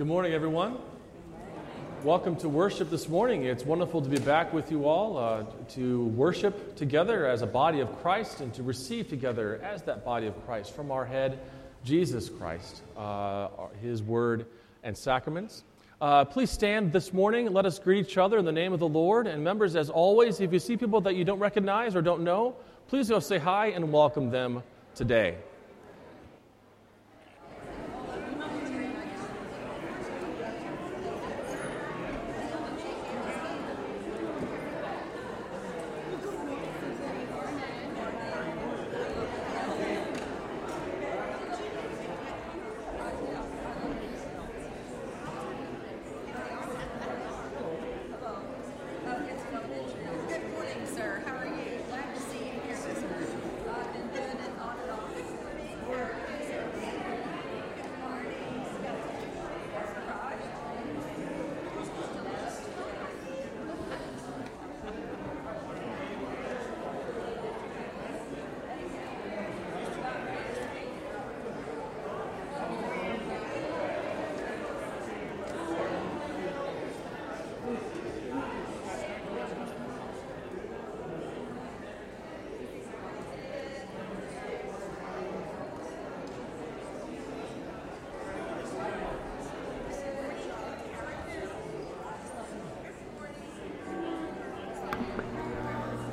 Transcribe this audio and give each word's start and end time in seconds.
Good 0.00 0.06
morning, 0.06 0.32
everyone. 0.32 0.78
Welcome 2.04 2.34
to 2.36 2.48
worship 2.48 2.88
this 2.88 3.06
morning. 3.06 3.44
It's 3.44 3.66
wonderful 3.66 4.00
to 4.00 4.08
be 4.08 4.18
back 4.18 4.50
with 4.50 4.70
you 4.70 4.86
all 4.86 5.18
uh, 5.18 5.44
to 5.74 6.06
worship 6.06 6.74
together 6.74 7.26
as 7.26 7.42
a 7.42 7.46
body 7.46 7.80
of 7.80 8.00
Christ 8.00 8.40
and 8.40 8.54
to 8.54 8.62
receive 8.62 9.10
together 9.10 9.60
as 9.62 9.82
that 9.82 10.02
body 10.02 10.26
of 10.26 10.46
Christ 10.46 10.74
from 10.74 10.90
our 10.90 11.04
head, 11.04 11.38
Jesus 11.84 12.30
Christ, 12.30 12.80
uh, 12.96 13.48
his 13.82 14.02
word 14.02 14.46
and 14.84 14.96
sacraments. 14.96 15.64
Uh, 16.00 16.24
please 16.24 16.50
stand 16.50 16.94
this 16.94 17.12
morning. 17.12 17.52
Let 17.52 17.66
us 17.66 17.78
greet 17.78 18.06
each 18.06 18.16
other 18.16 18.38
in 18.38 18.46
the 18.46 18.52
name 18.52 18.72
of 18.72 18.80
the 18.80 18.88
Lord. 18.88 19.26
And 19.26 19.44
members, 19.44 19.76
as 19.76 19.90
always, 19.90 20.40
if 20.40 20.50
you 20.50 20.60
see 20.60 20.78
people 20.78 21.02
that 21.02 21.14
you 21.14 21.26
don't 21.26 21.40
recognize 21.40 21.94
or 21.94 22.00
don't 22.00 22.22
know, 22.22 22.56
please 22.88 23.10
go 23.10 23.20
say 23.20 23.36
hi 23.36 23.66
and 23.66 23.92
welcome 23.92 24.30
them 24.30 24.62
today. 24.94 25.36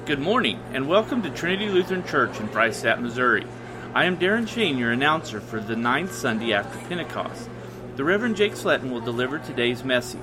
Good 0.07 0.19
morning, 0.19 0.59
and 0.72 0.88
welcome 0.88 1.22
to 1.23 1.29
Trinity 1.29 1.68
Lutheran 1.68 2.06
Church 2.06 2.40
in 2.40 2.47
Freistatt, 2.47 3.01
Missouri. 3.01 3.45
I 3.94 4.06
am 4.06 4.18
Darren 4.18 4.47
Shane, 4.47 4.78
your 4.78 4.94
announcer 4.94 5.41
for 5.41 5.59
the 5.59 5.75
ninth 5.75 6.13
Sunday 6.13 6.53
after 6.53 6.79
Pentecost. 6.88 7.50
The 7.97 8.06
Reverend 8.06 8.38
Jake 8.38 8.53
Sletton 8.53 8.90
will 8.90 9.01
deliver 9.01 9.38
today's 9.38 9.84
message. 9.84 10.22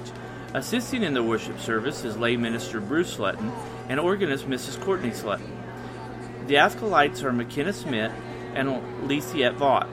Assisting 0.55 1.03
in 1.03 1.13
the 1.13 1.23
worship 1.23 1.61
service 1.61 2.03
is 2.03 2.17
lay 2.17 2.39
minister 2.39 2.81
Bruce 2.81 3.15
Sletton 3.15 3.53
and 3.91 4.01
organist 4.01 4.49
Mrs. 4.49 4.81
Courtney 4.81 5.11
Sletton. 5.11 5.51
The 6.47 6.57
acolytes 6.57 7.23
are 7.23 7.35
McKenna 7.35 7.75
Smith 7.75 8.13
and 8.55 9.07
Lisiette 9.07 9.59
Vaught. 9.59 9.89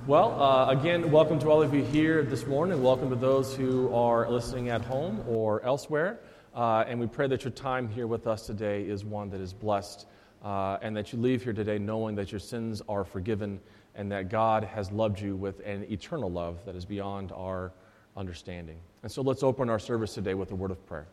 Well, 0.05 0.39
uh, 0.39 0.69
again, 0.69 1.09
welcome 1.09 1.39
to 1.39 1.49
all 1.49 1.63
of 1.63 1.73
you 1.73 1.83
here 1.83 2.21
this 2.21 2.45
morning. 2.45 2.83
Welcome 2.83 3.09
to 3.09 3.15
those 3.15 3.55
who 3.55 3.91
are 3.95 4.29
listening 4.29 4.69
at 4.69 4.85
home 4.85 5.23
or 5.27 5.65
elsewhere. 5.65 6.19
Uh, 6.53 6.83
and 6.87 6.99
we 6.99 7.07
pray 7.07 7.25
that 7.25 7.43
your 7.45 7.51
time 7.51 7.89
here 7.89 8.05
with 8.05 8.27
us 8.27 8.45
today 8.45 8.83
is 8.83 9.03
one 9.03 9.31
that 9.31 9.41
is 9.41 9.53
blessed 9.53 10.05
uh, 10.45 10.77
and 10.83 10.95
that 10.95 11.11
you 11.11 11.19
leave 11.19 11.43
here 11.43 11.53
today 11.53 11.79
knowing 11.79 12.13
that 12.13 12.31
your 12.31 12.39
sins 12.39 12.83
are 12.87 13.03
forgiven 13.03 13.59
and 13.95 14.11
that 14.11 14.29
God 14.29 14.63
has 14.63 14.91
loved 14.91 15.19
you 15.19 15.35
with 15.35 15.59
an 15.65 15.85
eternal 15.89 16.31
love 16.31 16.57
that 16.65 16.75
is 16.75 16.85
beyond 16.85 17.31
our 17.31 17.71
understanding. 18.15 18.77
And 19.03 19.11
so 19.11 19.21
let's 19.21 19.43
open 19.43 19.69
our 19.69 19.79
service 19.79 20.13
today 20.13 20.33
with 20.33 20.51
a 20.51 20.55
word 20.55 20.71
of 20.71 20.85
prayer. 20.87 21.07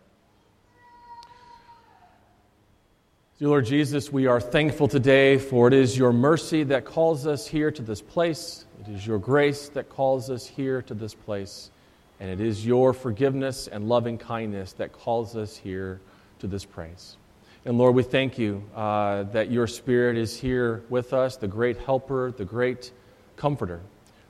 Dear 3.38 3.48
Lord 3.48 3.66
Jesus, 3.66 4.10
we 4.10 4.26
are 4.26 4.40
thankful 4.40 4.88
today 4.88 5.36
for 5.36 5.68
it 5.68 5.74
is 5.74 5.96
your 5.98 6.12
mercy 6.12 6.64
that 6.64 6.86
calls 6.86 7.26
us 7.26 7.46
here 7.46 7.70
to 7.70 7.82
this 7.82 8.00
place. 8.00 8.64
It 8.80 8.90
is 8.90 9.06
your 9.06 9.18
grace 9.18 9.68
that 9.70 9.90
calls 9.90 10.30
us 10.30 10.46
here 10.46 10.80
to 10.82 10.94
this 10.94 11.12
place. 11.12 11.70
And 12.18 12.30
it 12.30 12.40
is 12.40 12.64
your 12.64 12.94
forgiveness 12.94 13.68
and 13.68 13.88
loving 13.88 14.16
kindness 14.16 14.72
that 14.74 14.92
calls 14.92 15.36
us 15.36 15.54
here 15.54 16.00
to 16.38 16.46
this 16.46 16.64
praise. 16.64 17.18
And 17.66 17.78
Lord, 17.78 17.96
we 17.96 18.04
thank 18.04 18.38
you 18.38 18.62
uh, 18.76 19.24
that 19.24 19.50
your 19.50 19.66
Spirit 19.66 20.16
is 20.16 20.38
here 20.38 20.84
with 20.88 21.12
us, 21.12 21.36
the 21.36 21.48
great 21.48 21.76
helper, 21.78 22.30
the 22.30 22.44
great 22.44 22.92
comforter. 23.36 23.80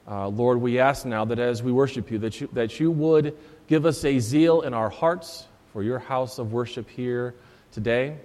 Uh, 0.09 0.29
Lord, 0.29 0.59
we 0.59 0.79
ask 0.79 1.05
now 1.05 1.27
that 1.27 1.39
as 1.39 1.63
we 1.63 1.71
worship 1.71 2.11
you 2.11 2.19
that, 2.21 2.41
you, 2.41 2.49
that 2.55 2.81
you 2.81 2.91
would 2.91 3.37
give 3.67 3.85
us 3.85 4.07
a 4.07 4.19
zeal 4.21 4.63
in 4.63 4.73
our 4.73 4.89
hearts 4.89 5.49
for 5.75 5.83
your 5.83 5.99
house 5.99 6.39
of 6.39 6.55
worship 6.55 6.89
here 6.89 7.35
today. 7.73 8.17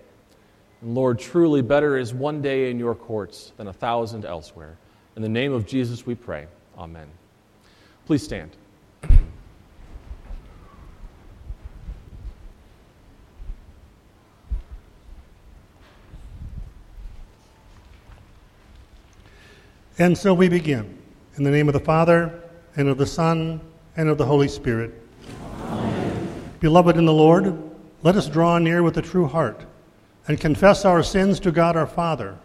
And 0.81 0.95
Lord, 0.95 1.19
truly 1.19 1.61
better 1.61 1.97
is 1.97 2.13
one 2.13 2.41
day 2.41 2.72
in 2.72 2.79
your 2.79 2.95
courts 2.95 3.51
than 3.57 3.67
a 3.67 3.73
thousand 3.73 4.23
elsewhere. 4.23 4.78
In 5.17 5.22
the 5.22 5.29
name 5.29 5.51
of 5.51 5.67
Jesus 5.67 6.05
we 6.05 6.16
pray. 6.16 6.47
Amen. 6.78 7.07
Please 8.05 8.23
stand. 8.23 8.60
And 20.01 20.17
so 20.17 20.34
we 20.34 20.50
begin. 20.50 20.97
In 21.38 21.44
the 21.44 21.51
name 21.51 21.69
of 21.69 21.73
the 21.73 21.79
Father, 21.79 22.41
and 22.75 22.89
of 22.89 22.97
the 22.97 23.06
Son, 23.06 23.62
and 23.95 24.09
of 24.09 24.17
the 24.17 24.25
Holy 24.25 24.47
Spirit. 24.47 25.00
Amen. 25.62 26.51
Beloved 26.59 26.97
in 26.97 27.06
the 27.06 27.13
Lord, 27.13 27.56
let 28.01 28.16
us 28.16 28.28
draw 28.28 28.57
near 28.57 28.81
with 28.81 28.97
a 28.97 29.01
true 29.03 29.28
heart 29.28 29.64
and 30.28 30.40
confess 30.40 30.85
our 30.85 31.03
sins 31.03 31.40
to 31.41 31.52
God 31.52 31.78
our 31.78 31.85
Father, 31.85 32.35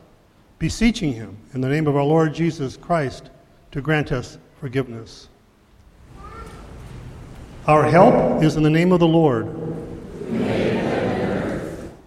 beseeching 0.59 1.15
Him 1.15 1.39
in 1.55 1.63
the 1.63 1.69
name 1.71 1.87
of 1.87 1.97
our 1.97 2.05
Lord 2.05 2.35
Jesus 2.35 2.77
Christ 2.77 3.31
to 3.71 3.81
grant 3.81 4.13
us 4.13 4.37
forgiveness. 4.61 5.31
Our 7.67 7.85
help 7.85 8.43
is 8.43 8.57
in 8.57 8.65
the 8.65 8.69
name 8.69 8.93
of 8.93 9.01
the 9.01 9.09
Lord. 9.09 9.49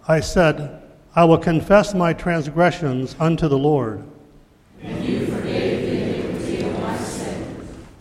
I 0.06 0.20
said, 0.20 0.80
I 1.16 1.24
will 1.24 1.38
confess 1.38 1.92
my 1.92 2.12
transgressions 2.12 3.16
unto 3.18 3.48
the 3.48 3.58
Lord. 3.58 4.04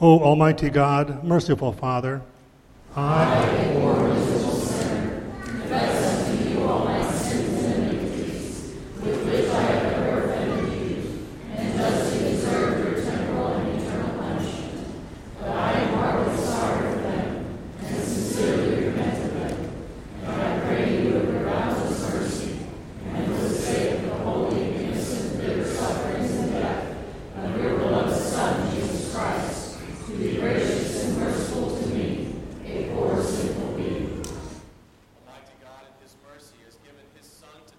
O 0.02 0.22
Almighty 0.22 0.70
God, 0.70 1.26
merciful 1.26 1.74
Father, 1.74 2.22
I, 2.96 3.89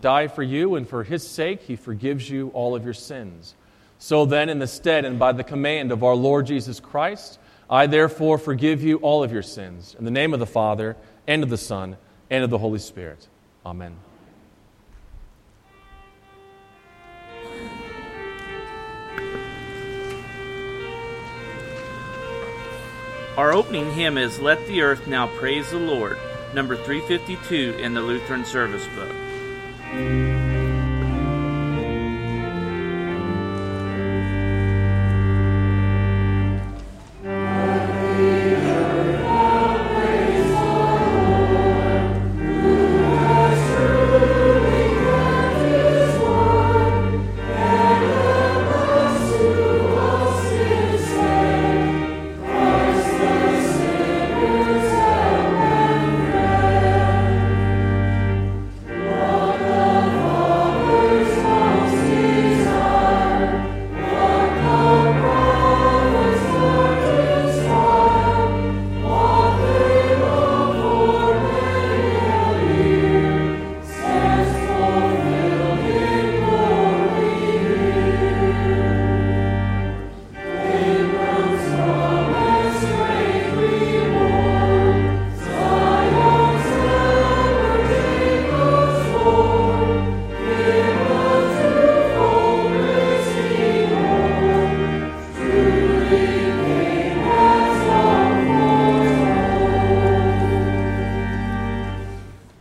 die 0.01 0.29
for 0.29 0.43
you, 0.43 0.77
and 0.77 0.89
for 0.89 1.05
his 1.05 1.27
sake 1.27 1.63
he 1.63 1.77
forgives 1.77 2.29
you 2.29 2.49
all 2.55 2.75
of 2.75 2.85
your 2.85 2.95
sins. 2.95 3.55
So 3.99 4.25
then, 4.25 4.49
in 4.49 4.59
the 4.59 4.67
stead 4.67 5.05
and 5.05 5.19
by 5.19 5.33
the 5.33 5.45
command 5.45 5.93
of 5.93 6.03
our 6.03 6.15
Lord 6.15 6.47
Jesus 6.47 6.81
Christ, 6.81 7.39
I 7.69 7.87
therefore 7.87 8.39
forgive 8.39 8.83
you 8.83 8.97
all 8.97 9.23
of 9.23 9.31
your 9.31 9.43
sins. 9.43 9.95
In 9.99 10.05
the 10.05 10.11
name 10.11 10.33
of 10.33 10.41
the 10.41 10.47
Father, 10.47 10.97
and 11.27 11.43
of 11.43 11.51
the 11.51 11.59
Son, 11.59 11.97
and 12.31 12.43
of 12.43 12.51
the 12.51 12.59
Holy 12.59 12.79
Spirit. 12.79 13.29
Amen. 13.65 13.97
Our 23.37 23.53
opening 23.53 23.93
hymn 23.93 24.19
is 24.19 24.39
Let 24.41 24.67
the 24.67 24.83
Earth 24.83 25.07
Now 25.07 25.27
Praise 25.39 25.71
the 25.71 25.79
Lord, 25.79 26.19
number 26.55 26.77
352 26.77 27.79
in 27.79 27.95
the 27.95 28.03
Lutheran 28.03 28.45
Service 28.45 28.87
Book. 28.89 29.30
Música 29.93 30.50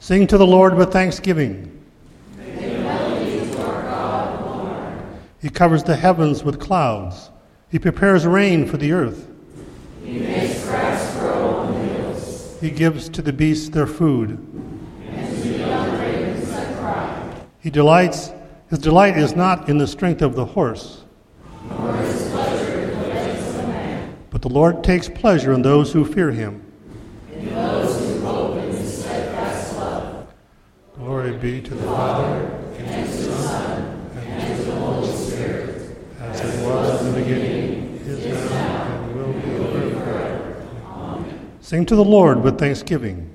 Sing 0.09 0.25
to 0.25 0.39
the 0.39 0.47
Lord 0.47 0.73
with 0.73 0.91
thanksgiving. 0.91 1.83
He 5.39 5.49
covers 5.51 5.83
the 5.83 5.95
heavens 5.95 6.43
with 6.43 6.59
clouds. 6.59 7.29
He 7.69 7.77
prepares 7.77 8.25
rain 8.25 8.65
for 8.65 8.77
the 8.77 8.91
earth. 8.91 9.29
He 10.03 10.17
makes 10.17 10.65
grass 10.65 11.15
grow 11.19 11.49
on 11.49 11.73
the 11.73 11.93
hills. 11.93 12.59
He 12.59 12.71
gives 12.71 13.07
to 13.09 13.21
the 13.21 13.31
beasts 13.31 13.69
their 13.69 13.85
food. 13.85 14.39
And 15.09 15.43
to 15.43 15.47
young 15.47 15.99
ravens 15.99 16.49
that 16.49 16.79
cry. 16.79 17.45
He 17.59 17.69
delights, 17.69 18.31
his 18.71 18.79
delight 18.79 19.15
is 19.15 19.35
not 19.35 19.69
in 19.69 19.77
the 19.77 19.85
strength 19.85 20.23
of 20.23 20.33
the 20.33 20.45
horse, 20.45 21.03
Nor 21.69 21.95
his 21.97 22.31
pleasure 22.31 22.79
in 22.79 22.99
the 22.99 23.07
legs 23.09 23.55
of 23.57 23.67
man. 23.67 24.15
but 24.31 24.41
the 24.41 24.49
Lord 24.49 24.83
takes 24.83 25.07
pleasure 25.07 25.53
in 25.53 25.61
those 25.61 25.93
who 25.93 26.03
fear 26.03 26.31
him. 26.31 26.65
Glory 31.29 31.41
be 31.41 31.61
to 31.61 31.75
the 31.75 31.83
Father, 31.83 32.51
And 32.79 33.13
to 33.13 33.17
the 33.21 33.33
Son. 33.33 33.81
And 34.15 34.57
to 34.57 34.63
the 34.63 34.71
Holy 34.71 35.15
Spirit. 35.15 35.95
as 36.21 36.41
it 36.41 36.65
was 36.65 37.05
in 37.05 37.13
the 37.13 37.19
beginning, 37.21 38.01
is 38.03 38.49
now, 38.49 39.03
and 39.03 39.15
will 39.15 39.33
be 39.33 39.93
forever. 39.93 40.65
Sing 41.61 41.85
to 41.85 41.95
the 41.95 42.03
Lord 42.03 42.41
with 42.43 42.57
thanksgiving. 42.57 43.29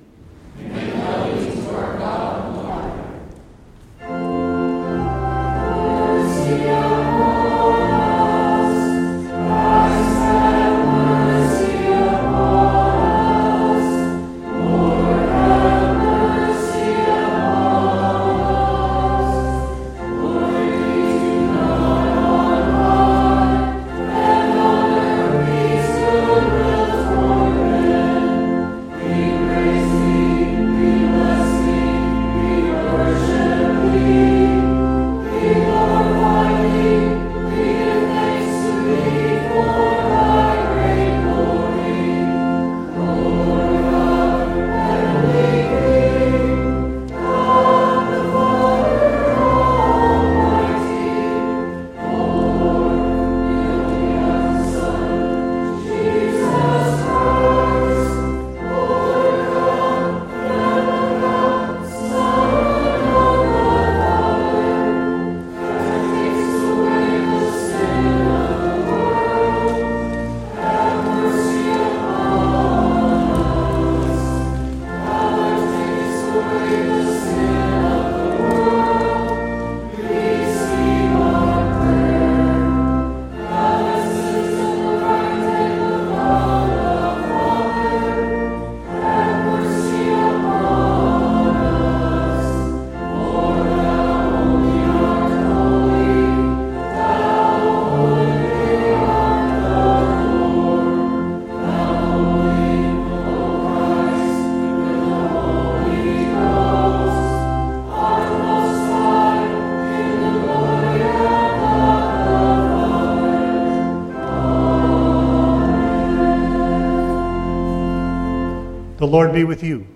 Lord 119.15 119.33
be 119.33 119.45
with 119.45 119.63
you. 119.63 119.87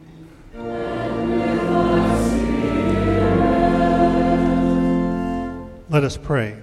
Let 5.91 6.05
us 6.05 6.17
pray. 6.17 6.57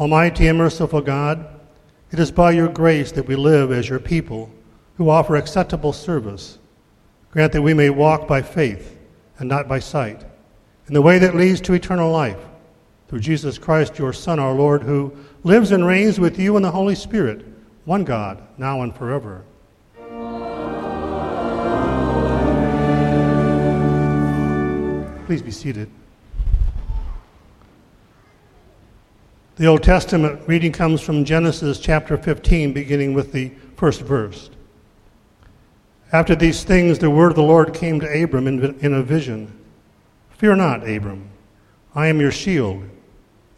Almighty 0.00 0.48
and 0.48 0.58
merciful 0.58 1.00
God, 1.00 1.46
it 2.10 2.18
is 2.18 2.32
by 2.32 2.50
your 2.50 2.66
grace 2.66 3.12
that 3.12 3.28
we 3.28 3.36
live 3.36 3.70
as 3.70 3.88
your 3.88 4.00
people 4.00 4.50
who 4.96 5.10
offer 5.10 5.36
acceptable 5.36 5.92
service. 5.92 6.58
Grant 7.30 7.52
that 7.52 7.62
we 7.62 7.72
may 7.72 7.88
walk 7.88 8.26
by 8.26 8.42
faith 8.42 8.98
and 9.38 9.48
not 9.48 9.68
by 9.68 9.78
sight, 9.78 10.24
in 10.88 10.94
the 10.94 11.00
way 11.00 11.20
that 11.20 11.36
leads 11.36 11.60
to 11.60 11.74
eternal 11.74 12.10
life, 12.10 12.48
through 13.06 13.20
Jesus 13.20 13.58
Christ, 13.58 13.96
your 13.96 14.12
Son, 14.12 14.40
our 14.40 14.54
Lord, 14.54 14.82
who 14.82 15.16
lives 15.44 15.70
and 15.70 15.86
reigns 15.86 16.18
with 16.18 16.36
you 16.36 16.56
in 16.56 16.64
the 16.64 16.72
Holy 16.72 16.96
Spirit, 16.96 17.46
one 17.84 18.02
God, 18.02 18.42
now 18.58 18.82
and 18.82 18.92
forever. 18.92 19.44
Please 25.30 25.42
be 25.42 25.52
seated. 25.52 25.88
The 29.54 29.66
Old 29.66 29.84
Testament 29.84 30.40
reading 30.48 30.72
comes 30.72 31.00
from 31.00 31.24
Genesis 31.24 31.78
chapter 31.78 32.16
15, 32.18 32.72
beginning 32.72 33.14
with 33.14 33.30
the 33.30 33.52
first 33.76 34.00
verse. 34.00 34.50
After 36.10 36.34
these 36.34 36.64
things, 36.64 36.98
the 36.98 37.10
word 37.10 37.28
of 37.28 37.36
the 37.36 37.44
Lord 37.44 37.72
came 37.72 38.00
to 38.00 38.22
Abram 38.24 38.48
in, 38.48 38.76
in 38.80 38.92
a 38.92 39.04
vision 39.04 39.56
Fear 40.30 40.56
not, 40.56 40.88
Abram, 40.90 41.30
I 41.94 42.08
am 42.08 42.20
your 42.20 42.32
shield. 42.32 42.82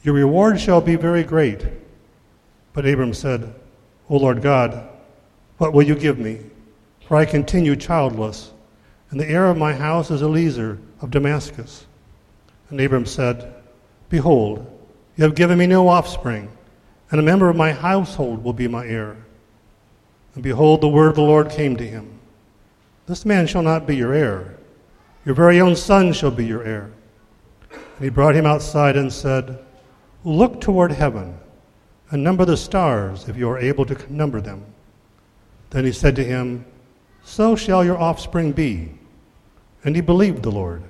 Your 0.03 0.15
reward 0.15 0.61
shall 0.61 0.83
be 0.83 0.97
very 0.97 1.23
great. 1.23 1.67
But 2.75 2.85
Abram 2.85 3.15
said, 3.15 3.51
O 4.11 4.19
Lord 4.19 4.43
God, 4.43 4.91
What 5.57 5.73
will 5.73 5.85
you 5.85 5.95
give 5.95 6.19
me? 6.19 6.41
For 7.09 7.17
I 7.17 7.25
continue 7.25 7.77
childless, 7.77 8.53
and 9.13 9.21
the 9.21 9.29
heir 9.29 9.51
of 9.51 9.59
my 9.59 9.75
house 9.75 10.11
is 10.11 10.23
Eliezer 10.23 10.79
of 11.03 11.11
Damascus. 11.11 11.87
And 12.71 12.81
Abram 12.81 13.05
said, 13.05 13.55
Behold, 14.09 14.67
you 15.17 15.25
have 15.25 15.35
given 15.35 15.59
me 15.59 15.67
no 15.67 15.87
offspring, 15.87 16.51
and 17.11 17.21
a 17.21 17.23
member 17.23 17.51
of 17.51 17.55
my 17.55 17.73
household 17.73 18.43
will 18.43 18.55
be 18.55 18.67
my 18.67 18.87
heir. 18.87 19.19
And 20.35 20.43
behold, 20.43 20.81
the 20.81 20.89
word 20.89 21.09
of 21.09 21.17
the 21.17 21.21
Lord 21.21 21.51
came 21.51 21.77
to 21.77 21.87
him 21.87 22.19
This 23.07 23.27
man 23.27 23.47
shall 23.47 23.63
not 23.63 23.87
be 23.87 23.95
your 23.95 24.15
heir, 24.15 24.57
your 25.27 25.35
very 25.35 25.61
own 25.61 25.77
son 25.77 26.15
shall 26.15 26.31
be 26.31 26.47
your 26.47 26.65
heir. 26.65 26.91
And 27.71 28.05
he 28.05 28.09
brought 28.09 28.35
him 28.35 28.47
outside 28.47 28.97
and 28.97 29.13
said, 29.13 29.59
Look 30.25 30.59
toward 30.59 30.91
heaven 30.91 31.39
and 32.13 32.25
number 32.25 32.47
the 32.47 32.57
stars 32.57 33.29
if 33.29 33.37
you 33.37 33.51
are 33.51 33.59
able 33.59 33.85
to 33.85 34.13
number 34.13 34.41
them. 34.41 34.65
Then 35.69 35.85
he 35.85 35.93
said 35.93 36.17
to 36.17 36.25
him, 36.25 36.65
So 37.23 37.55
shall 37.57 37.85
your 37.85 37.99
offspring 37.99 38.53
be. 38.53 38.93
And 39.85 39.97
he 39.97 40.03
believed 40.03 40.43
the 40.43 40.51
Lord, 40.51 40.83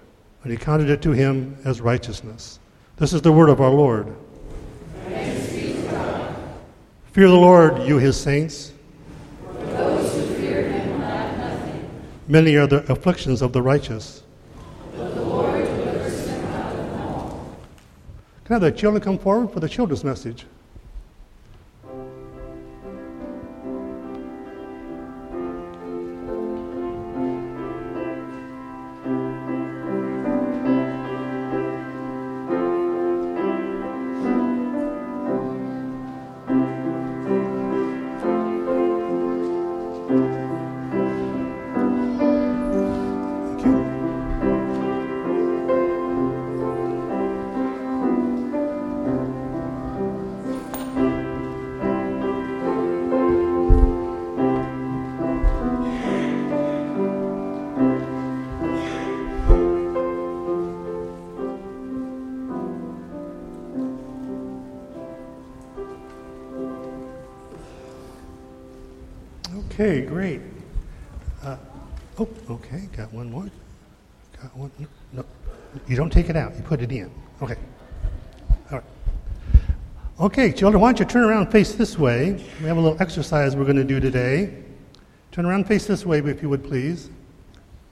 and 0.43 0.53
he 0.53 0.59
counted 0.59 0.91
it 0.91 1.01
to 1.03 1.13
him 1.13 1.57
as 1.65 1.81
righteousness. 1.81 2.59
This 2.97 3.13
is 3.13 3.23
the 3.23 3.33
word 3.33 3.49
of 3.49 3.61
our 3.61 3.71
Lord. 3.71 4.15
Fear 7.13 7.29
the 7.29 7.35
Lord, 7.35 7.83
you 7.83 7.99
his 7.99 8.19
saints. 8.19 8.73
Many 12.29 12.57
are 12.57 12.67
the 12.67 12.85
afflictions 12.91 13.43
of 13.43 13.53
the 13.53 13.61
righteous. 13.61 14.23
Can 18.45 18.51
I 18.51 18.55
have 18.55 18.61
the 18.63 18.73
children 18.73 19.03
come 19.03 19.19
forward 19.19 19.53
for 19.53 19.61
the 19.61 19.69
children's 19.69 20.05
message? 20.05 20.47
Take 76.13 76.29
it 76.29 76.37
out. 76.37 76.55
You 76.57 76.63
put 76.63 76.81
it 76.81 76.93
in. 76.93 77.11
Okay. 77.41 77.57
All 78.71 78.79
right. 78.79 78.85
Okay, 80.21 80.53
children, 80.53 80.81
why 80.81 80.89
don't 80.89 81.01
you 81.01 81.05
turn 81.07 81.25
around 81.25 81.43
and 81.43 81.53
face 81.53 81.75
this 81.75 81.99
way? 81.99 82.33
We 82.61 82.67
have 82.67 82.77
a 82.77 82.81
little 82.81 83.01
exercise 83.01 83.57
we're 83.57 83.65
going 83.65 83.77
to 83.77 83.85
do 83.85 83.99
today. 83.99 84.55
Turn 85.33 85.47
around 85.47 85.61
and 85.61 85.67
face 85.67 85.87
this 85.87 86.05
way, 86.05 86.19
if 86.19 86.43
you 86.43 86.49
would 86.49 86.63
please. 86.63 87.11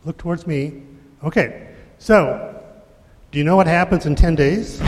Look 0.04 0.18
towards 0.18 0.46
me. 0.46 0.82
Okay, 1.24 1.74
so 1.98 2.62
do 3.32 3.38
you 3.38 3.44
know 3.44 3.56
what 3.56 3.66
happens 3.66 4.06
in 4.06 4.14
10 4.14 4.34
days? 4.34 4.80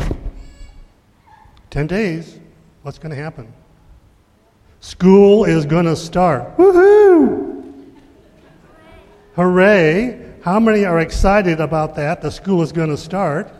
10 1.70 1.86
days. 1.86 2.38
What's 2.82 2.98
going 2.98 3.10
to 3.10 3.20
happen? 3.20 3.52
School 4.80 5.44
is 5.44 5.64
going 5.64 5.86
to 5.86 5.96
start. 5.96 6.56
Woohoo! 6.56 7.92
Hooray! 9.36 10.31
How 10.42 10.58
many 10.58 10.84
are 10.84 10.99
excited 10.99 11.61
about 11.61 11.94
that? 11.94 12.20
The 12.20 12.30
school 12.30 12.62
is 12.62 12.72
going 12.72 12.90
to 12.90 12.96
start. 12.96 13.54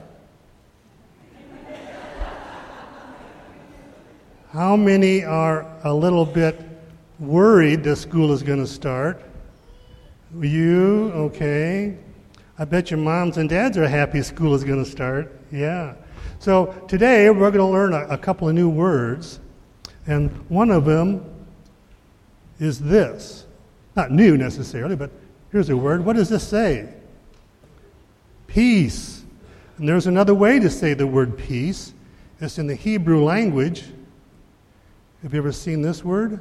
How 4.51 4.75
many 4.75 5.23
are 5.23 5.65
a 5.85 5.95
little 5.95 6.27
bit 6.27 6.61
worried 7.21 7.85
the 7.85 7.95
school 7.95 8.33
is 8.33 8.43
going 8.43 8.59
to 8.59 8.67
start? 8.67 9.23
You, 10.41 11.13
okay. 11.15 11.97
I 12.59 12.65
bet 12.65 12.91
your 12.91 12.99
moms 12.99 13.37
and 13.37 13.49
dads 13.49 13.79
are 13.79 13.87
happy 13.87 14.21
school 14.21 14.53
is 14.53 14.65
going 14.65 14.83
to 14.83 14.91
start. 14.91 15.41
Yeah. 15.53 15.95
So 16.41 16.67
today 16.89 17.31
we're 17.31 17.53
going 17.53 17.65
to 17.65 17.73
learn 17.73 17.93
a, 17.93 18.09
a 18.09 18.19
couple 18.19 18.49
of 18.49 18.57
new 18.57 18.69
words. 18.69 19.39
And 20.09 20.31
one 20.51 20.73
of 20.73 20.85
them 20.85 21.25
is 22.59 22.81
this. 22.81 23.47
Not 23.95 24.11
new 24.11 24.37
necessarily, 24.37 24.97
but 24.97 25.13
here's 25.53 25.69
a 25.69 25.77
word. 25.77 26.05
What 26.05 26.17
does 26.17 26.31
this 26.31 26.47
say? 26.47 26.89
Peace. 28.47 29.23
And 29.79 29.89
there's 29.89 30.07
another 30.07 30.35
way 30.35 30.59
to 30.59 30.71
say 30.71 30.95
the 30.95 31.07
word 31.07 31.37
peace. 31.37 31.93
It's 32.41 32.59
in 32.59 32.67
the 32.67 32.75
Hebrew 32.75 33.23
language. 33.23 33.85
Have 35.23 35.33
you 35.35 35.39
ever 35.39 35.53
seen 35.53 35.83
this 35.83 36.05
word? 36.05 36.41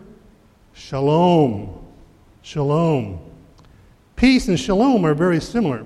Shalom. 0.74 1.86
Shalom. 2.41 3.20
Peace 4.15 4.48
and 4.48 4.60
shalom 4.60 5.06
are 5.06 5.13
very 5.13 5.39
similar. 5.39 5.86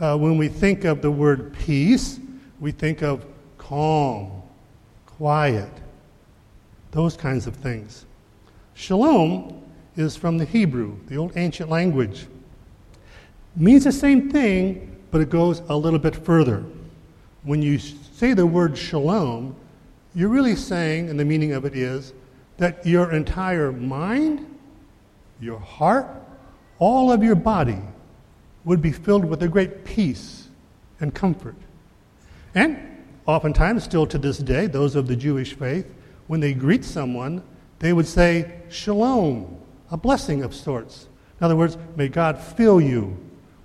Uh, 0.00 0.16
when 0.16 0.38
we 0.38 0.48
think 0.48 0.84
of 0.84 1.02
the 1.02 1.10
word 1.10 1.54
peace, 1.54 2.18
we 2.60 2.72
think 2.72 3.02
of 3.02 3.24
calm, 3.58 4.42
quiet, 5.06 5.70
those 6.90 7.16
kinds 7.16 7.46
of 7.46 7.54
things. 7.54 8.06
Shalom 8.74 9.62
is 9.96 10.16
from 10.16 10.38
the 10.38 10.44
Hebrew, 10.44 10.96
the 11.06 11.16
old 11.16 11.32
ancient 11.36 11.70
language. 11.70 12.26
Means 13.56 13.84
the 13.84 13.92
same 13.92 14.30
thing, 14.30 14.96
but 15.10 15.20
it 15.20 15.30
goes 15.30 15.62
a 15.68 15.76
little 15.76 15.98
bit 15.98 16.16
further. 16.16 16.64
When 17.42 17.62
you 17.62 17.78
say 17.78 18.32
the 18.32 18.46
word 18.46 18.76
shalom, 18.76 19.54
you're 20.14 20.28
really 20.28 20.56
saying, 20.56 21.10
and 21.10 21.18
the 21.18 21.24
meaning 21.24 21.52
of 21.52 21.64
it 21.64 21.76
is, 21.76 22.12
that 22.56 22.86
your 22.86 23.12
entire 23.12 23.72
mind, 23.72 24.46
your 25.40 25.58
heart, 25.58 26.06
all 26.78 27.12
of 27.12 27.22
your 27.22 27.34
body 27.34 27.78
would 28.64 28.80
be 28.80 28.92
filled 28.92 29.24
with 29.24 29.42
a 29.42 29.48
great 29.48 29.84
peace 29.84 30.48
and 31.00 31.14
comfort. 31.14 31.56
And 32.54 32.78
oftentimes, 33.26 33.84
still 33.84 34.06
to 34.06 34.18
this 34.18 34.38
day, 34.38 34.66
those 34.66 34.94
of 34.94 35.06
the 35.06 35.16
Jewish 35.16 35.54
faith, 35.54 35.86
when 36.26 36.40
they 36.40 36.54
greet 36.54 36.84
someone, 36.84 37.42
they 37.80 37.92
would 37.92 38.06
say, 38.06 38.60
Shalom, 38.70 39.58
a 39.90 39.96
blessing 39.96 40.42
of 40.42 40.54
sorts. 40.54 41.08
In 41.40 41.44
other 41.44 41.56
words, 41.56 41.76
may 41.96 42.08
God 42.08 42.38
fill 42.38 42.80
you 42.80 43.18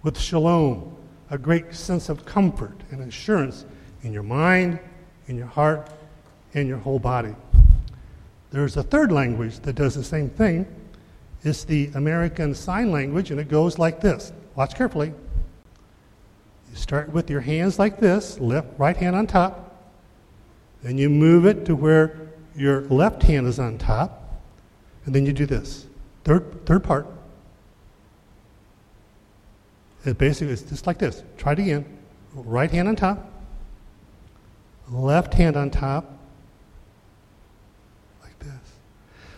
with 0.03 0.17
shalom, 0.17 0.95
a 1.29 1.37
great 1.37 1.73
sense 1.73 2.09
of 2.09 2.25
comfort 2.25 2.75
and 2.91 3.01
assurance 3.01 3.65
in 4.03 4.13
your 4.13 4.23
mind, 4.23 4.79
in 5.27 5.37
your 5.37 5.47
heart, 5.47 5.89
in 6.53 6.67
your 6.67 6.77
whole 6.77 6.99
body. 6.99 7.35
There's 8.51 8.77
a 8.77 8.83
third 8.83 9.11
language 9.11 9.59
that 9.59 9.73
does 9.73 9.95
the 9.95 10.03
same 10.03 10.29
thing. 10.29 10.65
It's 11.43 11.63
the 11.63 11.91
American 11.95 12.55
Sign 12.55 12.91
Language, 12.91 13.31
and 13.31 13.39
it 13.39 13.47
goes 13.47 13.77
like 13.77 14.01
this. 14.01 14.33
Watch 14.55 14.75
carefully. 14.75 15.13
You 16.69 16.75
start 16.75 17.11
with 17.11 17.29
your 17.29 17.41
hands 17.41 17.79
like 17.79 17.99
this, 17.99 18.39
left, 18.39 18.67
right 18.77 18.97
hand 18.97 19.15
on 19.15 19.27
top. 19.27 19.77
Then 20.83 20.97
you 20.97 21.09
move 21.09 21.45
it 21.45 21.65
to 21.65 21.75
where 21.75 22.29
your 22.55 22.81
left 22.83 23.23
hand 23.23 23.47
is 23.47 23.59
on 23.59 23.77
top, 23.77 24.41
and 25.05 25.13
then 25.13 25.25
you 25.25 25.33
do 25.33 25.45
this. 25.45 25.85
Third, 26.23 26.65
third 26.65 26.83
part. 26.83 27.07
It 30.05 30.17
basically 30.17 30.53
is 30.53 30.61
just 30.63 30.87
like 30.87 30.97
this. 30.97 31.23
Try 31.37 31.53
it 31.53 31.59
again. 31.59 31.85
Right 32.33 32.69
hand 32.69 32.87
on 32.87 32.95
top, 32.95 33.31
left 34.91 35.33
hand 35.33 35.57
on 35.57 35.71
top, 35.71 36.17
like 38.21 38.37
this. 38.39 38.73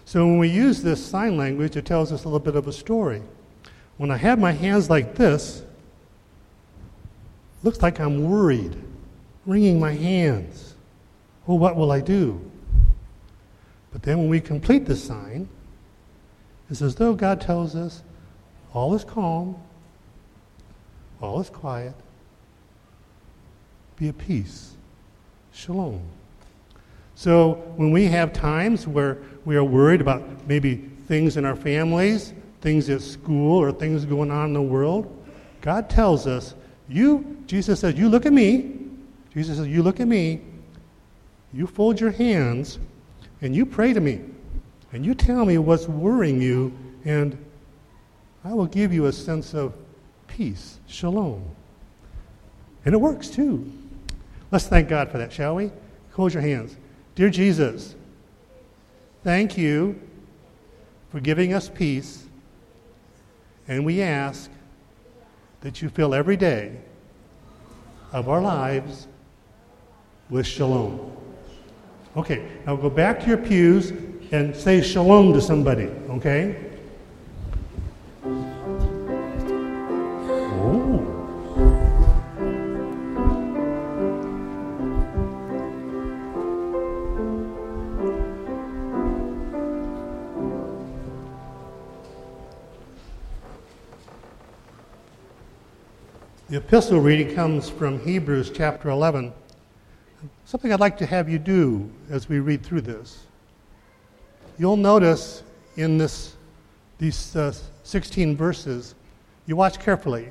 So 0.04 0.26
when 0.26 0.38
we 0.38 0.50
use 0.50 0.84
this 0.84 1.04
sign 1.04 1.38
language, 1.38 1.78
it 1.78 1.86
tells 1.86 2.12
us 2.12 2.26
a 2.26 2.28
little 2.28 2.40
bit 2.40 2.56
of 2.56 2.68
a 2.68 2.74
story. 2.74 3.22
When 3.98 4.12
I 4.12 4.18
have 4.18 4.40
my 4.40 4.52
hands 4.52 4.90
like 4.90 5.16
this, 5.16 5.64
looks 7.64 7.82
like 7.82 8.00
I'm 8.00 8.30
worried, 8.30 8.76
wringing 9.46 9.80
my 9.80 9.94
hands. 9.94 10.76
Well, 11.48 11.58
what 11.58 11.78
will 11.78 11.94
I 11.94 12.02
do? 12.02 12.42
But 13.94 14.04
then 14.04 14.18
when 14.18 14.30
we 14.30 14.42
complete 14.42 14.86
the 14.86 14.98
sign, 14.98 15.48
it's 16.70 16.82
as 16.82 16.96
though 16.96 17.14
God 17.14 17.40
tells 17.40 17.76
us 17.76 18.04
all 18.74 18.94
is 18.96 19.04
calm, 19.04 19.56
all 21.22 21.40
is 21.40 21.50
quiet, 21.50 21.94
be 23.98 24.10
at 24.10 24.18
peace. 24.18 24.76
Shalom. 25.54 26.02
So 27.16 27.54
when 27.76 27.92
we 27.92 28.06
have 28.06 28.34
times 28.34 28.88
where 28.88 29.20
we 29.46 29.56
are 29.56 29.64
worried 29.64 30.02
about 30.02 30.48
maybe 30.48 30.90
things 31.08 31.38
in 31.38 31.46
our 31.46 31.56
families, 31.56 32.34
things 32.62 32.90
at 32.90 33.02
school, 33.02 33.58
or 33.58 33.72
things 33.72 34.06
going 34.06 34.32
on 34.32 34.48
in 34.48 34.54
the 34.54 34.62
world. 34.62 35.14
God 35.62 35.90
tells 35.90 36.28
us, 36.28 36.56
you, 36.88 37.38
Jesus 37.48 37.80
says, 37.82 37.96
you 37.96 38.08
look 38.08 38.26
at 38.26 38.34
me. 38.34 38.78
Jesus 39.34 39.58
says, 39.58 39.68
you 39.68 39.82
look 39.82 40.00
at 40.00 40.08
me, 40.08 40.42
you 41.54 41.66
fold 41.66 42.00
your 42.00 42.12
hands, 42.12 42.80
and 43.42 43.56
you 43.56 43.66
pray 43.66 43.94
to 43.94 44.00
me. 44.00 44.22
And 44.94 45.06
you 45.06 45.16
tell 45.16 45.46
me 45.46 45.58
what's 45.58 45.88
worrying 45.88 46.42
you, 46.42 46.78
and 47.06 47.38
I 48.44 48.54
will 48.54 48.66
give 48.66 48.94
you 48.94 49.06
a 49.06 49.14
sense 49.14 49.54
of 49.54 49.74
peace, 50.28 50.80
shalom. 50.92 51.44
And 52.86 52.94
it 52.94 52.98
works 52.98 53.30
too. 53.30 53.72
Let's 54.52 54.68
thank 54.68 54.90
God 54.90 55.10
for 55.10 55.18
that, 55.18 55.32
shall 55.32 55.56
we? 55.56 55.72
Close 56.14 56.34
your 56.34 56.44
hands. 56.44 56.76
Dear 57.16 57.30
Jesus, 57.30 57.96
thank 59.24 59.58
you 59.58 60.00
for 61.10 61.20
giving 61.20 61.54
us 61.54 61.70
peace, 61.70 62.26
and 63.68 63.86
we 63.86 64.02
ask 64.02 64.50
that 65.62 65.82
you 65.82 65.90
fill 65.90 66.14
every 66.14 66.38
day 66.38 66.78
of 68.12 68.28
our 68.28 68.42
lives 68.42 69.08
with 70.30 70.46
shalom. 70.46 71.16
Okay, 72.18 72.48
now 72.66 72.76
go 72.76 72.90
back 72.90 73.20
to 73.22 73.28
your 73.28 73.38
pews 73.38 73.92
and 74.32 74.56
say 74.56 74.82
shalom 74.82 75.34
to 75.34 75.42
somebody, 75.42 75.88
okay? 76.10 76.71
The 96.52 96.58
epistle 96.58 97.00
reading 97.00 97.34
comes 97.34 97.70
from 97.70 97.98
Hebrews 98.02 98.52
chapter 98.54 98.90
11. 98.90 99.32
Something 100.44 100.74
I'd 100.74 100.82
like 100.82 100.98
to 100.98 101.06
have 101.06 101.30
you 101.30 101.40
do 101.40 101.90
as 102.10 102.28
we 102.28 102.40
read 102.40 102.62
through 102.62 102.82
this. 102.82 103.24
You'll 104.60 104.76
notice 104.76 105.44
in 105.78 105.98
this, 105.98 106.36
these 106.98 107.38
uh, 107.38 107.54
16 107.84 108.36
verses, 108.36 108.96
you 109.46 109.56
watch 109.56 109.80
carefully 109.80 110.28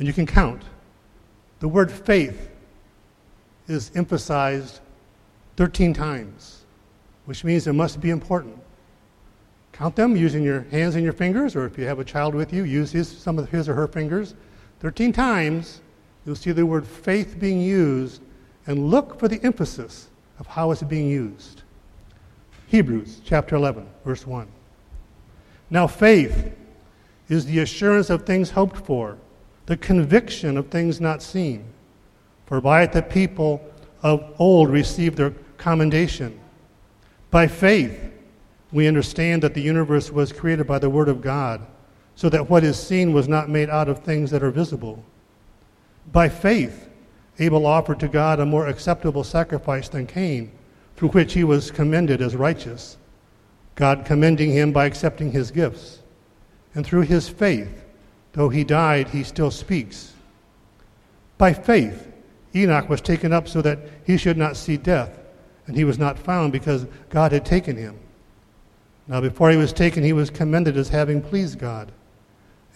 and 0.00 0.08
you 0.08 0.12
can 0.12 0.26
count. 0.26 0.64
The 1.60 1.68
word 1.68 1.92
faith 1.92 2.50
is 3.68 3.92
emphasized 3.94 4.80
13 5.58 5.94
times, 5.94 6.64
which 7.26 7.44
means 7.44 7.68
it 7.68 7.74
must 7.74 8.00
be 8.00 8.10
important. 8.10 8.58
Count 9.70 9.94
them 9.94 10.16
using 10.16 10.42
your 10.42 10.62
hands 10.72 10.96
and 10.96 11.04
your 11.04 11.12
fingers, 11.12 11.54
or 11.54 11.66
if 11.66 11.78
you 11.78 11.84
have 11.84 12.00
a 12.00 12.04
child 12.04 12.34
with 12.34 12.52
you, 12.52 12.64
use 12.64 12.90
his, 12.90 13.08
some 13.08 13.38
of 13.38 13.48
his 13.48 13.68
or 13.68 13.74
her 13.74 13.86
fingers 13.86 14.34
13 14.80 15.12
times, 15.12 15.80
you'll 16.24 16.34
see 16.34 16.52
the 16.52 16.64
word 16.64 16.86
faith 16.86 17.38
being 17.38 17.60
used, 17.60 18.22
and 18.66 18.90
look 18.90 19.18
for 19.18 19.28
the 19.28 19.42
emphasis 19.44 20.08
of 20.38 20.46
how 20.46 20.70
it's 20.70 20.82
being 20.82 21.08
used. 21.08 21.62
Hebrews 22.68 23.20
chapter 23.24 23.56
11, 23.56 23.86
verse 24.04 24.26
1. 24.26 24.46
Now, 25.70 25.86
faith 25.86 26.52
is 27.28 27.46
the 27.46 27.60
assurance 27.60 28.10
of 28.10 28.24
things 28.24 28.50
hoped 28.50 28.78
for, 28.78 29.18
the 29.66 29.76
conviction 29.76 30.56
of 30.56 30.68
things 30.68 31.00
not 31.00 31.22
seen. 31.22 31.64
For 32.46 32.60
by 32.60 32.82
it 32.82 32.92
the 32.92 33.02
people 33.02 33.62
of 34.02 34.34
old 34.38 34.70
received 34.70 35.16
their 35.16 35.30
commendation. 35.58 36.40
By 37.30 37.46
faith, 37.46 38.12
we 38.72 38.88
understand 38.88 39.42
that 39.42 39.54
the 39.54 39.60
universe 39.60 40.10
was 40.10 40.32
created 40.32 40.66
by 40.66 40.78
the 40.78 40.90
Word 40.90 41.08
of 41.08 41.20
God 41.20 41.66
so 42.20 42.28
that 42.28 42.50
what 42.50 42.62
is 42.62 42.78
seen 42.78 43.14
was 43.14 43.28
not 43.28 43.48
made 43.48 43.70
out 43.70 43.88
of 43.88 44.00
things 44.00 44.30
that 44.30 44.42
are 44.42 44.50
visible. 44.50 45.02
By 46.12 46.28
faith, 46.28 46.90
Abel 47.38 47.64
offered 47.64 47.98
to 48.00 48.08
God 48.08 48.38
a 48.38 48.44
more 48.44 48.66
acceptable 48.66 49.24
sacrifice 49.24 49.88
than 49.88 50.06
Cain, 50.06 50.52
through 50.96 51.08
which 51.08 51.32
he 51.32 51.44
was 51.44 51.70
commended 51.70 52.20
as 52.20 52.36
righteous, 52.36 52.98
God 53.74 54.04
commending 54.04 54.50
him 54.50 54.70
by 54.70 54.84
accepting 54.84 55.32
his 55.32 55.50
gifts. 55.50 56.00
And 56.74 56.84
through 56.84 57.04
his 57.04 57.26
faith, 57.26 57.86
though 58.32 58.50
he 58.50 58.64
died, 58.64 59.08
he 59.08 59.24
still 59.24 59.50
speaks. 59.50 60.12
By 61.38 61.54
faith, 61.54 62.06
Enoch 62.54 62.90
was 62.90 63.00
taken 63.00 63.32
up 63.32 63.48
so 63.48 63.62
that 63.62 63.78
he 64.04 64.18
should 64.18 64.36
not 64.36 64.58
see 64.58 64.76
death, 64.76 65.18
and 65.66 65.74
he 65.74 65.84
was 65.84 65.98
not 65.98 66.18
found 66.18 66.52
because 66.52 66.84
God 67.08 67.32
had 67.32 67.46
taken 67.46 67.76
him. 67.76 67.98
Now, 69.08 69.22
before 69.22 69.50
he 69.50 69.56
was 69.56 69.72
taken, 69.72 70.04
he 70.04 70.12
was 70.12 70.28
commended 70.28 70.76
as 70.76 70.90
having 70.90 71.22
pleased 71.22 71.58
God. 71.58 71.92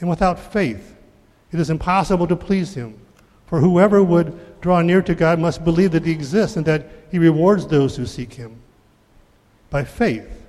And 0.01 0.09
without 0.09 0.39
faith, 0.39 0.97
it 1.53 1.61
is 1.61 1.71
impossible 1.71 2.27
to 2.27 2.37
please 2.37 2.75
him. 2.75 2.99
For 3.47 3.61
whoever 3.61 4.03
would 4.03 4.61
draw 4.61 4.81
near 4.83 5.03
to 5.03 5.15
God 5.15 5.39
must 5.39 5.65
believe 5.65 5.93
that 5.93 6.05
he 6.05 6.13
exists 6.13 6.57
and 6.57 6.67
that 6.67 6.89
he 7.11 7.19
rewards 7.19 7.67
those 7.67 7.97
who 7.97 8.07
seek 8.07 8.35
him. 8.35 8.57
By 9.71 9.85
faith, 9.85 10.47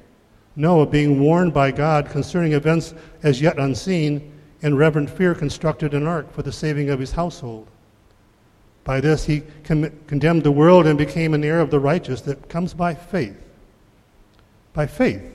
Noah, 0.55 0.85
being 0.85 1.19
warned 1.19 1.53
by 1.53 1.71
God 1.71 2.09
concerning 2.09 2.53
events 2.53 2.93
as 3.21 3.41
yet 3.41 3.59
unseen, 3.59 4.31
in 4.61 4.75
reverent 4.75 5.09
fear 5.09 5.35
constructed 5.35 5.93
an 5.93 6.07
ark 6.07 6.31
for 6.31 6.41
the 6.41 6.51
saving 6.51 6.89
of 6.89 6.99
his 6.99 7.11
household. 7.11 7.67
By 8.83 9.01
this 9.01 9.25
he 9.25 9.43
con- 9.63 9.91
condemned 10.07 10.43
the 10.43 10.51
world 10.51 10.87
and 10.87 10.97
became 10.97 11.33
an 11.33 11.43
heir 11.43 11.59
of 11.59 11.71
the 11.71 11.79
righteous 11.79 12.21
that 12.21 12.49
comes 12.49 12.73
by 12.73 12.95
faith. 12.95 13.41
By 14.73 14.87
faith, 14.87 15.34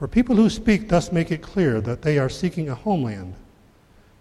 For 0.00 0.08
people 0.08 0.34
who 0.36 0.48
speak 0.48 0.88
thus 0.88 1.12
make 1.12 1.30
it 1.30 1.42
clear 1.42 1.82
that 1.82 2.00
they 2.00 2.18
are 2.18 2.30
seeking 2.30 2.70
a 2.70 2.74
homeland. 2.74 3.34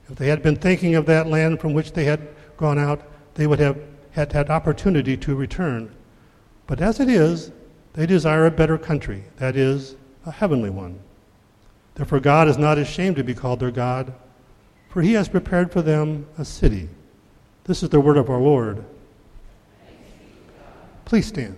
If 0.10 0.18
they 0.18 0.28
had 0.28 0.44
been 0.44 0.58
thinking 0.58 0.96
of 0.96 1.06
that 1.06 1.28
land 1.28 1.62
from 1.62 1.74
which 1.74 1.94
they 1.94 2.04
had 2.04 2.28
gone 2.58 2.78
out, 2.78 3.02
they 3.36 3.48
would 3.48 3.60
have 3.60 3.80
had 4.12 4.34
had 4.34 4.50
opportunity 4.50 5.16
to 5.16 5.36
return. 5.36 5.96
But 6.68 6.82
as 6.82 7.00
it 7.00 7.08
is, 7.08 7.54
they 7.94 8.06
desire 8.06 8.46
a 8.46 8.52
better 8.52 8.78
country, 8.78 9.24
that 9.38 9.56
is, 9.56 9.96
a 10.26 10.32
heavenly 10.32 10.70
one. 10.70 11.00
Therefore, 11.96 12.20
God 12.20 12.50
is 12.50 12.58
not 12.58 12.78
ashamed 12.78 13.16
to 13.16 13.24
be 13.24 13.34
called 13.34 13.62
their 13.62 13.72
God, 13.72 14.14
for 14.90 15.02
he 15.02 15.14
has 15.14 15.30
prepared 15.30 15.72
for 15.72 15.82
them 15.82 16.28
a 16.38 16.44
city. 16.44 16.90
This 17.64 17.84
is 17.84 17.90
the 17.90 18.02
word 18.02 18.18
of 18.18 18.30
our 18.30 18.42
Lord. 18.42 18.84
Please 21.06 21.28
stand. 21.28 21.58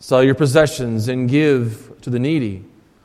Sell 0.00 0.22
your 0.22 0.34
possessions 0.34 1.08
and 1.08 1.28
give 1.28 1.92
to 2.02 2.10
the 2.10 2.18
needy. 2.18 2.64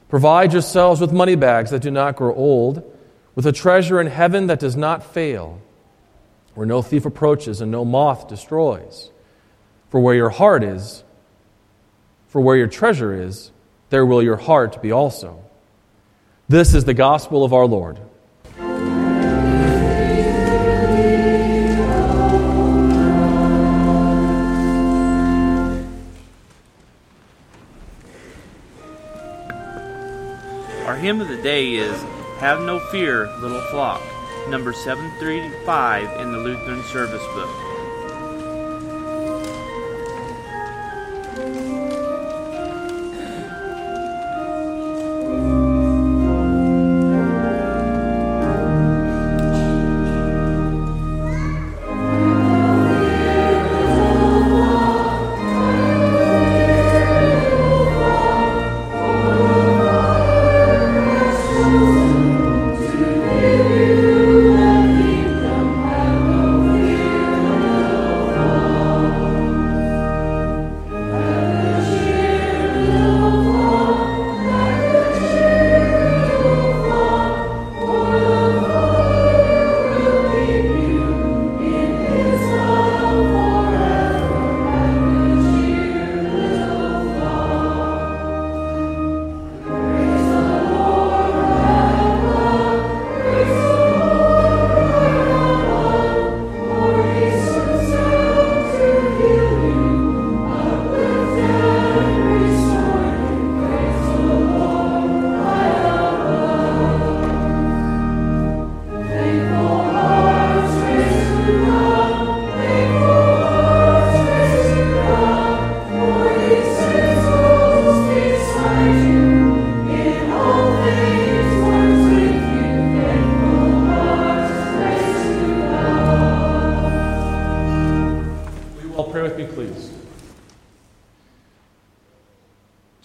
Provide 0.10 0.54
yourselves 0.54 1.02
with 1.02 1.12
money 1.12 1.36
bags 1.36 1.72
that 1.72 1.82
do 1.82 1.90
not 1.90 2.16
grow 2.16 2.34
old, 2.34 2.84
with 3.36 3.48
a 3.48 3.52
treasure 3.52 4.00
in 4.00 4.08
heaven 4.08 4.48
that 4.48 4.60
does 4.60 4.76
not 4.76 5.04
fail, 5.04 5.60
where 6.54 6.68
no 6.68 6.82
thief 6.84 7.06
approaches 7.06 7.62
and 7.62 7.72
no 7.72 7.84
moth 7.84 8.28
destroys. 8.28 9.10
For 9.90 10.00
where 10.00 10.14
your 10.14 10.30
heart 10.30 10.64
is, 10.64 11.04
for 12.28 12.42
where 12.42 12.56
your 12.56 12.68
treasure 12.68 13.14
is, 13.14 13.52
there 13.90 14.06
will 14.06 14.22
your 14.22 14.38
heart 14.38 14.82
be 14.82 14.92
also. 14.92 15.44
This 16.48 16.74
is 16.74 16.86
the 16.86 16.94
gospel 16.94 17.44
of 17.44 17.54
our 17.54 17.66
Lord. 17.66 18.00
Hymn 31.04 31.20
of 31.20 31.28
the 31.28 31.36
day 31.36 31.74
is 31.74 32.02
Have 32.38 32.62
No 32.62 32.80
Fear, 32.80 33.28
Little 33.42 33.62
Flock, 33.72 34.02
number 34.48 34.72
735 34.72 36.22
in 36.22 36.32
the 36.32 36.38
Lutheran 36.38 36.82
Service 36.84 37.26
Book. 37.34 37.63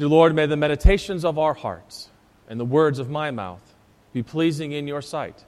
Lord, 0.08 0.34
may 0.34 0.46
the 0.46 0.56
meditations 0.56 1.24
of 1.24 1.38
our 1.38 1.54
hearts 1.54 2.08
and 2.48 2.58
the 2.58 2.64
words 2.64 2.98
of 2.98 3.10
my 3.10 3.30
mouth 3.30 3.62
be 4.12 4.22
pleasing 4.22 4.72
in 4.72 4.86
your 4.86 5.02
sight. 5.02 5.44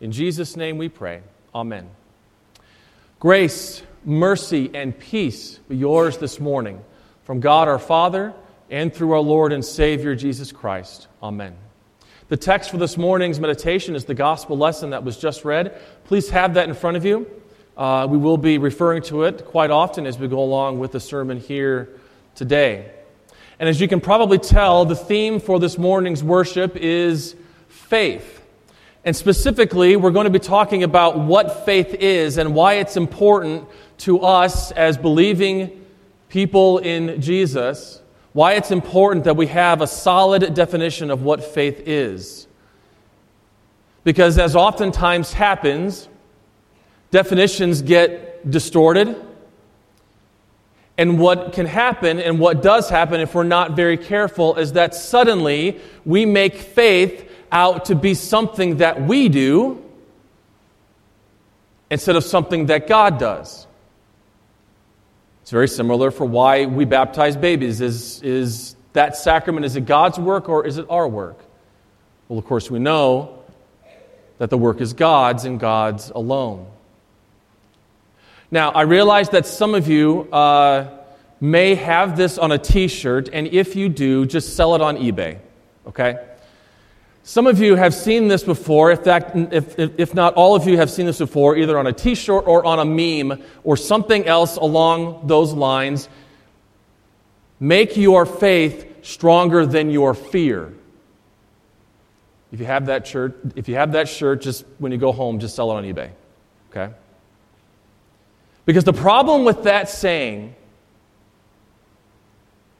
In 0.00 0.12
Jesus' 0.12 0.56
name 0.56 0.78
we 0.78 0.88
pray. 0.88 1.22
Amen. 1.54 1.88
Grace, 3.18 3.82
mercy, 4.04 4.70
and 4.74 4.98
peace 4.98 5.58
be 5.68 5.76
yours 5.76 6.18
this 6.18 6.38
morning 6.38 6.82
from 7.24 7.40
God 7.40 7.66
our 7.66 7.78
Father 7.78 8.34
and 8.70 8.92
through 8.92 9.12
our 9.12 9.20
Lord 9.20 9.52
and 9.52 9.64
Savior 9.64 10.14
Jesus 10.14 10.52
Christ. 10.52 11.08
Amen. 11.22 11.56
The 12.28 12.36
text 12.36 12.70
for 12.70 12.76
this 12.76 12.96
morning's 12.96 13.40
meditation 13.40 13.94
is 13.94 14.04
the 14.04 14.14
gospel 14.14 14.58
lesson 14.58 14.90
that 14.90 15.04
was 15.04 15.16
just 15.16 15.44
read. 15.44 15.80
Please 16.04 16.28
have 16.30 16.54
that 16.54 16.68
in 16.68 16.74
front 16.74 16.96
of 16.96 17.04
you. 17.04 17.30
Uh, 17.76 18.06
we 18.10 18.18
will 18.18 18.38
be 18.38 18.58
referring 18.58 19.02
to 19.02 19.24
it 19.24 19.44
quite 19.44 19.70
often 19.70 20.06
as 20.06 20.18
we 20.18 20.28
go 20.28 20.40
along 20.40 20.78
with 20.78 20.92
the 20.92 21.00
sermon 21.00 21.38
here 21.38 21.88
today. 22.34 22.90
And 23.58 23.68
as 23.68 23.80
you 23.80 23.88
can 23.88 24.00
probably 24.00 24.38
tell, 24.38 24.84
the 24.84 24.96
theme 24.96 25.40
for 25.40 25.58
this 25.58 25.78
morning's 25.78 26.22
worship 26.22 26.76
is 26.76 27.34
faith. 27.68 28.42
And 29.04 29.14
specifically, 29.14 29.96
we're 29.96 30.10
going 30.10 30.24
to 30.24 30.30
be 30.30 30.38
talking 30.38 30.82
about 30.82 31.18
what 31.18 31.64
faith 31.64 31.94
is 31.94 32.38
and 32.38 32.54
why 32.54 32.74
it's 32.74 32.96
important 32.96 33.66
to 33.98 34.20
us 34.20 34.72
as 34.72 34.98
believing 34.98 35.86
people 36.28 36.78
in 36.78 37.20
Jesus, 37.20 38.02
why 38.32 38.54
it's 38.54 38.70
important 38.70 39.24
that 39.24 39.36
we 39.36 39.46
have 39.46 39.80
a 39.80 39.86
solid 39.86 40.52
definition 40.54 41.10
of 41.10 41.22
what 41.22 41.42
faith 41.42 41.82
is. 41.86 42.48
Because, 44.04 44.38
as 44.38 44.54
oftentimes 44.54 45.32
happens, 45.32 46.08
definitions 47.10 47.80
get 47.80 48.50
distorted 48.50 49.16
and 50.98 51.18
what 51.18 51.52
can 51.52 51.66
happen, 51.66 52.18
and 52.18 52.38
what 52.38 52.62
does 52.62 52.88
happen 52.88 53.20
if 53.20 53.34
we're 53.34 53.44
not 53.44 53.76
very 53.76 53.98
careful, 53.98 54.56
is 54.56 54.72
that 54.72 54.94
suddenly 54.94 55.80
we 56.04 56.24
make 56.24 56.54
faith 56.54 57.30
out 57.52 57.86
to 57.86 57.94
be 57.94 58.14
something 58.14 58.78
that 58.78 59.02
we 59.02 59.28
do 59.28 59.82
instead 61.90 62.16
of 62.16 62.24
something 62.24 62.66
that 62.66 62.86
God 62.86 63.18
does. 63.18 63.66
It's 65.42 65.50
very 65.50 65.68
similar 65.68 66.10
for 66.10 66.24
why 66.24 66.66
we 66.66 66.84
baptize 66.84 67.36
babies. 67.36 67.80
Is, 67.80 68.20
is 68.22 68.74
that 68.94 69.16
sacrament, 69.16 69.64
is 69.64 69.76
it 69.76 69.86
God's 69.86 70.18
work 70.18 70.48
or 70.48 70.66
is 70.66 70.78
it 70.78 70.86
our 70.90 71.06
work? 71.06 71.38
Well, 72.28 72.38
of 72.38 72.44
course, 72.46 72.70
we 72.70 72.78
know 72.78 73.44
that 74.38 74.50
the 74.50 74.58
work 74.58 74.80
is 74.80 74.92
God's 74.92 75.44
and 75.44 75.60
God's 75.60 76.10
alone. 76.10 76.66
Now, 78.50 78.70
I 78.70 78.82
realize 78.82 79.30
that 79.30 79.46
some 79.46 79.74
of 79.74 79.88
you 79.88 80.28
uh, 80.32 80.88
may 81.40 81.74
have 81.74 82.16
this 82.16 82.38
on 82.38 82.52
a 82.52 82.58
t 82.58 82.88
shirt, 82.88 83.28
and 83.32 83.46
if 83.48 83.74
you 83.74 83.88
do, 83.88 84.26
just 84.26 84.56
sell 84.56 84.74
it 84.74 84.80
on 84.80 84.96
eBay, 84.96 85.38
okay? 85.86 86.24
Some 87.24 87.48
of 87.48 87.58
you 87.58 87.74
have 87.74 87.92
seen 87.92 88.28
this 88.28 88.44
before, 88.44 88.92
if, 88.92 89.02
that, 89.04 89.32
if, 89.52 89.76
if 89.78 90.14
not 90.14 90.34
all 90.34 90.54
of 90.54 90.68
you 90.68 90.76
have 90.76 90.90
seen 90.90 91.06
this 91.06 91.18
before, 91.18 91.56
either 91.56 91.76
on 91.76 91.88
a 91.88 91.92
t 91.92 92.14
shirt 92.14 92.46
or 92.46 92.64
on 92.64 92.78
a 92.78 92.84
meme 92.84 93.42
or 93.64 93.76
something 93.76 94.24
else 94.26 94.56
along 94.56 95.26
those 95.26 95.52
lines. 95.52 96.08
Make 97.58 97.96
your 97.96 98.26
faith 98.26 99.04
stronger 99.04 99.66
than 99.66 99.90
your 99.90 100.14
fear. 100.14 100.72
If 102.52 102.60
you 102.60 102.66
have 102.66 102.86
that 102.86 103.06
shirt, 103.08 103.40
if 103.56 103.68
you 103.68 103.74
have 103.74 103.92
that 103.92 104.08
shirt, 104.08 104.40
just 104.40 104.64
when 104.78 104.92
you 104.92 104.98
go 104.98 105.10
home, 105.10 105.40
just 105.40 105.56
sell 105.56 105.72
it 105.72 105.74
on 105.74 105.82
eBay. 105.82 106.10
Okay? 106.70 106.94
Because 108.66 108.84
the 108.84 108.92
problem 108.92 109.44
with 109.44 109.62
that 109.62 109.88
saying 109.88 110.54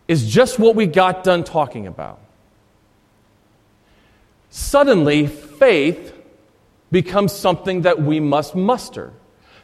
is 0.08 0.28
just 0.28 0.58
what 0.58 0.74
we 0.76 0.86
got 0.86 1.24
done 1.24 1.44
talking 1.44 1.86
about. 1.86 2.20
Suddenly, 4.50 5.26
faith 5.26 6.12
becomes 6.90 7.32
something 7.32 7.82
that 7.82 8.02
we 8.02 8.20
must 8.20 8.54
muster. 8.54 9.12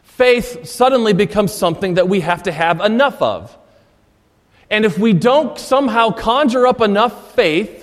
Faith 0.03 0.67
suddenly 0.67 1.13
becomes 1.13 1.53
something 1.53 1.95
that 1.95 2.09
we 2.09 2.21
have 2.21 2.45
to 2.45 2.53
have 2.53 2.81
enough 2.81 3.21
of. 3.21 3.57
And 4.71 4.85
if 4.85 4.99
we 4.99 5.13
don't 5.13 5.59
somehow 5.59 6.11
conjure 6.11 6.67
up 6.67 6.81
enough 6.81 7.35
faith, 7.35 7.82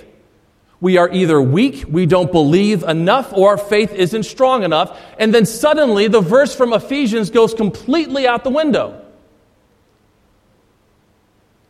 we 0.80 0.96
are 0.96 1.10
either 1.12 1.40
weak, 1.40 1.84
we 1.88 2.06
don't 2.06 2.32
believe 2.32 2.82
enough, 2.82 3.32
or 3.34 3.50
our 3.50 3.58
faith 3.58 3.92
isn't 3.92 4.22
strong 4.22 4.62
enough. 4.62 4.98
And 5.18 5.34
then 5.34 5.44
suddenly 5.44 6.08
the 6.08 6.22
verse 6.22 6.54
from 6.54 6.72
Ephesians 6.72 7.30
goes 7.30 7.52
completely 7.52 8.26
out 8.26 8.44
the 8.44 8.50
window. 8.50 9.04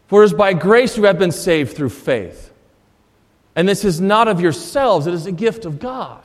For 0.07 0.23
it 0.23 0.27
is 0.27 0.33
by 0.33 0.53
grace 0.53 0.97
you 0.97 1.05
have 1.05 1.19
been 1.19 1.33
saved 1.33 1.77
through 1.77 1.91
faith. 1.91 2.53
And 3.57 3.69
this 3.69 3.85
is 3.85 4.01
not 4.01 4.29
of 4.29 4.41
yourselves, 4.41 5.07
it 5.07 5.15
is 5.15 5.27
a 5.27 5.33
gift 5.33 5.65
of 5.65 5.81
God. 5.81 6.25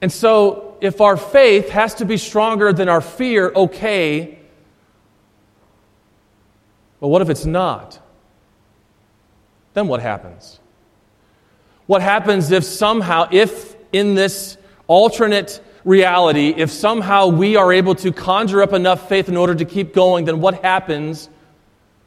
And 0.00 0.12
so, 0.12 0.76
if 0.80 1.00
our 1.00 1.16
faith 1.16 1.70
has 1.70 1.94
to 1.94 2.04
be 2.04 2.16
stronger 2.16 2.72
than 2.72 2.88
our 2.88 3.00
fear, 3.00 3.50
okay. 3.54 4.38
But 7.00 7.08
what 7.08 7.22
if 7.22 7.30
it's 7.30 7.46
not? 7.46 7.98
Then 9.76 9.88
what 9.88 10.00
happens? 10.00 10.58
What 11.84 12.00
happens 12.00 12.50
if 12.50 12.64
somehow, 12.64 13.28
if 13.30 13.76
in 13.92 14.14
this 14.14 14.56
alternate 14.86 15.60
reality, 15.84 16.54
if 16.56 16.70
somehow 16.70 17.26
we 17.26 17.56
are 17.56 17.70
able 17.70 17.94
to 17.96 18.10
conjure 18.10 18.62
up 18.62 18.72
enough 18.72 19.06
faith 19.06 19.28
in 19.28 19.36
order 19.36 19.54
to 19.54 19.66
keep 19.66 19.92
going, 19.92 20.24
then 20.24 20.40
what 20.40 20.62
happens 20.62 21.28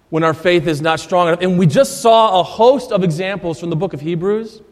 when 0.09 0.23
our 0.23 0.33
faith 0.33 0.65
is 0.65 0.81
not 0.81 0.99
strong 0.99 1.27
enough? 1.27 1.41
And 1.41 1.59
we 1.59 1.67
just 1.67 2.01
saw 2.01 2.39
a 2.39 2.43
host 2.43 2.91
of 2.91 3.03
examples 3.03 3.59
from 3.59 3.69
the 3.69 3.75
book 3.75 3.93
of 3.93 4.01
Hebrews. 4.01 4.63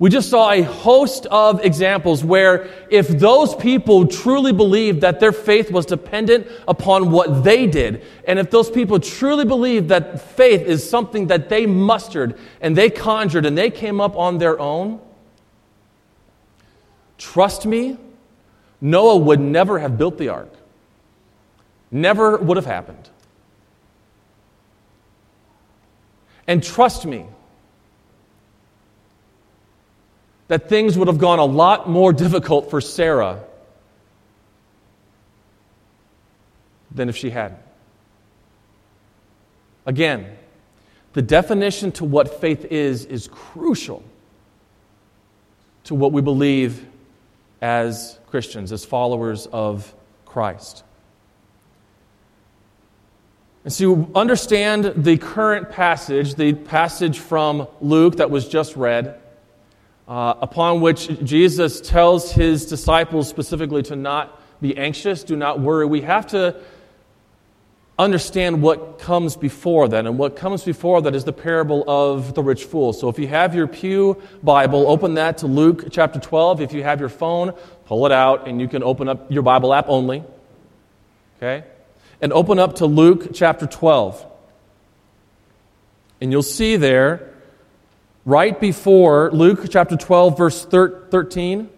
We 0.00 0.10
just 0.10 0.30
saw 0.30 0.52
a 0.52 0.62
host 0.62 1.26
of 1.26 1.64
examples 1.64 2.22
where 2.22 2.68
if 2.88 3.08
those 3.08 3.56
people 3.56 4.06
truly 4.06 4.52
believed 4.52 5.00
that 5.00 5.18
their 5.18 5.32
faith 5.32 5.72
was 5.72 5.86
dependent 5.86 6.46
upon 6.68 7.10
what 7.10 7.42
they 7.42 7.66
did, 7.66 8.04
and 8.24 8.38
if 8.38 8.48
those 8.48 8.70
people 8.70 9.00
truly 9.00 9.44
believed 9.44 9.88
that 9.88 10.20
faith 10.20 10.62
is 10.62 10.88
something 10.88 11.26
that 11.28 11.48
they 11.48 11.66
mustered 11.66 12.38
and 12.60 12.76
they 12.76 12.90
conjured 12.90 13.44
and 13.44 13.58
they 13.58 13.70
came 13.70 14.00
up 14.00 14.16
on 14.16 14.38
their 14.38 14.58
own, 14.60 15.00
Trust 17.18 17.66
me, 17.66 17.98
Noah 18.80 19.16
would 19.16 19.40
never 19.40 19.80
have 19.80 19.98
built 19.98 20.18
the 20.18 20.28
ark. 20.28 20.52
Never 21.90 22.36
would 22.36 22.56
have 22.56 22.66
happened. 22.66 23.10
And 26.46 26.62
trust 26.62 27.04
me, 27.04 27.26
that 30.48 30.68
things 30.68 30.98
would 30.98 31.08
have 31.08 31.18
gone 31.18 31.38
a 31.38 31.44
lot 31.44 31.88
more 31.88 32.12
difficult 32.12 32.70
for 32.70 32.80
Sarah 32.80 33.44
than 36.90 37.08
if 37.08 37.16
she 37.16 37.30
hadn't. 37.30 37.60
Again, 39.86 40.36
the 41.12 41.22
definition 41.22 41.92
to 41.92 42.04
what 42.04 42.40
faith 42.40 42.66
is 42.66 43.04
is 43.06 43.28
crucial 43.28 44.02
to 45.84 45.94
what 45.94 46.12
we 46.12 46.20
believe 46.20 46.86
as 47.60 48.18
Christians, 48.26 48.72
as 48.72 48.84
followers 48.84 49.46
of 49.46 49.94
Christ. 50.26 50.84
And 53.64 53.72
so 53.72 53.84
you 53.84 54.10
understand 54.14 54.84
the 54.96 55.16
current 55.16 55.70
passage, 55.70 56.34
the 56.34 56.52
passage 56.52 57.18
from 57.18 57.66
Luke 57.80 58.16
that 58.16 58.30
was 58.30 58.48
just 58.48 58.76
read, 58.76 59.18
uh, 60.08 60.34
upon 60.40 60.80
which 60.80 61.22
Jesus 61.22 61.82
tells 61.82 62.32
his 62.32 62.64
disciples 62.64 63.28
specifically 63.28 63.82
to 63.84 63.94
not 63.94 64.40
be 64.60 64.76
anxious, 64.76 65.22
do 65.22 65.36
not 65.36 65.60
worry. 65.60 65.84
We 65.86 66.00
have 66.00 66.26
to 66.28 66.56
understand 67.98 68.62
what 68.62 68.98
comes 69.00 69.36
before 69.36 69.88
that. 69.88 70.06
And 70.06 70.18
what 70.18 70.36
comes 70.36 70.64
before 70.64 71.02
that 71.02 71.14
is 71.14 71.24
the 71.24 71.32
parable 71.32 71.84
of 71.86 72.34
the 72.34 72.42
rich 72.42 72.64
fool. 72.64 72.92
So 72.92 73.08
if 73.08 73.18
you 73.18 73.26
have 73.28 73.54
your 73.54 73.66
Pew 73.66 74.20
Bible, 74.42 74.88
open 74.88 75.14
that 75.14 75.38
to 75.38 75.46
Luke 75.46 75.88
chapter 75.90 76.18
12. 76.18 76.62
If 76.62 76.72
you 76.72 76.82
have 76.84 77.00
your 77.00 77.08
phone, 77.08 77.52
pull 77.86 78.06
it 78.06 78.12
out 78.12 78.48
and 78.48 78.60
you 78.60 78.68
can 78.68 78.82
open 78.82 79.08
up 79.08 79.30
your 79.30 79.42
Bible 79.42 79.74
app 79.74 79.88
only. 79.88 80.24
Okay? 81.36 81.64
And 82.22 82.32
open 82.32 82.58
up 82.58 82.76
to 82.76 82.86
Luke 82.86 83.30
chapter 83.34 83.66
12. 83.66 84.24
And 86.20 86.32
you'll 86.32 86.42
see 86.42 86.76
there, 86.76 87.34
right 88.28 88.60
before 88.60 89.30
Luke 89.32 89.60
chapter 89.70 89.96
12, 89.96 90.36
verse 90.36 90.62
13, 90.66 91.70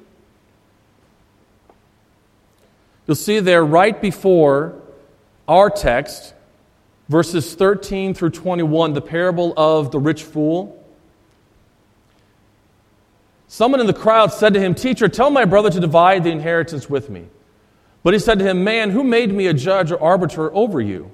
you'll 3.06 3.14
see 3.14 3.38
there 3.38 3.64
right 3.64 4.02
before 4.02 4.74
our 5.46 5.70
text, 5.70 6.34
verses 7.08 7.54
13 7.54 8.14
through 8.14 8.30
21, 8.30 8.94
the 8.94 9.00
parable 9.00 9.54
of 9.56 9.92
the 9.92 10.00
rich 10.00 10.24
fool. 10.24 10.76
Someone 13.46 13.80
in 13.80 13.86
the 13.86 13.94
crowd 13.94 14.32
said 14.32 14.52
to 14.54 14.60
him, 14.60 14.74
Teacher, 14.74 15.08
tell 15.08 15.30
my 15.30 15.44
brother 15.44 15.70
to 15.70 15.78
divide 15.78 16.24
the 16.24 16.30
inheritance 16.30 16.90
with 16.90 17.08
me. 17.08 17.26
But 18.02 18.12
he 18.12 18.18
said 18.18 18.40
to 18.40 18.44
him, 18.44 18.64
Man, 18.64 18.90
who 18.90 19.04
made 19.04 19.32
me 19.32 19.46
a 19.46 19.54
judge 19.54 19.92
or 19.92 20.02
arbiter 20.02 20.52
over 20.52 20.80
you? 20.80 21.12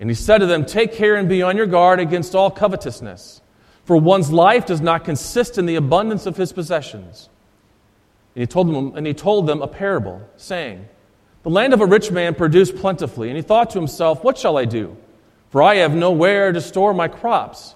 And 0.00 0.10
he 0.10 0.14
said 0.14 0.38
to 0.38 0.46
them, 0.46 0.66
Take 0.66 0.92
care 0.92 1.16
and 1.16 1.30
be 1.30 1.40
on 1.42 1.56
your 1.56 1.66
guard 1.66 1.98
against 1.98 2.34
all 2.34 2.50
covetousness, 2.50 3.40
for 3.84 3.96
one's 3.96 4.32
life 4.32 4.66
does 4.66 4.80
not 4.80 5.04
consist 5.04 5.58
in 5.58 5.66
the 5.66 5.76
abundance 5.76 6.26
of 6.26 6.36
his 6.36 6.52
possessions. 6.52 7.28
And 8.34 8.42
he 8.42 8.46
told 8.46 8.68
them, 8.68 8.96
and 8.96 9.06
he 9.06 9.14
told 9.14 9.46
them 9.46 9.62
a 9.62 9.68
parable, 9.68 10.22
saying, 10.36 10.88
the 11.44 11.50
land 11.50 11.74
of 11.74 11.82
a 11.82 11.86
rich 11.86 12.10
man 12.10 12.34
produced 12.34 12.74
plentifully, 12.76 13.28
and 13.28 13.36
he 13.36 13.42
thought 13.42 13.70
to 13.70 13.78
himself, 13.78 14.24
What 14.24 14.38
shall 14.38 14.56
I 14.56 14.64
do? 14.64 14.96
For 15.50 15.62
I 15.62 15.76
have 15.76 15.94
nowhere 15.94 16.52
to 16.52 16.60
store 16.60 16.94
my 16.94 17.06
crops. 17.06 17.74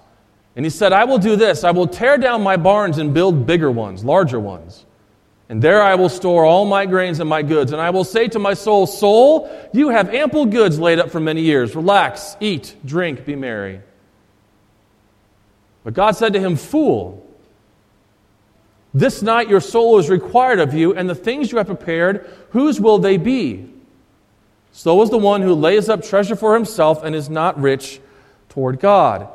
And 0.55 0.65
he 0.65 0.71
said, 0.71 0.91
I 0.91 1.05
will 1.05 1.19
do 1.19 1.35
this 1.35 1.63
I 1.63 1.71
will 1.71 1.87
tear 1.87 2.17
down 2.17 2.41
my 2.41 2.57
barns 2.57 2.97
and 2.97 3.13
build 3.13 3.45
bigger 3.45 3.71
ones, 3.71 4.03
larger 4.03 4.39
ones. 4.39 4.85
And 5.49 5.61
there 5.61 5.81
I 5.81 5.95
will 5.95 6.09
store 6.09 6.45
all 6.45 6.65
my 6.65 6.85
grains 6.85 7.19
and 7.19 7.29
my 7.29 7.41
goods. 7.41 7.71
And 7.71 7.81
I 7.81 7.91
will 7.91 8.03
say 8.03 8.27
to 8.29 8.39
my 8.39 8.55
soul, 8.55 8.87
Soul, 8.87 9.49
you 9.71 9.89
have 9.89 10.13
ample 10.13 10.47
goods 10.47 10.79
laid 10.79 10.99
up 10.99 11.11
for 11.11 11.19
many 11.19 11.41
years. 11.41 11.75
Relax, 11.75 12.37
eat, 12.39 12.75
drink, 12.85 13.23
be 13.23 13.35
merry. 13.35 13.81
But 15.89 15.95
God 15.95 16.11
said 16.11 16.33
to 16.33 16.39
him, 16.39 16.55
Fool, 16.55 17.27
this 18.93 19.23
night 19.23 19.49
your 19.49 19.59
soul 19.59 19.97
is 19.97 20.07
required 20.07 20.59
of 20.59 20.75
you, 20.75 20.93
and 20.93 21.09
the 21.09 21.15
things 21.15 21.51
you 21.51 21.57
have 21.57 21.65
prepared, 21.65 22.29
whose 22.51 22.79
will 22.79 22.99
they 22.99 23.17
be? 23.17 23.73
So 24.71 25.01
is 25.01 25.09
the 25.09 25.17
one 25.17 25.41
who 25.41 25.55
lays 25.55 25.89
up 25.89 26.03
treasure 26.03 26.35
for 26.35 26.53
himself 26.53 27.03
and 27.03 27.15
is 27.15 27.27
not 27.27 27.59
rich 27.59 27.99
toward 28.49 28.79
God. 28.79 29.29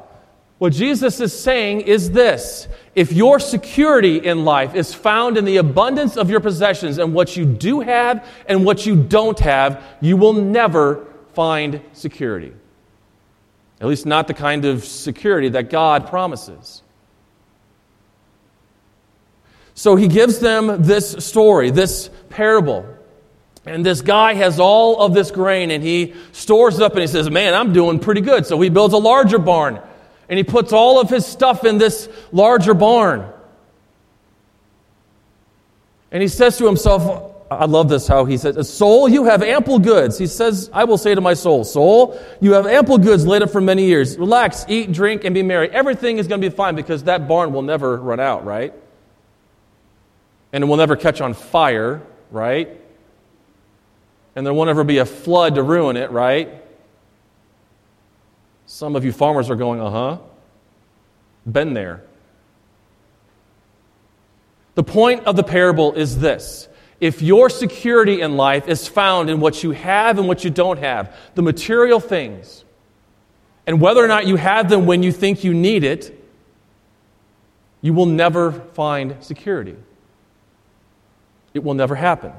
What 0.59 0.73
Jesus 0.73 1.19
is 1.19 1.37
saying 1.37 1.81
is 1.81 2.13
this 2.13 2.69
if 2.95 3.13
your 3.13 3.41
security 3.41 4.19
in 4.19 4.45
life 4.45 4.77
is 4.77 4.95
found 4.95 5.37
in 5.37 5.47
the 5.47 5.57
abundance 5.57 6.17
of 6.17 6.31
your 6.31 6.39
possessions 6.39 6.99
and 6.99 7.13
what 7.13 7.37
you 7.37 7.45
do 7.47 7.81
have 7.81 8.25
and 8.47 8.65
what 8.65 8.87
you 8.87 8.95
don't 8.95 9.41
have, 9.41 9.83
you 10.01 10.17
will 10.17 10.35
never 10.35 11.05
find 11.33 11.81
security. 11.95 12.53
At 13.85 13.89
least, 13.89 14.07
not 14.07 14.29
the 14.29 14.33
kind 14.33 14.65
of 14.65 14.83
security 14.83 15.51
that 15.51 15.69
God 15.69 16.07
promises. 16.07 16.83
So 19.75 19.95
he 19.95 20.09
gives 20.09 20.39
them 20.39 20.85
this 20.85 21.23
story, 21.23 21.69
this 21.69 22.09
parable. 22.31 22.87
And 23.67 23.85
this 23.85 24.01
guy 24.01 24.33
has 24.33 24.59
all 24.59 25.03
of 25.03 25.13
this 25.13 25.31
grain 25.31 25.71
and 25.71 25.85
he 25.85 26.15
stores 26.33 26.77
it 26.79 26.83
up 26.83 26.93
and 26.93 27.03
he 27.03 27.07
says, 27.07 27.29
Man, 27.29 27.53
I'm 27.53 27.75
doing 27.75 27.99
pretty 27.99 28.23
good. 28.23 28.47
So 28.47 28.59
he 28.59 28.71
builds 28.71 28.95
a 28.95 28.99
larger 28.99 29.39
barn 29.39 29.79
and 30.31 30.39
he 30.39 30.45
puts 30.45 30.73
all 30.73 30.99
of 30.99 31.11
his 31.11 31.27
stuff 31.27 31.67
in 31.67 31.77
this 31.77 32.09
larger 32.33 32.73
barn. 32.73 33.31
And 36.11 36.23
he 36.23 36.29
says 36.29 36.57
to 36.57 36.65
himself, 36.65 37.34
I 37.57 37.67
love 37.67 37.89
this 37.89 38.07
how 38.07 38.25
he 38.25 38.37
says, 38.37 38.73
Soul, 38.73 39.09
you 39.09 39.25
have 39.25 39.43
ample 39.43 39.79
goods. 39.79 40.19
He 40.19 40.27
says, 40.27 40.71
I 40.73 40.85
will 40.85 40.99
say 40.99 41.15
to 41.15 41.21
my 41.21 41.35
soul, 41.35 41.65
Soul, 41.65 42.21
you 42.41 42.53
have 42.53 42.67
ample 42.67 42.99
goods 42.99 43.27
laid 43.27 43.43
up 43.43 43.51
for 43.51 43.61
many 43.61 43.87
years. 43.87 44.17
Relax, 44.19 44.65
eat, 44.69 44.93
drink, 44.93 45.25
and 45.25 45.35
be 45.35 45.43
merry. 45.43 45.71
Everything 45.71 46.19
is 46.19 46.29
going 46.29 46.41
to 46.41 46.51
be 46.51 46.55
fine 46.55 46.75
because 46.75 47.05
that 47.05 47.29
barn 47.29 47.53
will 47.53 47.63
never 47.63 47.97
run 47.97 48.21
out, 48.21 48.45
right? 48.45 48.75
And 50.53 50.65
it 50.65 50.67
will 50.67 50.77
never 50.77 50.97
catch 50.97 51.21
on 51.21 51.35
fire, 51.35 52.03
right? 52.31 52.81
And 54.37 54.47
there 54.47 54.55
won't 54.55 54.71
ever 54.71 54.85
be 54.85 54.99
a 54.99 55.07
flood 55.07 55.57
to 55.57 55.63
ruin 55.63 55.97
it, 55.97 56.11
right? 56.11 56.63
Some 58.67 58.97
of 58.97 59.05
you 59.05 59.13
farmers 59.13 59.51
are 59.51 59.57
going, 59.57 59.81
uh 59.81 59.91
huh. 59.91 60.19
Been 61.47 61.75
there. 61.75 62.03
The 64.75 64.83
point 64.83 65.25
of 65.27 65.37
the 65.37 65.45
parable 65.45 65.93
is 65.93 66.19
this 66.19 66.69
if 67.01 67.23
your 67.23 67.51
security 67.51 68.21
in 68.21 68.37
life 68.37 68.69
is 68.69 68.89
found 68.89 69.31
in 69.31 69.41
what 69.41 69.63
you 69.63 69.73
have 69.73 70.19
and 70.19 70.29
what 70.29 70.45
you 70.45 70.51
don't 70.51 70.79
have, 70.79 71.17
the 71.35 71.43
material 71.43 72.01
things, 72.01 72.65
and 73.67 73.81
whether 73.81 74.05
or 74.05 74.09
not 74.09 74.27
you 74.27 74.37
have 74.37 74.69
them 74.69 74.87
when 74.87 75.03
you 75.03 75.13
think 75.13 75.45
you 75.45 75.55
need 75.55 75.85
it, 75.85 76.21
you 77.81 77.93
will 77.93 78.07
never 78.07 78.53
find 78.53 79.17
security. 79.23 79.77
It 81.53 81.63
will 81.63 81.75
never 81.75 81.95
happen. 81.95 82.33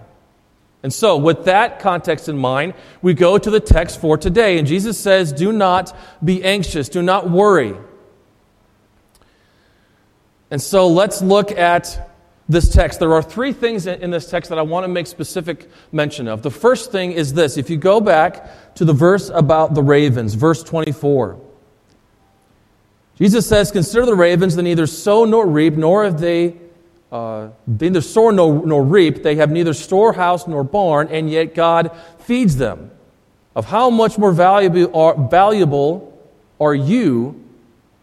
And 0.83 0.93
so, 0.93 1.17
with 1.17 1.45
that 1.45 1.79
context 1.79 2.29
in 2.29 2.37
mind, 2.37 2.75
we 3.01 3.15
go 3.15 3.37
to 3.39 3.49
the 3.49 3.59
text 3.59 3.99
for 3.99 4.17
today. 4.17 4.59
And 4.59 4.67
Jesus 4.67 4.99
says, 4.99 5.33
Do 5.33 5.51
not 5.51 5.95
be 6.23 6.43
anxious, 6.43 6.89
do 6.89 7.01
not 7.01 7.29
worry. 7.29 7.75
And 10.51 10.61
so, 10.61 10.87
let's 10.87 11.23
look 11.23 11.51
at 11.51 12.14
this 12.47 12.69
text, 12.69 12.99
there 12.99 13.13
are 13.13 13.23
three 13.23 13.53
things 13.53 13.87
in 13.87 14.11
this 14.11 14.29
text 14.29 14.49
that 14.49 14.59
I 14.59 14.61
want 14.61 14.83
to 14.83 14.87
make 14.87 15.07
specific 15.07 15.67
mention 15.91 16.27
of. 16.27 16.43
The 16.43 16.51
first 16.51 16.91
thing 16.91 17.11
is 17.11 17.33
this 17.33 17.57
if 17.57 17.69
you 17.69 17.77
go 17.77 17.99
back 17.99 18.75
to 18.75 18.85
the 18.85 18.93
verse 18.93 19.29
about 19.29 19.73
the 19.73 19.81
ravens, 19.81 20.35
verse 20.35 20.61
24, 20.63 21.39
Jesus 23.17 23.47
says, 23.47 23.71
Consider 23.71 24.05
the 24.05 24.15
ravens, 24.15 24.55
they 24.55 24.61
neither 24.61 24.85
sow 24.85 25.25
nor 25.25 25.47
reap, 25.47 25.73
nor 25.73 26.03
have 26.03 26.19
they. 26.19 26.57
Uh, 27.11 27.49
they 27.65 27.87
neither 27.87 28.01
sow 28.01 28.29
nor, 28.29 28.65
nor 28.65 28.83
reap, 28.83 29.23
they 29.23 29.35
have 29.35 29.49
neither 29.49 29.73
storehouse 29.73 30.47
nor 30.47 30.63
barn, 30.63 31.07
and 31.09 31.29
yet 31.29 31.55
God 31.55 31.95
feeds 32.19 32.57
them. 32.57 32.91
Of 33.55 33.65
how 33.65 33.89
much 33.89 34.17
more 34.17 34.33
valuable 34.33 34.93
are, 34.95 35.15
valuable 35.29 36.11
are 36.59 36.75
you 36.75 37.41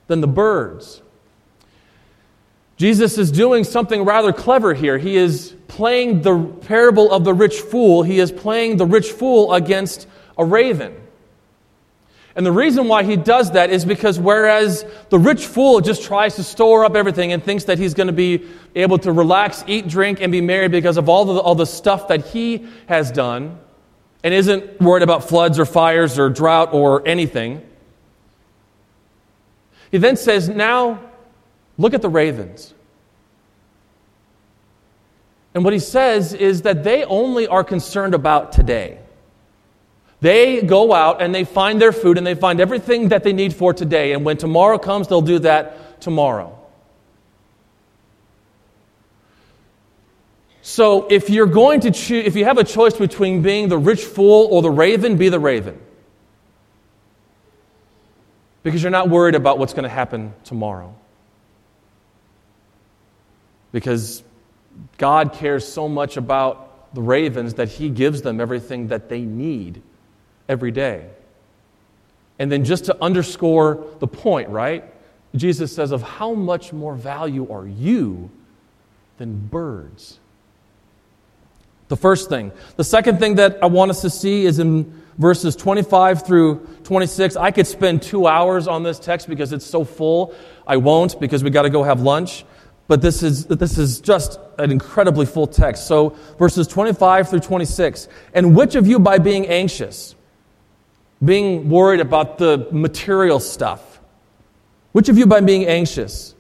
than 0.07 0.23
the 0.23 0.27
birds? 0.27 1.03
Jesus 2.83 3.17
is 3.17 3.31
doing 3.31 3.63
something 3.63 4.03
rather 4.03 4.33
clever 4.33 4.75
here. 4.75 4.99
He 4.99 5.17
is 5.17 5.55
playing 5.69 6.23
the 6.23 6.45
parable 6.63 7.13
of 7.13 7.23
the 7.23 7.33
rich 7.33 7.61
fool. 7.61 8.03
He 8.03 8.19
is 8.19 8.33
playing 8.33 8.77
the 8.77 8.87
rich 8.87 9.13
fool 9.13 9.53
against 9.55 10.09
a 10.37 10.45
raven. 10.45 10.93
And 12.35 12.45
the 12.45 12.51
reason 12.51 12.89
why 12.89 13.05
he 13.05 13.15
does 13.15 13.53
that 13.53 13.71
is 13.71 13.85
because 13.85 14.19
whereas 14.19 14.85
the 15.11 15.19
rich 15.21 15.47
fool 15.47 15.81
just 15.81 16.03
tries 16.03 16.35
to 16.35 16.43
store 16.43 16.85
up 16.85 16.97
everything 16.97 17.33
and 17.33 17.41
thinks 17.41 17.63
that 17.67 17.79
he's 17.79 17.95
going 17.95 18.09
to 18.09 18.13
be 18.13 18.49
able 18.75 18.99
to 18.99 19.13
relax, 19.13 19.63
eat, 19.69 19.87
drink, 19.87 20.21
and 20.21 20.33
be 20.33 20.41
merry 20.41 20.67
because 20.67 20.97
of 20.97 21.09
all 21.09 21.25
the, 21.25 21.35
all 21.35 21.55
the 21.55 21.67
stuff 21.67 22.09
that 22.09 22.27
he 22.27 22.67
has 22.87 23.13
done, 23.13 23.61
and 24.25 24.35
isn't 24.35 24.81
worried 24.81 25.05
about 25.05 25.29
floods 25.29 25.61
or 25.61 25.67
fires 25.67 26.19
or 26.19 26.29
drought 26.31 26.75
or 26.75 27.07
anything, 27.07 27.65
he 29.93 29.99
then 29.99 30.17
says, 30.17 30.49
Now 30.49 31.12
Look 31.83 31.95
at 31.95 32.01
the 32.01 32.09
ravens. 32.09 32.73
And 35.53 35.65
what 35.65 35.73
he 35.73 35.81
says 35.81 36.33
is 36.33 36.63
that 36.63 36.85
they 36.85 37.03
only 37.03 37.49
are 37.49 37.65
concerned 37.65 38.15
about 38.15 38.53
today. 38.53 39.01
They 40.21 40.63
go 40.63 40.95
out 40.95 41.21
and 41.21 41.35
they 41.35 41.43
find 41.43 41.83
their 41.83 41.91
food 41.91 42.19
and 42.19 42.25
they 42.25 42.37
find 42.37 42.61
everything 42.61 43.09
that 43.09 43.25
they 43.25 43.33
need 43.33 43.53
for 43.53 43.75
today. 43.75 44.13
And 44.13 44.25
when 44.25 44.37
tomorrow 44.37 44.79
comes, 44.79 45.09
they'll 45.09 45.23
do 45.23 45.41
that 45.41 46.01
tomorrow. 46.01 46.57
So 50.63 51.09
if 51.09 51.31
you're 51.31 51.47
going 51.47 51.81
to 51.81 51.91
choose, 51.91 52.25
if 52.25 52.37
you 52.37 52.45
have 52.45 52.59
a 52.59 52.65
choice 52.65 52.95
between 52.95 53.43
being 53.43 53.69
the 53.69 53.77
rich 53.77 54.05
fool 54.05 54.47
or 54.53 54.63
the 54.63 54.71
raven, 54.71 55.17
be 55.17 55.31
the 55.31 55.41
raven. 55.41 55.81
Because 58.63 58.85
you're 58.85 58.93
not 58.93 59.09
worried 59.09 59.35
about 59.35 59.59
what's 59.59 59.73
going 59.73 59.83
to 59.83 59.89
happen 59.89 60.33
tomorrow 60.45 60.95
because 63.73 64.23
God 64.99 65.33
cares 65.33 65.67
so 65.67 65.89
much 65.89 66.17
about 66.17 66.95
the 66.95 67.01
ravens 67.01 67.55
that 67.55 67.69
He 67.69 67.89
gives 67.89 68.23
them 68.23 68.41
everything 68.41 68.89
that 68.89 69.09
they 69.09 69.23
need 69.23 69.83
every 70.49 70.71
day. 70.71 71.09
And 72.39 72.53
then, 72.53 72.65
just 72.65 72.87
to 72.87 73.03
underscore 73.03 73.87
the 73.99 74.07
point, 74.07 74.49
right? 74.51 74.85
Jesus 75.35 75.75
says, 75.75 75.91
Of 75.93 76.03
how 76.03 76.35
much 76.35 76.73
more 76.73 76.95
value 76.95 77.51
are 77.51 77.67
you 77.67 78.31
than 79.19 79.47
birds? 79.47 80.19
The 81.89 81.97
first 81.97 82.29
thing. 82.29 82.53
The 82.77 82.85
second 82.85 83.19
thing 83.19 83.35
that 83.37 83.63
I 83.63 83.67
want 83.67 83.91
us 83.91 84.01
to 84.03 84.11
see 84.11 84.47
is 84.47 84.59
in 84.59 85.03
verses 85.19 85.55
25 85.57 86.27
through 86.27 86.67
26. 86.85 87.37
I 87.37 87.51
could 87.51 87.67
spend 87.67 88.03
two 88.03 88.27
hours 88.27 88.67
on 88.67 88.83
this 88.83 88.99
text 88.99 89.29
because 89.29 89.53
it's 89.53 89.67
so 89.67 89.85
full. 89.85 90.35
I 90.67 90.79
won't 90.79 91.21
because 91.21 91.45
we 91.45 91.51
got 91.51 91.63
to 91.63 91.71
go 91.71 91.83
have 91.83 92.01
lunch 92.01 92.45
but 92.89 93.01
this 93.01 93.23
is, 93.23 93.47
this 93.47 93.79
is 93.79 94.01
just 94.01 94.39
an 94.59 94.71
incredibly 94.71 95.27
full 95.27 95.47
text. 95.47 95.87
So, 95.87 96.17
verses 96.39 96.67
25 96.67 97.31
through 97.31 97.41
26. 97.41 98.09
And 98.35 98.57
which 98.57 98.75
of 98.75 98.87
you, 98.87 98.99
by 98.99 99.19
being 99.19 99.47
anxious, 99.47 100.15
being 101.25 101.69
worried 101.69 102.01
about 102.01 102.39
the 102.39 102.69
material 102.73 103.41
stuff, 103.41 104.01
which 104.93 105.09
of 105.09 105.17
you, 105.17 105.27
by 105.27 105.41
being 105.41 105.67
anxious, 105.67 106.35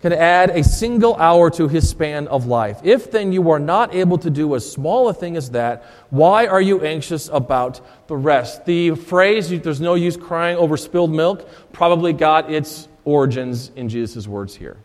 can 0.00 0.14
add 0.14 0.50
a 0.50 0.64
single 0.64 1.14
hour 1.16 1.50
to 1.50 1.68
his 1.68 1.88
span 1.88 2.26
of 2.28 2.46
life? 2.46 2.80
If 2.82 3.10
then 3.10 3.32
you 3.32 3.50
are 3.50 3.58
not 3.58 3.94
able 3.94 4.16
to 4.18 4.30
do 4.30 4.54
as 4.54 4.70
small 4.70 5.10
a 5.10 5.14
thing 5.14 5.36
as 5.36 5.50
that, 5.50 5.84
why 6.08 6.46
are 6.46 6.60
you 6.60 6.82
anxious 6.82 7.28
about 7.28 7.80
the 8.08 8.16
rest? 8.16 8.64
The 8.64 8.96
phrase, 8.96 9.50
there's 9.50 9.80
no 9.80 9.94
use 9.94 10.16
crying 10.16 10.56
over 10.56 10.78
spilled 10.78 11.12
milk, 11.12 11.46
probably 11.72 12.14
got 12.14 12.50
its 12.50 12.88
origins 13.04 13.70
in 13.76 13.88
Jesus' 13.90 14.26
words 14.26 14.56
here. 14.56 14.78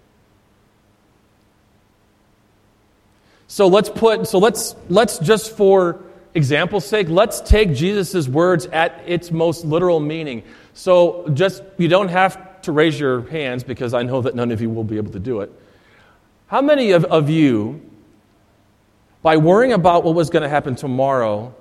So 3.56 3.68
let's 3.68 3.88
put, 3.88 4.28
so 4.28 4.38
let's, 4.38 4.76
let's 4.90 5.18
just 5.18 5.56
for 5.56 6.04
example's 6.34 6.86
sake, 6.86 7.08
let's 7.08 7.40
take 7.40 7.74
Jesus' 7.74 8.28
words 8.28 8.66
at 8.66 9.02
its 9.06 9.32
most 9.32 9.64
literal 9.64 10.02
meaning. 10.02 10.44
So 10.74 11.30
just, 11.30 11.64
you 11.78 11.88
don't 11.88 12.10
have 12.10 12.62
to 12.64 12.74
raise 12.74 13.00
your 13.00 13.22
hands 13.30 13.64
because 13.64 13.94
I 13.94 14.04
know 14.04 14.22
that 14.24 14.36
none 14.36 14.52
of 14.52 14.60
you 14.60 14.70
will 14.70 14.84
be 14.84 14.98
able 14.98 15.14
to 15.14 15.20
do 15.20 15.40
it. 15.40 15.54
How 16.48 16.62
many 16.62 16.92
of, 16.92 17.06
of 17.06 17.30
you, 17.30 17.80
by 19.22 19.38
worrying 19.38 19.72
about 19.72 20.04
what 20.04 20.16
was 20.16 20.30
going 20.30 20.44
to 20.44 20.50
happen 20.50 20.76
tomorrow, 20.76 21.56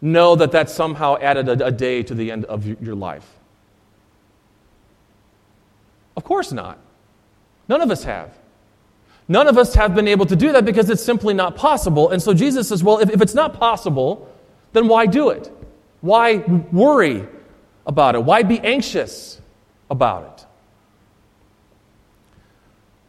know 0.00 0.34
that 0.34 0.50
that 0.50 0.68
somehow 0.68 1.16
added 1.20 1.48
a, 1.48 1.66
a 1.66 1.70
day 1.70 2.02
to 2.02 2.12
the 2.12 2.32
end 2.32 2.44
of 2.46 2.66
your 2.66 2.96
life? 2.96 3.38
Of 6.16 6.24
course 6.24 6.50
not. 6.50 6.80
None 7.68 7.82
of 7.82 7.90
us 7.92 8.02
have. 8.02 8.39
None 9.30 9.46
of 9.46 9.56
us 9.56 9.76
have 9.76 9.94
been 9.94 10.08
able 10.08 10.26
to 10.26 10.34
do 10.34 10.50
that 10.50 10.64
because 10.64 10.90
it's 10.90 11.04
simply 11.04 11.34
not 11.34 11.54
possible. 11.54 12.10
And 12.10 12.20
so 12.20 12.34
Jesus 12.34 12.68
says, 12.68 12.82
well, 12.82 12.98
if, 12.98 13.10
if 13.10 13.22
it's 13.22 13.32
not 13.32 13.54
possible, 13.54 14.28
then 14.72 14.88
why 14.88 15.06
do 15.06 15.28
it? 15.28 15.48
Why 16.00 16.38
worry 16.72 17.28
about 17.86 18.16
it? 18.16 18.24
Why 18.24 18.42
be 18.42 18.58
anxious 18.58 19.40
about 19.88 20.24
it? 20.24 20.46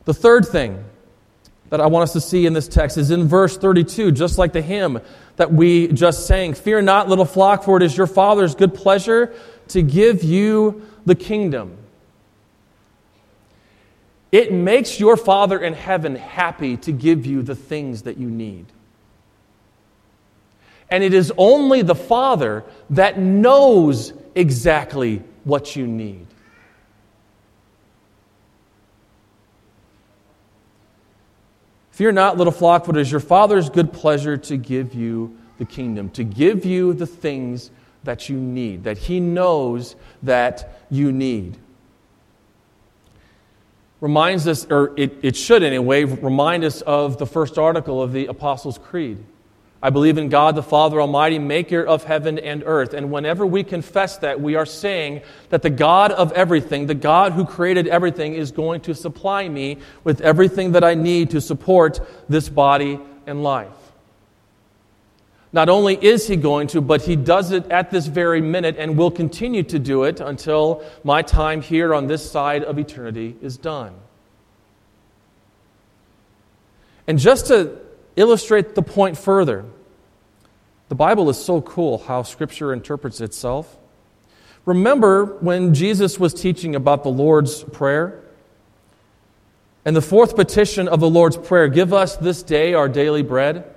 The 0.06 0.14
third 0.14 0.46
thing 0.46 0.84
that 1.72 1.82
I 1.82 1.88
want 1.88 2.04
us 2.04 2.14
to 2.14 2.22
see 2.22 2.46
in 2.46 2.54
this 2.54 2.68
text 2.68 3.00
is 3.00 3.10
in 3.10 3.28
verse 3.28 3.58
32, 3.58 4.12
just 4.12 4.38
like 4.38 4.54
the 4.54 4.62
hymn 4.62 5.02
that 5.38 5.52
we 5.52 5.88
just 5.88 6.28
sang 6.28 6.54
Fear 6.54 6.84
not, 6.84 7.10
little 7.10 7.26
flock, 7.26 7.64
for 7.64 7.78
it 7.78 7.84
is 7.84 7.98
your 7.98 8.06
Father's 8.06 8.54
good 8.54 8.76
pleasure 8.76 9.34
to 9.70 9.82
give 9.82 10.24
you 10.24 10.88
the 11.04 11.16
kingdom. 11.16 11.80
It 14.32 14.54
makes 14.54 15.00
your 15.00 15.18
Father 15.18 15.60
in 15.60 15.74
heaven 15.74 16.16
happy 16.16 16.78
to 16.78 16.92
give 16.92 17.26
you 17.26 17.42
the 17.42 17.56
things 17.56 18.04
that 18.04 18.18
you 18.18 18.30
need. 18.30 18.66
And 20.90 21.04
it 21.04 21.14
is 21.14 21.34
only 21.38 21.82
the 21.82 21.96
Father 21.96 22.64
that 22.92 23.20
knows 23.20 24.14
exactly 24.36 25.22
what 25.44 25.76
you 25.76 25.88
need. 25.88 26.28
Fear 31.92 32.14
not, 32.14 32.38
little 32.38 32.54
flock, 32.54 32.86
for 32.86 32.92
it 32.92 33.02
is 33.02 33.12
your 33.12 33.20
Father's 33.20 33.70
good 33.70 33.92
pleasure 33.92 34.38
to 34.38 34.58
give 34.58 34.94
you 34.94 35.38
the 35.58 35.66
kingdom, 35.66 36.10
to 36.12 36.24
give 36.24 36.66
you 36.66 36.94
the 36.94 37.06
things 37.06 37.70
that 38.04 38.30
you 38.30 38.38
need, 38.38 38.84
that 38.86 38.98
He 38.98 39.20
knows 39.20 39.96
that 40.24 40.82
you 40.90 41.12
need. 41.12 41.58
Reminds 44.02 44.48
us, 44.48 44.66
or 44.70 44.94
it, 44.98 45.14
it 45.22 45.36
should 45.36 45.64
anyway, 45.64 46.04
remind 46.04 46.64
us 46.64 46.82
of 46.82 47.18
the 47.18 47.26
first 47.26 47.58
article 47.58 48.02
of 48.02 48.12
the 48.12 48.26
Apostles' 48.26 48.78
Creed. 48.80 49.24
I 49.84 49.90
believe 49.90 50.18
in 50.18 50.30
God 50.30 50.56
the 50.56 50.64
Father 50.64 51.02
Almighty, 51.02 51.40
maker 51.40 51.84
of 51.84 52.04
heaven 52.04 52.38
and 52.38 52.62
earth. 52.66 52.94
And 52.94 53.12
whenever 53.12 53.46
we 53.46 53.64
confess 53.64 54.18
that, 54.18 54.40
we 54.40 54.56
are 54.56 54.66
saying 54.66 55.22
that 55.50 55.64
the 55.64 55.72
God 55.72 56.12
of 56.12 56.32
everything, 56.34 56.86
the 56.86 56.94
God 56.94 57.34
who 57.34 57.46
created 57.46 57.88
everything, 57.88 58.36
is 58.36 58.52
going 58.52 58.82
to 58.82 58.94
supply 58.94 59.48
me 59.50 59.78
with 60.04 60.22
everything 60.22 60.74
that 60.74 60.84
I 60.84 60.94
need 60.94 61.32
to 61.32 61.42
support 61.42 62.00
this 62.30 62.48
body 62.48 63.00
and 63.26 63.42
life. 63.42 63.81
Not 65.54 65.68
only 65.68 65.96
is 65.96 66.28
he 66.28 66.38
going 66.38 66.68
to, 66.68 66.80
but 66.80 67.02
he 67.02 67.16
does 67.16 67.52
it 67.52 67.70
at 67.70 67.92
this 67.92 68.08
very 68.08 68.42
minute 68.42 68.78
and 68.78 68.98
will 68.98 69.12
continue 69.12 69.64
to 69.64 69.80
do 69.80 70.04
it 70.04 70.22
until 70.22 70.84
my 71.04 71.22
time 71.22 71.62
here 71.62 71.94
on 71.94 72.08
this 72.08 72.30
side 72.30 72.64
of 72.64 72.80
eternity 72.80 73.36
is 73.42 73.58
done. 73.58 73.94
And 77.08 77.20
just 77.20 77.48
to 77.48 77.78
illustrate 78.16 78.76
the 78.76 78.82
point 78.82 79.18
further, 79.18 79.66
the 80.88 80.96
Bible 80.96 81.30
is 81.30 81.44
so 81.44 81.62
cool 81.62 81.98
how 81.98 82.24
Scripture 82.24 82.72
interprets 82.72 83.20
itself. 83.20 83.78
Remember 84.66 85.38
when 85.40 85.74
Jesus 85.74 86.20
was 86.20 86.34
teaching 86.34 86.76
about 86.76 87.04
the 87.04 87.10
Lord's 87.10 87.64
Prayer? 87.64 88.22
And 89.84 89.96
the 89.96 90.02
fourth 90.02 90.36
petition 90.36 90.88
of 90.88 91.00
the 91.00 91.10
Lord's 91.10 91.38
Prayer 91.38 91.68
give 91.68 91.92
us 91.92 92.16
this 92.16 92.44
day 92.44 92.74
our 92.74 92.88
daily 92.88 93.24
bread. 93.24 93.71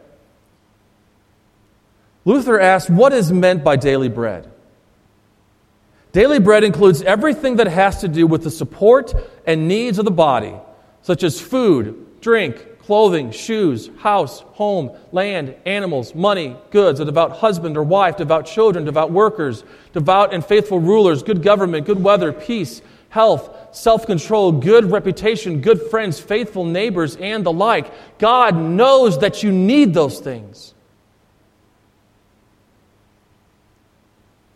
Luther 2.25 2.59
asked, 2.59 2.91
What 2.91 3.13
is 3.13 3.33
meant 3.33 3.65
by 3.65 3.77
daily 3.77 4.09
bread? 4.09 4.51
Daily 6.13 6.39
bread 6.39 6.63
includes 6.65 7.03
everything 7.03 7.57
that 7.57 7.67
has 7.67 8.01
to 8.01 8.09
do 8.09 8.27
with 8.27 8.45
the 8.45 8.51
support 8.51 9.13
and 9.47 9.67
needs 9.67 9.99
of 9.99 10.05
the 10.05 10.11
body, 10.11 10.55
such 11.03 11.25
as 11.25 11.41
food, 11.41 12.21
drink, 12.21 12.79
clothing, 12.79 13.31
shoes, 13.31 13.91
house, 13.99 14.41
home, 14.41 14.91
land, 15.11 15.55
animals, 15.65 16.15
money, 16.15 16.57
goods, 16.71 17.01
a 17.01 17.05
devout 17.05 17.33
husband 17.33 17.77
or 17.77 17.83
wife, 17.83 18.17
devout 18.17 18.47
children, 18.47 18.85
devout 18.85 19.11
workers, 19.11 19.65
devout 19.93 20.33
and 20.33 20.45
faithful 20.45 20.79
rulers, 20.79 21.23
good 21.23 21.43
government, 21.43 21.87
good 21.87 22.03
weather, 22.03 22.33
peace, 22.33 22.83
health, 23.09 23.75
self 23.75 24.07
control, 24.07 24.53
good 24.53 24.91
reputation, 24.91 25.63
good 25.63 25.81
friends, 25.91 26.21
faithful 26.21 26.65
neighbors, 26.65 27.17
and 27.17 27.45
the 27.45 27.53
like. 27.53 27.91
God 28.19 28.55
knows 28.55 29.19
that 29.21 29.43
you 29.43 29.51
need 29.51 29.95
those 29.95 30.21
things. 30.21 30.74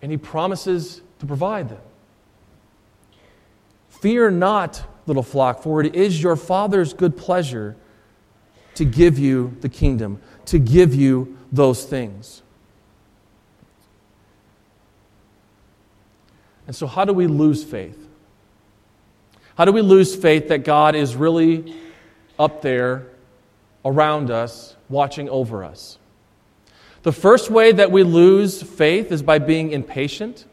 And 0.03 0.11
He 0.11 0.19
promises 0.19 1.03
to 1.19 1.27
provide 1.27 1.69
them. 1.69 1.81
Fear 3.89 4.31
not, 4.33 4.85
little 5.07 5.23
flock, 5.23 5.63
for 5.63 5.83
it 5.83 5.95
is 5.95 6.23
your 6.23 6.37
Father's 6.37 6.93
good 6.93 7.17
pleasure 7.17 7.77
to 8.75 8.85
give 8.85 9.19
you 9.19 9.57
the 9.61 9.69
kingdom, 9.69 10.21
to 10.47 10.59
give 10.59 10.95
you 10.95 11.37
those 11.51 11.85
things. 11.85 12.43
And 16.67 16.77
so, 16.77 16.87
how 16.87 17.05
do 17.05 17.13
we 17.13 17.27
lose 17.27 17.65
faith? 17.65 17.99
How 19.57 19.65
do 19.65 19.73
we 19.73 19.83
lose 19.83 20.15
faith 20.15 20.49
that 20.49 20.65
God 20.65 20.95
is 20.95 21.17
really 21.17 21.75
up 22.39 22.63
there 22.63 23.07
around 23.85 24.31
us, 24.31 24.77
watching 24.89 25.29
over 25.29 25.65
us? 25.65 25.99
The 27.03 27.13
first 27.13 27.51
way 27.51 27.73
that 27.73 27.91
we 27.91 28.03
lose 28.03 28.63
faith 28.63 29.13
is 29.13 29.23
by 29.23 29.39
being 29.39 29.71
impatient. 29.71 30.45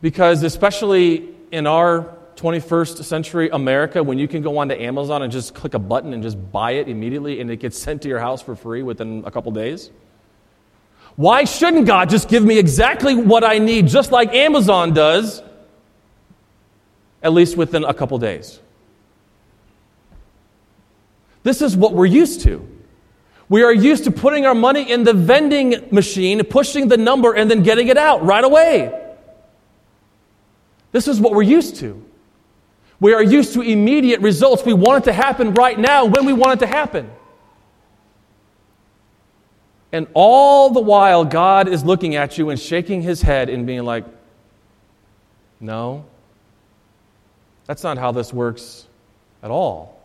Because, 0.00 0.42
especially 0.42 1.28
in 1.50 1.66
our 1.66 2.16
21st 2.36 3.02
century 3.04 3.48
America, 3.50 4.02
when 4.02 4.18
you 4.18 4.28
can 4.28 4.42
go 4.42 4.58
onto 4.58 4.74
Amazon 4.74 5.22
and 5.22 5.32
just 5.32 5.54
click 5.54 5.74
a 5.74 5.78
button 5.78 6.12
and 6.12 6.22
just 6.22 6.52
buy 6.52 6.72
it 6.72 6.88
immediately 6.88 7.40
and 7.40 7.50
it 7.50 7.56
gets 7.56 7.78
sent 7.78 8.02
to 8.02 8.08
your 8.08 8.18
house 8.18 8.42
for 8.42 8.54
free 8.54 8.82
within 8.82 9.24
a 9.26 9.30
couple 9.30 9.50
days. 9.52 9.90
Why 11.16 11.44
shouldn't 11.44 11.86
God 11.86 12.10
just 12.10 12.28
give 12.28 12.44
me 12.44 12.58
exactly 12.58 13.14
what 13.14 13.42
I 13.42 13.58
need, 13.58 13.88
just 13.88 14.12
like 14.12 14.34
Amazon 14.34 14.92
does, 14.92 15.42
at 17.22 17.32
least 17.32 17.56
within 17.56 17.84
a 17.84 17.94
couple 17.94 18.18
days? 18.18 18.60
This 21.42 21.62
is 21.62 21.74
what 21.74 21.94
we're 21.94 22.06
used 22.06 22.42
to. 22.42 22.68
We 23.48 23.62
are 23.62 23.72
used 23.72 24.04
to 24.04 24.10
putting 24.10 24.44
our 24.44 24.54
money 24.54 24.90
in 24.90 25.04
the 25.04 25.12
vending 25.12 25.88
machine, 25.90 26.42
pushing 26.44 26.88
the 26.88 26.96
number, 26.96 27.32
and 27.32 27.50
then 27.50 27.62
getting 27.62 27.88
it 27.88 27.96
out 27.96 28.24
right 28.24 28.42
away. 28.42 29.02
This 30.92 31.06
is 31.06 31.20
what 31.20 31.32
we're 31.32 31.42
used 31.42 31.76
to. 31.76 32.04
We 32.98 33.12
are 33.12 33.22
used 33.22 33.52
to 33.54 33.60
immediate 33.60 34.20
results. 34.20 34.64
We 34.64 34.72
want 34.72 35.04
it 35.04 35.10
to 35.10 35.12
happen 35.12 35.54
right 35.54 35.78
now 35.78 36.06
when 36.06 36.24
we 36.24 36.32
want 36.32 36.60
it 36.60 36.66
to 36.66 36.66
happen. 36.66 37.10
And 39.92 40.08
all 40.14 40.70
the 40.70 40.80
while, 40.80 41.24
God 41.24 41.68
is 41.68 41.84
looking 41.84 42.16
at 42.16 42.38
you 42.38 42.50
and 42.50 42.58
shaking 42.58 43.02
his 43.02 43.22
head 43.22 43.48
and 43.48 43.66
being 43.66 43.84
like, 43.84 44.04
No, 45.60 46.04
that's 47.66 47.82
not 47.82 47.98
how 47.98 48.12
this 48.12 48.32
works 48.32 48.86
at 49.42 49.50
all. 49.50 49.95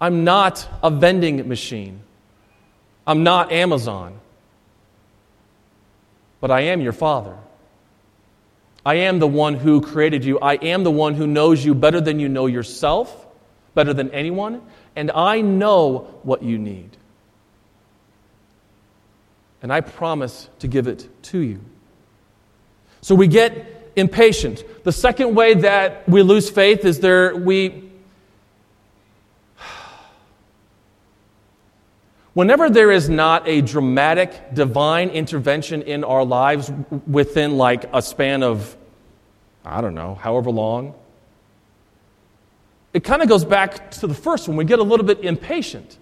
I'm 0.00 0.24
not 0.24 0.68
a 0.82 0.90
vending 0.90 1.48
machine. 1.48 2.00
I'm 3.06 3.22
not 3.22 3.50
Amazon. 3.52 4.20
But 6.40 6.50
I 6.50 6.60
am 6.62 6.80
your 6.80 6.92
Father. 6.92 7.36
I 8.84 8.94
am 8.94 9.18
the 9.18 9.26
one 9.26 9.54
who 9.54 9.80
created 9.80 10.24
you. 10.24 10.38
I 10.38 10.54
am 10.54 10.84
the 10.84 10.90
one 10.90 11.14
who 11.14 11.26
knows 11.26 11.64
you 11.64 11.74
better 11.74 12.00
than 12.00 12.20
you 12.20 12.28
know 12.28 12.46
yourself, 12.46 13.26
better 13.74 13.92
than 13.92 14.10
anyone, 14.12 14.62
and 14.94 15.10
I 15.10 15.40
know 15.40 16.20
what 16.22 16.42
you 16.42 16.58
need. 16.58 16.96
And 19.62 19.72
I 19.72 19.80
promise 19.80 20.48
to 20.60 20.68
give 20.68 20.86
it 20.86 21.08
to 21.24 21.38
you. 21.38 21.60
So 23.00 23.14
we 23.14 23.26
get 23.26 23.92
impatient. 23.96 24.64
The 24.84 24.92
second 24.92 25.34
way 25.34 25.54
that 25.54 26.08
we 26.08 26.22
lose 26.22 26.48
faith 26.48 26.84
is 26.84 27.00
there 27.00 27.34
we 27.34 27.87
Whenever 32.38 32.70
there 32.70 32.92
is 32.92 33.08
not 33.08 33.48
a 33.48 33.60
dramatic 33.62 34.54
divine 34.54 35.10
intervention 35.10 35.82
in 35.82 36.04
our 36.04 36.24
lives 36.24 36.70
within 37.04 37.56
like 37.58 37.86
a 37.92 38.00
span 38.00 38.44
of, 38.44 38.76
I 39.64 39.80
don't 39.80 39.96
know, 39.96 40.14
however 40.14 40.48
long, 40.52 40.94
it 42.94 43.02
kind 43.02 43.22
of 43.22 43.28
goes 43.28 43.44
back 43.44 43.90
to 43.90 44.06
the 44.06 44.14
first 44.14 44.46
one. 44.46 44.56
We 44.56 44.64
get 44.64 44.78
a 44.78 44.84
little 44.84 45.04
bit 45.04 45.24
impatient. 45.24 45.98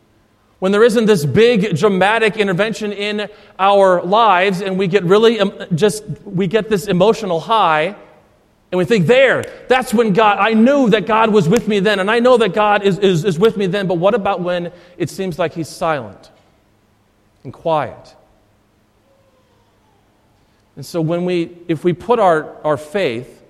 When 0.58 0.72
there 0.72 0.84
isn't 0.84 1.06
this 1.06 1.24
big 1.24 1.74
dramatic 1.74 2.36
intervention 2.36 2.92
in 2.92 3.30
our 3.58 4.02
lives 4.02 4.60
and 4.60 4.78
we 4.78 4.88
get 4.88 5.04
really 5.04 5.40
just, 5.74 6.04
we 6.26 6.48
get 6.48 6.68
this 6.68 6.86
emotional 6.86 7.40
high 7.40 7.96
and 8.76 8.78
we 8.78 8.84
think, 8.84 9.06
there, 9.06 9.42
that's 9.68 9.94
when 9.94 10.12
God, 10.12 10.36
I 10.38 10.52
knew 10.52 10.90
that 10.90 11.06
God 11.06 11.32
was 11.32 11.48
with 11.48 11.66
me 11.66 11.80
then, 11.80 11.98
and 11.98 12.10
I 12.10 12.20
know 12.20 12.36
that 12.36 12.52
God 12.52 12.82
is, 12.82 12.98
is, 12.98 13.24
is 13.24 13.38
with 13.38 13.56
me 13.56 13.66
then, 13.66 13.86
but 13.86 13.94
what 13.94 14.14
about 14.14 14.42
when 14.42 14.70
it 14.98 15.08
seems 15.08 15.38
like 15.38 15.54
He's 15.54 15.68
silent 15.68 16.30
and 17.42 17.54
quiet? 17.54 18.14
And 20.76 20.84
so, 20.84 21.00
when 21.00 21.24
we, 21.24 21.56
if 21.68 21.84
we 21.84 21.94
put 21.94 22.18
our, 22.18 22.62
our 22.62 22.76
faith, 22.76 23.42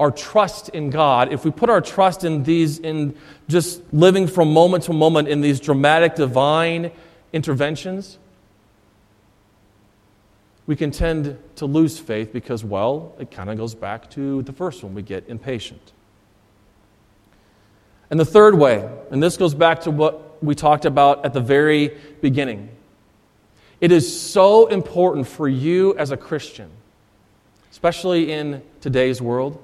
our 0.00 0.10
trust 0.10 0.70
in 0.70 0.90
God, 0.90 1.32
if 1.32 1.44
we 1.44 1.52
put 1.52 1.70
our 1.70 1.80
trust 1.80 2.24
in 2.24 2.42
these, 2.42 2.80
in 2.80 3.14
just 3.48 3.80
living 3.94 4.26
from 4.26 4.52
moment 4.52 4.82
to 4.84 4.92
moment 4.92 5.28
in 5.28 5.42
these 5.42 5.60
dramatic 5.60 6.16
divine 6.16 6.90
interventions, 7.32 8.18
we 10.70 10.76
can 10.76 10.92
tend 10.92 11.36
to 11.56 11.66
lose 11.66 11.98
faith 11.98 12.32
because, 12.32 12.62
well, 12.62 13.12
it 13.18 13.28
kind 13.32 13.50
of 13.50 13.56
goes 13.56 13.74
back 13.74 14.08
to 14.08 14.40
the 14.42 14.52
first 14.52 14.84
one. 14.84 14.94
We 14.94 15.02
get 15.02 15.28
impatient. 15.28 15.82
And 18.08 18.20
the 18.20 18.24
third 18.24 18.56
way, 18.56 18.88
and 19.10 19.20
this 19.20 19.36
goes 19.36 19.52
back 19.52 19.80
to 19.80 19.90
what 19.90 20.40
we 20.40 20.54
talked 20.54 20.84
about 20.84 21.24
at 21.24 21.32
the 21.32 21.40
very 21.40 21.98
beginning, 22.20 22.68
it 23.80 23.90
is 23.90 24.20
so 24.20 24.68
important 24.68 25.26
for 25.26 25.48
you 25.48 25.96
as 25.98 26.12
a 26.12 26.16
Christian, 26.16 26.70
especially 27.72 28.30
in 28.30 28.62
today's 28.80 29.20
world, 29.20 29.60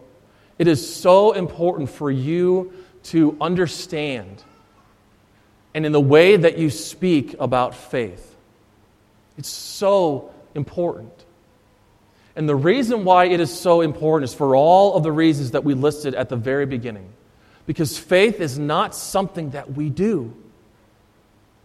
it 0.59 0.67
is 0.67 0.93
so 0.93 1.31
important 1.35 1.89
for 1.89 2.11
you 2.11 2.73
to 3.05 3.37
understand 3.41 4.43
and 5.73 5.87
in 5.87 5.93
the 5.93 6.01
way 6.01 6.37
that 6.37 6.59
you 6.59 6.69
speak 6.69 7.37
about 7.39 7.77
faith. 7.77 8.35
It's 9.39 9.49
so 9.49 10.33
important. 10.57 11.13
And 12.35 12.49
the 12.49 12.57
reason 12.57 13.05
why 13.05 13.27
it 13.27 13.41
is 13.41 13.57
so 13.57 13.81
important 13.81 14.31
is 14.31 14.35
for 14.35 14.57
all 14.57 14.95
of 14.95 15.03
the 15.03 15.13
reasons 15.13 15.53
that 15.53 15.65
we 15.65 15.75
listed 15.75 16.15
at 16.15 16.29
the 16.29 16.37
very 16.37 16.67
beginning. 16.67 17.09
Because 17.67 17.99
faith 17.99 18.41
is 18.41 18.59
not 18.59 18.95
something 18.95 19.51
that 19.51 19.73
we 19.73 19.89
do, 19.89 20.35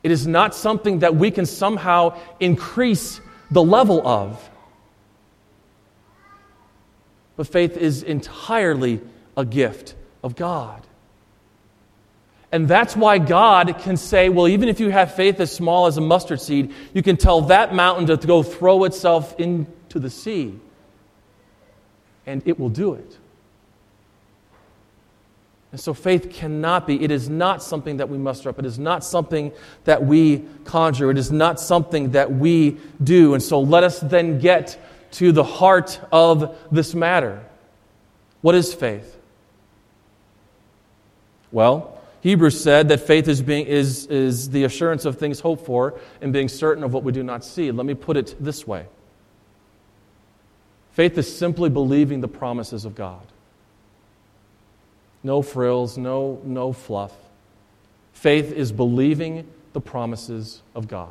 it 0.03 0.11
is 0.11 0.25
not 0.25 0.55
something 0.55 0.99
that 0.99 1.15
we 1.15 1.29
can 1.29 1.45
somehow 1.45 2.17
increase 2.39 3.21
the 3.51 3.63
level 3.63 4.05
of. 4.07 4.49
But 7.35 7.47
faith 7.47 7.77
is 7.77 8.01
entirely 8.01 9.01
a 9.37 9.45
gift 9.45 9.95
of 10.23 10.35
God. 10.35 10.81
And 12.51 12.67
that's 12.67 12.97
why 12.97 13.17
God 13.17 13.79
can 13.79 13.95
say, 13.95 14.27
well, 14.27 14.47
even 14.47 14.67
if 14.67 14.79
you 14.79 14.89
have 14.89 15.15
faith 15.15 15.39
as 15.39 15.51
small 15.51 15.87
as 15.87 15.97
a 15.97 16.01
mustard 16.01 16.41
seed, 16.41 16.73
you 16.93 17.01
can 17.01 17.15
tell 17.15 17.41
that 17.43 17.73
mountain 17.73 18.05
to 18.07 18.27
go 18.27 18.43
throw 18.43 18.83
itself 18.83 19.39
into 19.39 19.99
the 19.99 20.09
sea, 20.09 20.59
and 22.25 22.41
it 22.45 22.59
will 22.59 22.69
do 22.69 22.93
it. 22.93 23.17
And 25.71 25.79
so 25.79 25.93
faith 25.93 26.29
cannot 26.29 26.85
be, 26.85 27.01
it 27.01 27.11
is 27.11 27.29
not 27.29 27.63
something 27.63 27.97
that 27.97 28.09
we 28.09 28.17
muster 28.17 28.49
up. 28.49 28.59
It 28.59 28.65
is 28.65 28.77
not 28.77 29.05
something 29.05 29.53
that 29.85 30.05
we 30.05 30.39
conjure. 30.65 31.09
It 31.11 31.17
is 31.17 31.31
not 31.31 31.61
something 31.61 32.11
that 32.11 32.29
we 32.29 32.77
do. 33.01 33.33
And 33.33 33.41
so 33.41 33.61
let 33.61 33.85
us 33.85 34.01
then 34.01 34.39
get 34.39 34.77
to 35.11 35.31
the 35.31 35.45
heart 35.45 36.01
of 36.11 36.57
this 36.73 36.93
matter. 36.93 37.41
What 38.41 38.55
is 38.55 38.73
faith? 38.73 39.17
Well, 41.53 42.00
Hebrews 42.21 42.61
said 42.61 42.89
that 42.89 42.99
faith 42.99 43.27
is, 43.27 43.41
being, 43.41 43.65
is, 43.65 44.05
is 44.05 44.51
the 44.51 44.63
assurance 44.63 45.05
of 45.05 45.17
things 45.17 45.39
hoped 45.39 45.65
for 45.65 45.99
and 46.21 46.31
being 46.31 46.47
certain 46.47 46.83
of 46.83 46.93
what 46.93 47.03
we 47.03 47.11
do 47.11 47.23
not 47.23 47.43
see. 47.43 47.71
Let 47.71 47.85
me 47.85 47.95
put 47.95 48.15
it 48.15 48.35
this 48.39 48.65
way 48.65 48.85
faith 50.93 51.17
is 51.17 51.35
simply 51.35 51.69
believing 51.69 52.21
the 52.21 52.27
promises 52.27 52.85
of 52.85 52.95
God. 52.95 53.25
No 55.23 55.41
frills, 55.41 55.97
no, 55.97 56.41
no 56.43 56.73
fluff. 56.73 57.13
Faith 58.13 58.51
is 58.51 58.71
believing 58.71 59.47
the 59.73 59.81
promises 59.81 60.61
of 60.75 60.87
God. 60.87 61.09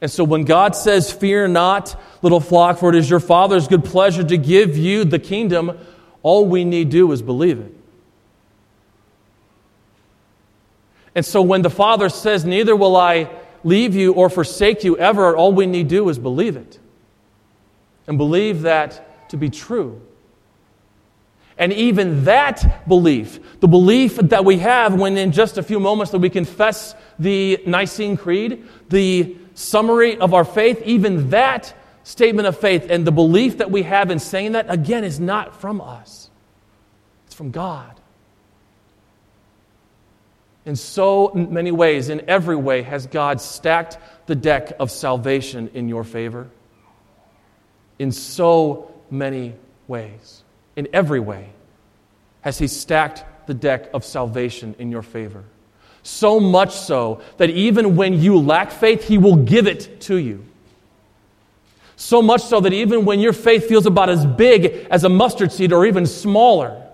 And 0.00 0.10
so 0.10 0.24
when 0.24 0.44
God 0.44 0.74
says, 0.74 1.12
Fear 1.12 1.48
not, 1.48 2.00
little 2.22 2.40
flock, 2.40 2.78
for 2.78 2.90
it 2.90 2.96
is 2.96 3.10
your 3.10 3.20
Father's 3.20 3.68
good 3.68 3.84
pleasure 3.84 4.24
to 4.24 4.36
give 4.36 4.76
you 4.76 5.04
the 5.04 5.18
kingdom, 5.18 5.78
all 6.22 6.46
we 6.46 6.64
need 6.64 6.90
do 6.90 7.10
is 7.12 7.22
believe 7.22 7.60
it. 7.60 7.77
And 11.18 11.26
so 11.26 11.42
when 11.42 11.62
the 11.62 11.70
Father 11.70 12.08
says, 12.10 12.44
Neither 12.44 12.76
will 12.76 12.96
I 12.96 13.28
leave 13.64 13.96
you 13.96 14.12
or 14.12 14.30
forsake 14.30 14.84
you 14.84 14.96
ever, 14.98 15.36
all 15.36 15.52
we 15.52 15.66
need 15.66 15.88
do 15.88 16.08
is 16.10 16.16
believe 16.16 16.56
it. 16.56 16.78
And 18.06 18.16
believe 18.16 18.62
that 18.62 19.28
to 19.30 19.36
be 19.36 19.50
true. 19.50 20.00
And 21.58 21.72
even 21.72 22.22
that 22.26 22.86
belief, 22.86 23.40
the 23.58 23.66
belief 23.66 24.14
that 24.18 24.44
we 24.44 24.58
have 24.58 24.94
when 24.94 25.18
in 25.18 25.32
just 25.32 25.58
a 25.58 25.62
few 25.64 25.80
moments 25.80 26.12
that 26.12 26.20
we 26.20 26.30
confess 26.30 26.94
the 27.18 27.64
Nicene 27.66 28.16
Creed, 28.16 28.64
the 28.88 29.36
summary 29.54 30.18
of 30.18 30.34
our 30.34 30.44
faith, 30.44 30.80
even 30.84 31.30
that 31.30 31.74
statement 32.04 32.46
of 32.46 32.56
faith 32.56 32.86
and 32.88 33.04
the 33.04 33.10
belief 33.10 33.58
that 33.58 33.72
we 33.72 33.82
have 33.82 34.12
in 34.12 34.20
saying 34.20 34.52
that, 34.52 34.66
again, 34.70 35.02
is 35.02 35.18
not 35.18 35.60
from 35.60 35.80
us. 35.80 36.30
It's 37.26 37.34
from 37.34 37.50
God. 37.50 37.97
In 40.68 40.76
so 40.76 41.32
many 41.34 41.70
ways, 41.70 42.10
in 42.10 42.28
every 42.28 42.54
way, 42.54 42.82
has 42.82 43.06
God 43.06 43.40
stacked 43.40 43.96
the 44.26 44.34
deck 44.34 44.74
of 44.78 44.90
salvation 44.90 45.70
in 45.72 45.88
your 45.88 46.04
favor. 46.04 46.46
In 47.98 48.12
so 48.12 48.92
many 49.10 49.54
ways 49.86 50.42
in 50.76 50.86
every 50.92 51.20
way 51.20 51.48
has 52.42 52.58
He 52.58 52.66
stacked 52.66 53.24
the 53.46 53.54
deck 53.54 53.88
of 53.94 54.04
salvation 54.04 54.74
in 54.78 54.90
your 54.90 55.00
favor. 55.00 55.42
So 56.02 56.38
much 56.38 56.74
so 56.74 57.22
that 57.38 57.48
even 57.48 57.96
when 57.96 58.20
you 58.20 58.38
lack 58.38 58.70
faith, 58.70 59.04
He 59.04 59.16
will 59.16 59.36
give 59.36 59.66
it 59.66 60.02
to 60.02 60.16
you. 60.16 60.44
So 61.96 62.20
much 62.20 62.42
so 62.42 62.60
that 62.60 62.74
even 62.74 63.06
when 63.06 63.20
your 63.20 63.32
faith 63.32 63.66
feels 63.70 63.86
about 63.86 64.10
as 64.10 64.26
big 64.26 64.86
as 64.90 65.04
a 65.04 65.08
mustard 65.08 65.50
seed 65.50 65.72
or 65.72 65.86
even 65.86 66.04
smaller, 66.04 66.87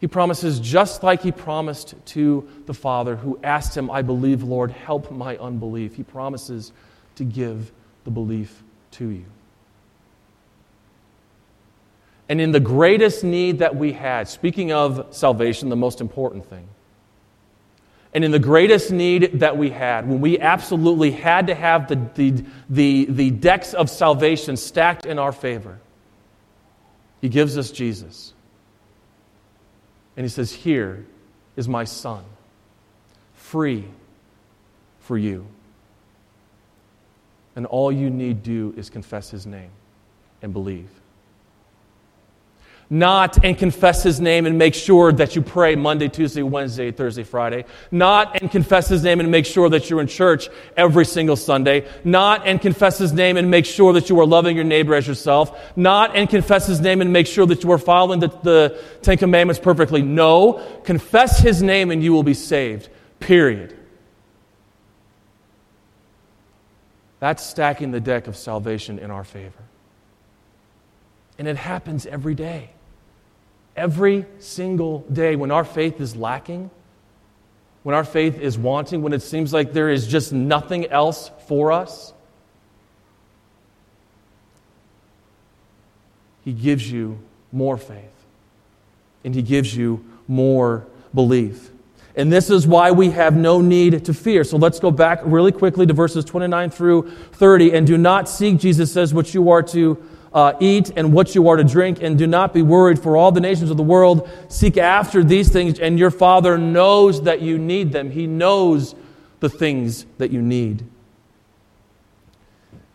he 0.00 0.06
promises 0.06 0.60
just 0.60 1.02
like 1.02 1.22
he 1.22 1.32
promised 1.32 1.94
to 2.06 2.48
the 2.66 2.74
Father 2.74 3.16
who 3.16 3.38
asked 3.42 3.76
him, 3.76 3.90
I 3.90 4.02
believe, 4.02 4.42
Lord, 4.42 4.70
help 4.70 5.10
my 5.10 5.36
unbelief. 5.36 5.96
He 5.96 6.04
promises 6.04 6.72
to 7.16 7.24
give 7.24 7.72
the 8.04 8.10
belief 8.10 8.62
to 8.92 9.08
you. 9.08 9.24
And 12.28 12.40
in 12.40 12.52
the 12.52 12.60
greatest 12.60 13.24
need 13.24 13.58
that 13.60 13.74
we 13.74 13.92
had, 13.92 14.28
speaking 14.28 14.70
of 14.70 15.08
salvation, 15.10 15.68
the 15.68 15.76
most 15.76 16.00
important 16.00 16.46
thing, 16.46 16.68
and 18.14 18.24
in 18.24 18.30
the 18.30 18.38
greatest 18.38 18.90
need 18.90 19.40
that 19.40 19.56
we 19.56 19.70
had, 19.70 20.08
when 20.08 20.20
we 20.20 20.38
absolutely 20.38 21.10
had 21.10 21.48
to 21.48 21.54
have 21.54 21.88
the, 21.88 21.96
the, 22.14 22.44
the, 22.70 23.04
the 23.06 23.30
decks 23.30 23.74
of 23.74 23.90
salvation 23.90 24.56
stacked 24.56 25.06
in 25.06 25.18
our 25.18 25.32
favor, 25.32 25.78
he 27.20 27.28
gives 27.28 27.58
us 27.58 27.70
Jesus. 27.70 28.32
And 30.18 30.24
he 30.24 30.28
says, 30.28 30.52
Here 30.52 31.06
is 31.54 31.68
my 31.68 31.84
son, 31.84 32.24
free 33.34 33.84
for 34.98 35.16
you. 35.16 35.46
And 37.54 37.66
all 37.66 37.92
you 37.92 38.10
need 38.10 38.42
do 38.42 38.74
is 38.76 38.90
confess 38.90 39.30
his 39.30 39.46
name 39.46 39.70
and 40.42 40.52
believe 40.52 40.90
not 42.90 43.44
and 43.44 43.58
confess 43.58 44.02
his 44.02 44.18
name 44.18 44.46
and 44.46 44.56
make 44.56 44.74
sure 44.74 45.12
that 45.12 45.36
you 45.36 45.42
pray 45.42 45.76
Monday, 45.76 46.08
Tuesday, 46.08 46.42
Wednesday, 46.42 46.90
Thursday, 46.90 47.22
Friday. 47.22 47.66
Not 47.90 48.40
and 48.40 48.50
confess 48.50 48.88
his 48.88 49.02
name 49.02 49.20
and 49.20 49.30
make 49.30 49.44
sure 49.44 49.68
that 49.68 49.90
you're 49.90 50.00
in 50.00 50.06
church 50.06 50.48
every 50.74 51.04
single 51.04 51.36
Sunday. 51.36 51.86
Not 52.02 52.46
and 52.46 52.58
confess 52.58 52.96
his 52.96 53.12
name 53.12 53.36
and 53.36 53.50
make 53.50 53.66
sure 53.66 53.92
that 53.92 54.08
you 54.08 54.18
are 54.20 54.26
loving 54.26 54.56
your 54.56 54.64
neighbor 54.64 54.94
as 54.94 55.06
yourself. 55.06 55.76
Not 55.76 56.16
and 56.16 56.30
confess 56.30 56.66
his 56.66 56.80
name 56.80 57.02
and 57.02 57.12
make 57.12 57.26
sure 57.26 57.44
that 57.46 57.62
you 57.62 57.70
are 57.72 57.78
following 57.78 58.20
the, 58.20 58.28
the 58.42 58.82
Ten 59.02 59.18
Commandments 59.18 59.60
perfectly. 59.60 60.00
No, 60.00 60.54
confess 60.84 61.40
his 61.40 61.62
name 61.62 61.90
and 61.90 62.02
you 62.02 62.14
will 62.14 62.22
be 62.22 62.34
saved. 62.34 62.88
Period. 63.20 63.76
That's 67.20 67.44
stacking 67.44 67.90
the 67.90 68.00
deck 68.00 68.28
of 68.28 68.36
salvation 68.36 68.98
in 68.98 69.10
our 69.10 69.24
favor. 69.24 69.64
And 71.38 71.46
it 71.46 71.56
happens 71.56 72.06
every 72.06 72.34
day 72.34 72.70
every 73.78 74.26
single 74.38 75.00
day 75.12 75.36
when 75.36 75.50
our 75.50 75.64
faith 75.64 76.00
is 76.00 76.16
lacking, 76.16 76.70
when 77.84 77.94
our 77.94 78.04
faith 78.04 78.38
is 78.38 78.58
wanting, 78.58 79.02
when 79.02 79.12
it 79.12 79.22
seems 79.22 79.52
like 79.52 79.72
there 79.72 79.88
is 79.88 80.06
just 80.06 80.32
nothing 80.32 80.86
else 80.86 81.30
for 81.46 81.72
us, 81.72 82.12
He 86.44 86.52
gives 86.52 86.90
you 86.90 87.18
more 87.52 87.76
faith 87.76 88.04
and 89.24 89.34
He 89.34 89.42
gives 89.42 89.76
you 89.76 90.04
more 90.26 90.86
belief. 91.14 91.70
And 92.16 92.32
this 92.32 92.50
is 92.50 92.66
why 92.66 92.90
we 92.90 93.10
have 93.10 93.36
no 93.36 93.60
need 93.60 94.04
to 94.06 94.12
fear. 94.12 94.42
So 94.42 94.56
let's 94.56 94.80
go 94.80 94.90
back 94.90 95.20
really 95.22 95.52
quickly 95.52 95.86
to 95.86 95.92
verses 95.92 96.24
29 96.24 96.70
through 96.70 97.10
30. 97.32 97.74
And 97.74 97.86
do 97.86 97.96
not 97.96 98.28
seek, 98.28 98.58
Jesus 98.58 98.92
says, 98.92 99.14
what 99.14 99.34
you 99.34 99.50
are 99.50 99.62
to 99.62 100.02
uh, 100.38 100.56
eat 100.60 100.92
and 100.94 101.12
what 101.12 101.34
you 101.34 101.48
are 101.48 101.56
to 101.56 101.64
drink, 101.64 102.00
and 102.00 102.16
do 102.16 102.24
not 102.24 102.54
be 102.54 102.62
worried, 102.62 102.96
for 102.96 103.16
all 103.16 103.32
the 103.32 103.40
nations 103.40 103.72
of 103.72 103.76
the 103.76 103.82
world 103.82 104.30
seek 104.46 104.76
after 104.76 105.24
these 105.24 105.48
things, 105.48 105.80
and 105.80 105.98
your 105.98 106.12
Father 106.12 106.56
knows 106.56 107.22
that 107.22 107.42
you 107.42 107.58
need 107.58 107.90
them. 107.90 108.12
He 108.12 108.28
knows 108.28 108.94
the 109.40 109.48
things 109.48 110.06
that 110.18 110.30
you 110.30 110.40
need. 110.40 110.86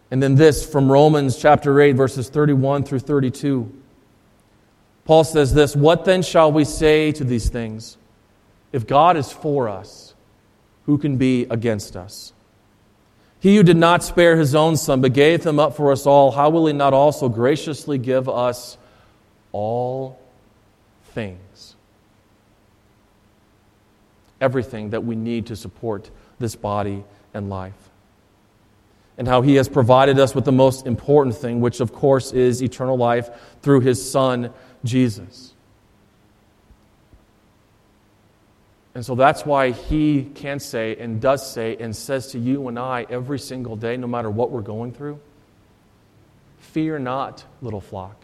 And 0.10 0.24
then 0.24 0.36
this 0.36 0.66
from 0.66 0.90
Romans 0.90 1.36
chapter 1.38 1.82
8, 1.82 1.92
verses 1.94 2.30
31 2.30 2.86
through 2.86 3.00
32. 3.00 3.70
Paul 5.04 5.26
says 5.26 5.54
this 5.54 5.76
What 5.76 6.06
then 6.06 6.22
shall 6.22 6.50
we 6.50 6.64
say 6.64 7.12
to 7.12 7.26
these 7.26 7.50
things? 7.50 7.98
If 8.72 8.88
God 8.88 9.18
is 9.18 9.34
for 9.34 9.68
us, 9.68 10.16
who 10.86 10.98
can 10.98 11.18
be 11.18 11.46
against 11.50 11.98
us? 11.98 12.32
He 13.44 13.58
who 13.58 13.64
did 13.64 13.76
not 13.76 14.06
spare 14.06 14.38
his 14.38 14.56
own 14.56 14.78
son, 14.78 15.02
but 15.02 15.12
gave 15.12 15.44
him 15.44 15.60
up 15.60 15.76
for 15.76 15.92
us 15.92 16.06
all, 16.06 16.32
how 16.32 16.50
will 16.50 16.66
he 16.66 16.72
not 16.72 16.94
also 16.94 17.28
graciously 17.28 17.98
give 17.98 18.30
us 18.30 18.78
all 19.52 20.18
things? 21.08 21.76
Everything 24.40 24.92
that 24.92 25.04
we 25.04 25.18
need 25.18 25.48
to 25.48 25.58
support 25.58 26.10
this 26.40 26.56
body 26.56 27.04
and 27.34 27.50
life. 27.50 27.74
And 29.18 29.28
how 29.28 29.42
he 29.42 29.56
has 29.56 29.68
provided 29.68 30.20
us 30.20 30.34
with 30.34 30.46
the 30.46 30.54
most 30.54 30.88
important 30.88 31.36
thing, 31.36 31.60
which 31.60 31.82
of 31.82 31.92
course 31.92 32.32
is 32.32 32.64
eternal 32.64 32.96
life 32.96 33.30
through 33.62 33.82
his 33.82 34.10
son, 34.10 34.54
Jesus. 34.86 35.53
And 38.96 39.06
so 39.06 39.16
that's 39.16 39.46
why 39.46 39.72
he 39.72 40.24
can 40.36 40.60
say 40.60 40.96
and 40.98 41.20
does 41.20 41.52
say 41.52 41.76
and 41.78 41.96
says 41.96 42.28
to 42.28 42.40
you 42.40 42.68
and 42.68 42.78
I 42.78 43.08
every 43.10 43.40
single 43.40 43.76
day, 43.76 43.98
no 43.98 44.08
matter 44.08 44.30
what 44.30 44.52
we're 44.52 44.62
going 44.62 44.94
through 44.94 45.20
Fear 46.64 47.00
not, 47.00 47.44
little 47.62 47.82
flock, 47.82 48.16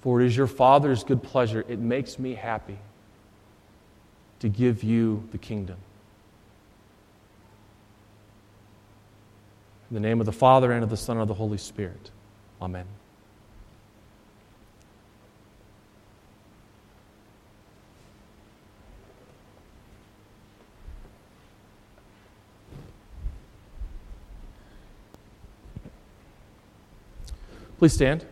for 0.00 0.20
it 0.20 0.26
is 0.26 0.36
your 0.36 0.48
Father's 0.48 1.04
good 1.04 1.22
pleasure. 1.22 1.64
It 1.68 1.78
makes 1.78 2.18
me 2.18 2.34
happy 2.34 2.78
to 4.40 4.48
give 4.48 4.82
you 4.82 5.22
the 5.30 5.38
kingdom. 5.38 5.76
In 9.90 9.94
the 9.94 10.00
name 10.00 10.18
of 10.18 10.26
the 10.26 10.32
Father, 10.32 10.72
and 10.72 10.82
of 10.82 10.90
the 10.90 10.96
Son, 10.96 11.18
and 11.18 11.22
of 11.22 11.28
the 11.28 11.34
Holy 11.34 11.58
Spirit. 11.58 12.10
Amen. 12.60 12.86
Please 27.78 27.92
stand. 27.92 28.26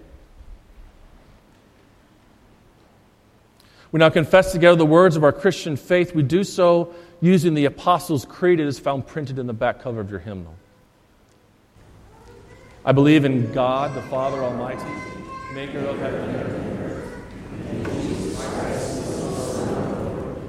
We 3.93 3.99
now 3.99 4.11
confess 4.11 4.53
together 4.53 4.77
the 4.77 4.85
words 4.85 5.17
of 5.17 5.23
our 5.23 5.33
Christian 5.33 5.77
faith. 5.77 6.15
We 6.15 6.23
do 6.25 6.43
so 6.45 6.93
using 7.21 7.55
the 7.55 7.65
Apostles' 7.65 8.25
Creed. 8.25 8.59
It 8.61 8.67
is 8.67 8.79
found 8.79 9.07
printed 9.07 9.39
in 9.39 9.47
the 9.47 9.53
back 9.53 9.81
cover 9.81 10.01
of 10.01 10.11
your 10.11 10.19
hymnal. 10.19 10.55
I 12.85 12.93
believe 12.93 13.25
in 13.25 13.53
God, 13.53 13.95
the 13.95 14.03
Father 14.03 14.43
Almighty, 14.43 14.85
maker 15.55 15.79
of 15.79 15.99
heaven 15.99 16.35
and 16.35 16.37
earth. 16.37 17.05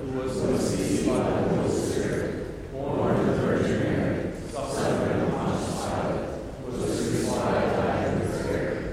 Who 0.03 0.19
was 0.19 0.41
conceived 0.41 1.07
by 1.07 1.17
the 1.17 1.23
Holy 1.23 1.69
Spirit, 1.69 2.71
born 2.71 3.15
of 3.15 3.25
the 3.25 3.33
Virgin 3.33 3.79
Mary, 3.83 4.31
suffered 4.51 5.11
under 5.11 5.31
Pontius 5.31 5.85
Pilate, 5.85 6.27
was 6.65 6.75
crucified, 6.83 7.67
died, 7.75 8.07
and 8.07 8.15
was 8.19 8.37
buried. 8.45 8.85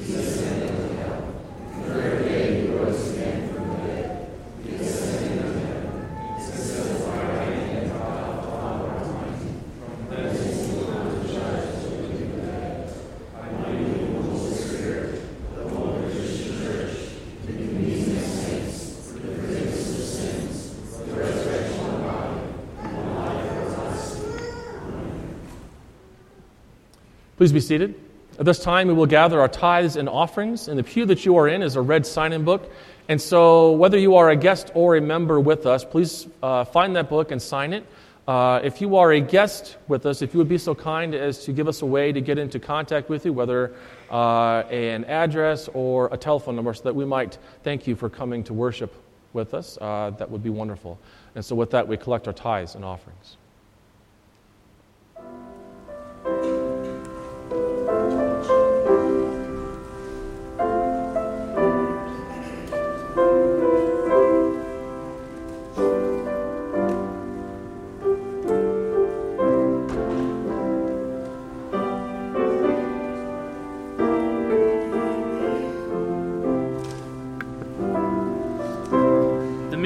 He 0.00 0.12
descended 0.12 0.70
into 0.70 0.86
hell. 1.02 1.22
The 1.78 1.84
third 1.94 2.18
day 2.24 2.60
he 2.60 2.66
rose 2.68 3.02
again 3.10 3.38
from 3.54 3.64
the 3.68 3.74
dead. 3.88 4.08
He 4.62 4.70
ascended 4.74 5.32
into 5.32 5.58
heaven. 5.66 5.98
He 6.36 6.42
sits 6.44 6.68
at 6.78 6.84
the 6.86 7.04
right 7.10 7.48
hand 7.54 7.90
of 7.90 7.92
God, 7.98 8.24
the 8.36 8.42
Father 8.50 8.88
Almighty. 8.90 9.52
From 9.80 9.94
thence 10.10 10.38
he 10.44 10.48
will 10.76 10.84
come 10.86 11.08
to 11.10 11.26
judge 11.32 11.64
the 11.74 11.88
living 11.88 12.22
and 12.22 12.34
the 12.34 12.46
dead. 12.46 12.78
I 13.34 13.38
believe 13.48 13.88
in 13.88 13.98
the 14.14 14.22
Holy 14.22 14.54
Spirit, 14.54 15.10
the 15.54 15.62
Holy 15.68 15.98
Christian 16.12 16.52
Church, 16.58 16.94
the 17.46 17.52
communion 17.52 18.16
of 18.16 18.22
saints, 18.24 18.78
the 19.12 19.18
forgiveness 19.20 19.88
of 19.90 20.04
sins, 20.04 20.54
the 20.98 21.04
resurrection 21.14 21.80
of 21.80 21.86
the 21.92 21.98
body, 21.98 22.36
and 22.80 22.92
the 22.94 23.02
life 23.12 23.44
everlasting. 23.44 24.34
Please 27.44 27.52
be 27.52 27.60
seated. 27.60 27.94
At 28.38 28.46
this 28.46 28.58
time, 28.58 28.88
we 28.88 28.94
will 28.94 29.04
gather 29.04 29.38
our 29.38 29.48
tithes 29.48 29.96
and 29.96 30.08
offerings. 30.08 30.66
In 30.66 30.78
the 30.78 30.82
pew 30.82 31.04
that 31.04 31.26
you 31.26 31.36
are 31.36 31.46
in 31.46 31.60
is 31.60 31.76
a 31.76 31.82
red 31.82 32.06
sign 32.06 32.32
in 32.32 32.42
book. 32.42 32.72
And 33.10 33.20
so, 33.20 33.72
whether 33.72 33.98
you 33.98 34.16
are 34.16 34.30
a 34.30 34.34
guest 34.34 34.70
or 34.72 34.96
a 34.96 35.00
member 35.02 35.38
with 35.38 35.66
us, 35.66 35.84
please 35.84 36.26
uh, 36.42 36.64
find 36.64 36.96
that 36.96 37.10
book 37.10 37.32
and 37.32 37.42
sign 37.42 37.74
it. 37.74 37.84
Uh, 38.26 38.60
if 38.64 38.80
you 38.80 38.96
are 38.96 39.12
a 39.12 39.20
guest 39.20 39.76
with 39.88 40.06
us, 40.06 40.22
if 40.22 40.32
you 40.32 40.38
would 40.38 40.48
be 40.48 40.56
so 40.56 40.74
kind 40.74 41.14
as 41.14 41.44
to 41.44 41.52
give 41.52 41.68
us 41.68 41.82
a 41.82 41.84
way 41.84 42.12
to 42.12 42.22
get 42.22 42.38
into 42.38 42.58
contact 42.58 43.10
with 43.10 43.26
you, 43.26 43.34
whether 43.34 43.74
uh, 44.10 44.60
an 44.70 45.04
address 45.04 45.68
or 45.74 46.08
a 46.12 46.16
telephone 46.16 46.56
number, 46.56 46.72
so 46.72 46.84
that 46.84 46.94
we 46.94 47.04
might 47.04 47.36
thank 47.62 47.86
you 47.86 47.94
for 47.94 48.08
coming 48.08 48.42
to 48.42 48.54
worship 48.54 48.94
with 49.34 49.52
us, 49.52 49.76
uh, 49.82 50.08
that 50.16 50.30
would 50.30 50.42
be 50.42 50.48
wonderful. 50.48 50.98
And 51.34 51.44
so, 51.44 51.54
with 51.54 51.72
that, 51.72 51.86
we 51.86 51.98
collect 51.98 52.26
our 52.26 52.32
tithes 52.32 52.74
and 52.74 52.86
offerings. 52.86 53.36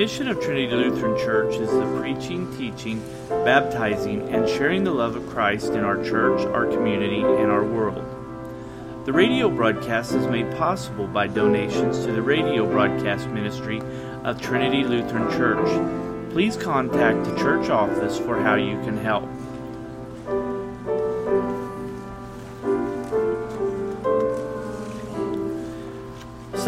Mission 0.08 0.28
of 0.28 0.40
Trinity 0.40 0.74
Lutheran 0.74 1.18
Church 1.18 1.56
is 1.56 1.70
the 1.70 2.00
preaching, 2.00 2.50
teaching, 2.56 2.98
baptizing, 3.28 4.26
and 4.30 4.48
sharing 4.48 4.82
the 4.82 4.90
love 4.90 5.14
of 5.16 5.28
Christ 5.28 5.74
in 5.74 5.84
our 5.84 6.02
church, 6.02 6.40
our 6.46 6.64
community, 6.64 7.20
and 7.20 7.50
our 7.50 7.62
world. 7.62 8.02
The 9.04 9.12
radio 9.12 9.50
broadcast 9.50 10.14
is 10.14 10.26
made 10.26 10.50
possible 10.56 11.06
by 11.06 11.26
donations 11.26 12.06
to 12.06 12.12
the 12.12 12.22
radio 12.22 12.64
broadcast 12.64 13.28
ministry 13.28 13.82
of 14.24 14.40
Trinity 14.40 14.82
Lutheran 14.82 15.30
Church. 15.30 16.32
Please 16.32 16.56
contact 16.56 17.26
the 17.26 17.36
church 17.36 17.68
office 17.68 18.18
for 18.18 18.40
how 18.40 18.54
you 18.54 18.80
can 18.84 18.96
help. 18.96 19.28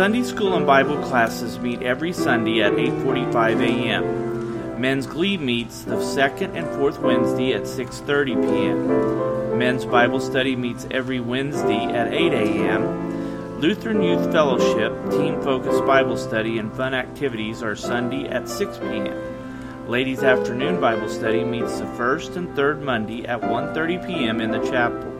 Sunday 0.00 0.22
school 0.22 0.54
and 0.56 0.66
Bible 0.66 0.96
classes 1.02 1.58
meet 1.58 1.82
every 1.82 2.14
Sunday 2.14 2.62
at 2.62 2.72
8:45 2.72 3.60
a.m. 3.60 4.80
Men's 4.80 5.06
Glee 5.06 5.36
meets 5.36 5.82
the 5.82 6.02
second 6.02 6.56
and 6.56 6.66
fourth 6.68 6.98
Wednesday 7.00 7.52
at 7.52 7.64
6:30 7.64 8.48
p.m. 8.48 9.58
Men's 9.58 9.84
Bible 9.84 10.18
study 10.18 10.56
meets 10.56 10.86
every 10.90 11.20
Wednesday 11.20 11.84
at 11.84 12.14
8 12.14 12.32
a.m. 12.32 13.60
Lutheran 13.60 14.02
Youth 14.02 14.32
Fellowship, 14.32 14.90
Team 15.10 15.38
Focused 15.42 15.84
Bible 15.84 16.16
Study, 16.16 16.56
and 16.56 16.72
fun 16.72 16.94
activities 16.94 17.62
are 17.62 17.76
Sunday 17.76 18.26
at 18.26 18.48
6 18.48 18.78
p.m. 18.78 19.86
Ladies 19.86 20.22
Afternoon 20.22 20.80
Bible 20.80 21.10
Study 21.10 21.44
meets 21.44 21.78
the 21.78 21.86
first 21.98 22.36
and 22.36 22.56
third 22.56 22.80
Monday 22.80 23.26
at 23.26 23.42
1:30 23.42 24.06
p.m. 24.06 24.40
in 24.40 24.50
the 24.50 24.64
chapel. 24.70 25.12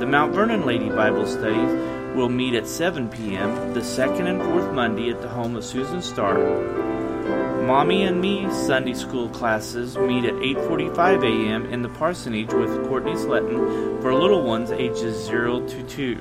The 0.00 0.06
Mount 0.06 0.34
Vernon 0.34 0.66
Lady 0.66 0.88
Bible 0.88 1.28
Studies 1.28 1.99
will 2.14 2.28
meet 2.28 2.54
at 2.54 2.66
7 2.66 3.08
p.m. 3.08 3.72
the 3.72 3.84
second 3.84 4.26
and 4.26 4.42
fourth 4.42 4.72
Monday 4.72 5.10
at 5.10 5.22
the 5.22 5.28
home 5.28 5.56
of 5.56 5.64
Susan 5.64 6.02
Starr. 6.02 6.38
Mommy 7.66 8.02
and 8.02 8.20
Me 8.20 8.50
Sunday 8.50 8.94
School 8.94 9.28
classes 9.28 9.96
meet 9.96 10.24
at 10.24 10.34
8:45 10.34 11.22
a.m. 11.22 11.66
in 11.66 11.82
the 11.82 11.88
parsonage 11.90 12.52
with 12.52 12.84
Courtney 12.88 13.12
Sletton 13.12 14.02
for 14.02 14.12
little 14.14 14.42
ones 14.42 14.70
ages 14.72 15.24
0 15.24 15.66
to 15.68 15.82
2. 15.84 16.18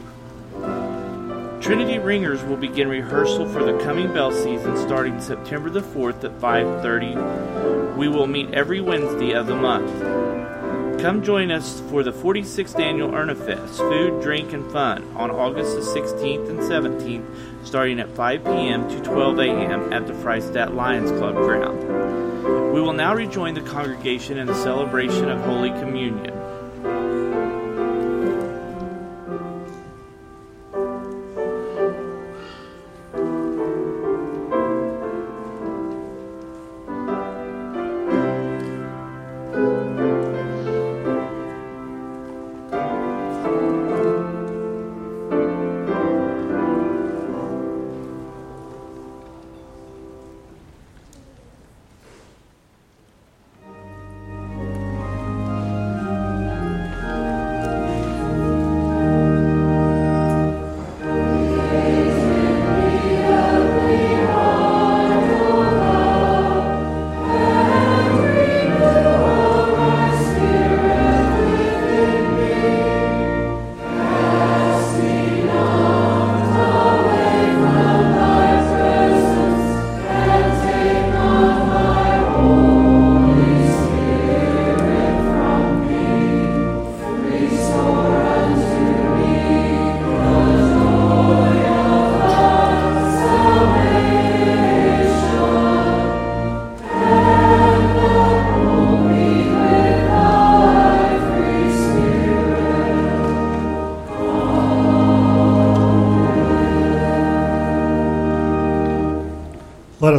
Trinity 1.61 1.97
Ringers 1.99 2.43
will 2.43 2.57
begin 2.57 2.87
rehearsal 2.87 3.47
for 3.49 3.63
the 3.63 3.77
coming 3.79 4.13
bell 4.13 4.31
season 4.31 4.77
starting 4.77 5.19
September 5.19 5.69
the 5.69 5.81
4th 5.81 6.23
at 6.23 6.39
5:30. 6.39 7.95
We 7.97 8.07
will 8.07 8.27
meet 8.27 8.53
every 8.53 8.81
Wednesday 8.81 9.33
of 9.33 9.47
the 9.47 9.55
month. 9.55 10.38
Come 11.01 11.23
join 11.23 11.49
us 11.49 11.81
for 11.89 12.03
the 12.03 12.11
46th 12.11 12.77
annual 12.77 13.11
Erntefest, 13.11 13.77
food, 13.77 14.21
drink, 14.21 14.51
and 14.51 14.69
fun 14.69 15.01
on 15.15 15.31
August 15.31 15.75
the 15.75 15.81
16th 15.81 16.49
and 16.49 16.59
17th, 16.59 17.65
starting 17.65 18.01
at 18.01 18.09
5 18.17 18.43
p.m. 18.43 18.89
to 18.89 19.01
12 19.01 19.39
a.m. 19.39 19.93
at 19.93 20.07
the 20.07 20.13
Freistatt 20.13 20.75
Lions 20.75 21.09
Club 21.11 21.35
ground. 21.35 22.73
We 22.73 22.81
will 22.81 22.91
now 22.91 23.15
rejoin 23.15 23.53
the 23.53 23.61
congregation 23.61 24.37
in 24.37 24.47
the 24.47 24.61
celebration 24.61 25.29
of 25.29 25.39
Holy 25.45 25.69
Communion. 25.69 26.38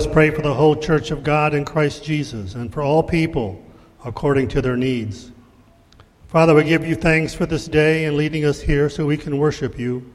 Us 0.01 0.07
pray 0.07 0.31
for 0.31 0.41
the 0.41 0.55
whole 0.55 0.75
church 0.75 1.11
of 1.11 1.23
God 1.23 1.53
in 1.53 1.63
Christ 1.63 2.03
Jesus 2.03 2.55
and 2.55 2.73
for 2.73 2.81
all 2.81 3.03
people 3.03 3.63
according 4.03 4.49
to 4.49 4.63
their 4.63 4.77
needs. 4.77 5.31
Father, 6.29 6.55
we 6.55 6.65
give 6.65 6.87
you 6.87 6.95
thanks 6.95 7.35
for 7.35 7.45
this 7.45 7.67
day 7.67 8.07
and 8.07 8.17
leading 8.17 8.47
us 8.47 8.63
here 8.63 8.89
so 8.89 9.05
we 9.05 9.19
can 9.19 9.37
worship 9.37 9.79
you. 9.79 10.11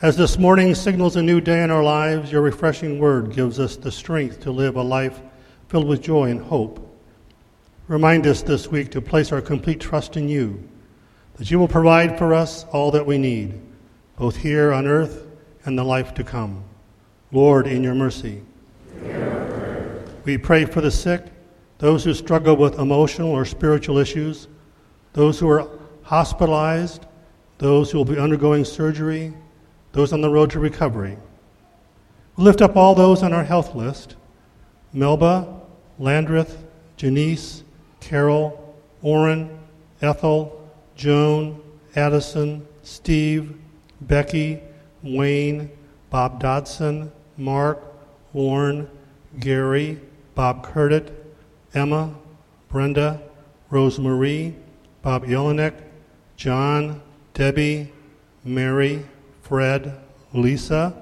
As 0.00 0.16
this 0.16 0.38
morning 0.38 0.74
signals 0.74 1.16
a 1.16 1.22
new 1.22 1.42
day 1.42 1.62
in 1.62 1.70
our 1.70 1.82
lives, 1.82 2.32
your 2.32 2.40
refreshing 2.40 2.98
word 2.98 3.34
gives 3.34 3.60
us 3.60 3.76
the 3.76 3.92
strength 3.92 4.40
to 4.40 4.50
live 4.50 4.76
a 4.76 4.82
life 4.82 5.20
filled 5.68 5.88
with 5.88 6.00
joy 6.00 6.30
and 6.30 6.40
hope. 6.40 6.98
Remind 7.88 8.26
us 8.26 8.40
this 8.40 8.68
week 8.68 8.90
to 8.92 9.02
place 9.02 9.30
our 9.30 9.42
complete 9.42 9.78
trust 9.78 10.16
in 10.16 10.26
you, 10.26 10.66
that 11.34 11.50
you 11.50 11.58
will 11.58 11.68
provide 11.68 12.16
for 12.16 12.32
us 12.32 12.64
all 12.72 12.90
that 12.92 13.04
we 13.04 13.18
need, 13.18 13.60
both 14.16 14.36
here 14.36 14.72
on 14.72 14.86
earth 14.86 15.26
and 15.66 15.78
the 15.78 15.84
life 15.84 16.14
to 16.14 16.24
come. 16.24 16.64
Lord, 17.30 17.66
in 17.66 17.82
your 17.82 17.94
mercy. 17.94 18.42
We 20.24 20.38
pray 20.38 20.64
for 20.64 20.80
the 20.80 20.90
sick, 20.90 21.24
those 21.78 22.04
who 22.04 22.14
struggle 22.14 22.56
with 22.56 22.78
emotional 22.78 23.30
or 23.30 23.44
spiritual 23.44 23.98
issues, 23.98 24.48
those 25.12 25.38
who 25.38 25.48
are 25.50 25.68
hospitalized, 26.02 27.06
those 27.58 27.90
who 27.90 27.98
will 27.98 28.04
be 28.04 28.18
undergoing 28.18 28.64
surgery, 28.64 29.32
those 29.92 30.12
on 30.12 30.20
the 30.20 30.30
road 30.30 30.50
to 30.50 30.60
recovery. 30.60 31.18
We 32.36 32.44
lift 32.44 32.62
up 32.62 32.76
all 32.76 32.94
those 32.94 33.22
on 33.22 33.32
our 33.32 33.44
health 33.44 33.74
list 33.74 34.16
Melba, 34.92 35.60
Landreth, 35.98 36.64
Janice, 36.96 37.64
Carol, 38.00 38.76
Orrin, 39.02 39.58
Ethel, 40.00 40.68
Joan, 40.96 41.60
Addison, 41.96 42.66
Steve, 42.82 43.56
Becky, 44.02 44.60
Wayne, 45.02 45.70
Bob 46.10 46.40
Dodson, 46.40 47.10
Mark, 47.36 47.82
Warren, 48.32 48.88
Gary, 49.40 50.00
Bob 50.34 50.64
Curtit, 50.64 51.10
Emma, 51.74 52.14
Brenda, 52.68 53.20
Rosemarie, 53.70 54.54
Bob 55.02 55.24
Jelinek, 55.24 55.74
John, 56.36 57.00
Debbie, 57.34 57.92
Mary, 58.44 59.04
Fred, 59.42 59.98
Lisa, 60.32 60.94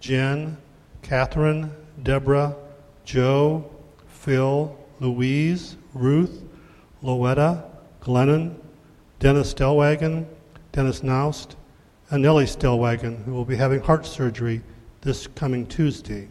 Jen, 0.00 0.56
Catherine, 1.02 1.70
Deborah, 2.02 2.54
Joe, 3.04 3.68
Phil, 4.06 4.76
Louise, 5.00 5.76
Ruth, 5.94 6.42
Loetta, 7.02 7.64
Glennon, 8.00 8.54
Dennis 9.18 9.52
Stellwagen, 9.52 10.26
Dennis 10.72 11.02
Naust, 11.02 11.56
and 12.10 12.22
Nellie 12.22 12.44
Stellwagen, 12.44 13.22
who 13.24 13.32
will 13.32 13.44
be 13.44 13.56
having 13.56 13.80
heart 13.80 14.06
surgery 14.06 14.62
this 15.00 15.26
coming 15.26 15.66
Tuesday. 15.66 16.28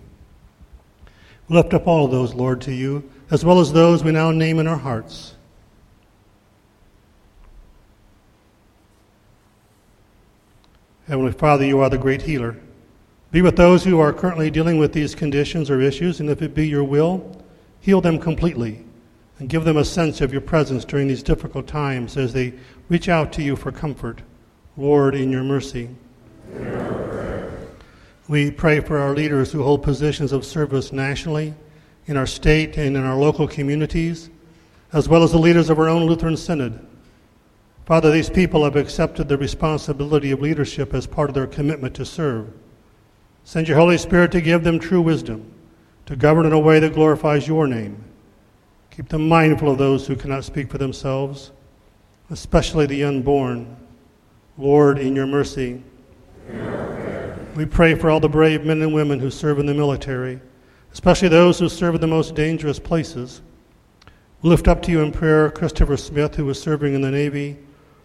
We 1.48 1.56
lift 1.56 1.74
up 1.74 1.88
all 1.88 2.06
of 2.06 2.12
those, 2.12 2.34
Lord, 2.34 2.62
to 2.62 2.74
you, 2.74 3.10
as 3.32 3.46
well 3.46 3.60
as 3.60 3.72
those 3.72 4.04
we 4.04 4.12
now 4.12 4.32
name 4.32 4.60
in 4.60 4.68
our 4.68 4.78
hearts. 4.78 5.36
Heavenly 11.08 11.32
Father, 11.32 11.66
you 11.66 11.80
are 11.80 11.90
the 11.90 11.98
great 11.98 12.22
healer. 12.22 12.58
Be 13.32 13.42
with 13.42 13.56
those 13.56 13.84
who 13.84 14.00
are 14.00 14.12
currently 14.12 14.52
dealing 14.52 14.78
with 14.78 14.92
these 14.92 15.16
conditions 15.16 15.70
or 15.70 15.80
issues, 15.80 16.20
and 16.20 16.30
if 16.30 16.42
it 16.42 16.54
be 16.54 16.68
your 16.68 16.84
will, 16.84 17.42
heal 17.80 18.02
them 18.02 18.20
completely 18.20 18.84
and 19.40 19.48
give 19.48 19.64
them 19.64 19.78
a 19.78 19.86
sense 19.86 20.20
of 20.20 20.32
your 20.32 20.42
presence 20.42 20.84
during 20.84 21.08
these 21.08 21.24
difficult 21.24 21.68
times 21.68 22.18
as 22.18 22.34
they 22.34 22.54
reach 22.90 23.08
out 23.08 23.32
to 23.34 23.44
you 23.44 23.56
for 23.56 23.72
comfort. 23.72 24.22
Lord, 24.76 25.16
in 25.16 25.32
your 25.32 25.44
mercy. 25.44 25.90
We 28.30 28.52
pray 28.52 28.82
for 28.82 28.98
our 28.98 29.16
leaders 29.16 29.54
who 29.54 29.64
hold 29.64 29.84
positions 29.84 30.34
of 30.34 30.44
service 30.46 30.92
nationally, 30.92 31.54
in 32.08 32.18
our 32.18 32.26
state, 32.26 32.78
and 32.78 32.98
in 32.98 33.06
our 33.06 33.16
local 33.16 33.48
communities, 33.48 34.30
as 34.92 35.08
well 35.08 35.24
as 35.24 35.32
the 35.32 35.38
leaders 35.38 35.70
of 35.70 35.80
our 35.80 35.88
own 35.88 36.06
Lutheran 36.06 36.36
Synod. 36.36 36.86
Father, 37.86 38.12
these 38.12 38.30
people 38.30 38.66
have 38.66 38.76
accepted 38.76 39.30
the 39.30 39.38
responsibility 39.38 40.32
of 40.32 40.42
leadership 40.42 40.94
as 40.94 41.08
part 41.08 41.30
of 41.30 41.36
their 41.36 41.48
commitment 41.48 41.96
to 41.96 42.06
serve. 42.06 42.52
Send 43.46 43.70
your 43.70 43.78
Holy 43.78 43.98
Spirit 43.98 44.34
to 44.34 44.42
give 44.42 44.66
them 44.66 44.78
true 44.78 45.02
wisdom, 45.02 45.50
to 46.06 46.18
govern 46.18 46.46
in 46.46 46.52
a 46.52 46.60
way 46.60 46.80
that 46.80 46.96
glorifies 46.96 47.48
your 47.48 47.66
name. 47.66 48.04
Keep 48.92 49.08
them 49.08 49.30
mindful 49.30 49.72
of 49.72 49.78
those 49.78 50.06
who 50.06 50.18
cannot 50.18 50.44
speak 50.44 50.70
for 50.70 50.78
themselves, 50.78 51.52
especially 52.30 52.88
the 52.88 53.06
unborn. 53.06 53.78
Lord, 54.58 55.00
in 55.00 55.16
your 55.16 55.28
mercy. 55.28 55.82
We 57.58 57.66
pray 57.66 57.96
for 57.96 58.12
all 58.12 58.20
the 58.20 58.30
brave 58.30 58.66
men 58.66 58.84
and 58.84 58.94
women 58.94 59.18
who 59.18 59.32
serve 59.32 59.58
in 59.58 59.66
the 59.66 59.74
military, 59.74 60.40
especially 60.94 61.30
those 61.30 61.58
who 61.58 61.68
serve 61.68 61.96
in 61.96 62.02
the 62.02 62.06
most 62.06 62.36
dangerous 62.36 62.78
places. 62.78 63.42
We 64.44 64.52
lift 64.52 64.68
up 64.68 64.84
to 64.84 64.92
you 64.92 65.02
in 65.02 65.12
prayer 65.12 65.50
Christopher 65.50 65.98
Smith, 65.98 66.36
who 66.36 66.48
is 66.52 66.62
serving 66.62 66.94
in 66.94 67.02
the 67.02 67.10
Navy, 67.10 67.58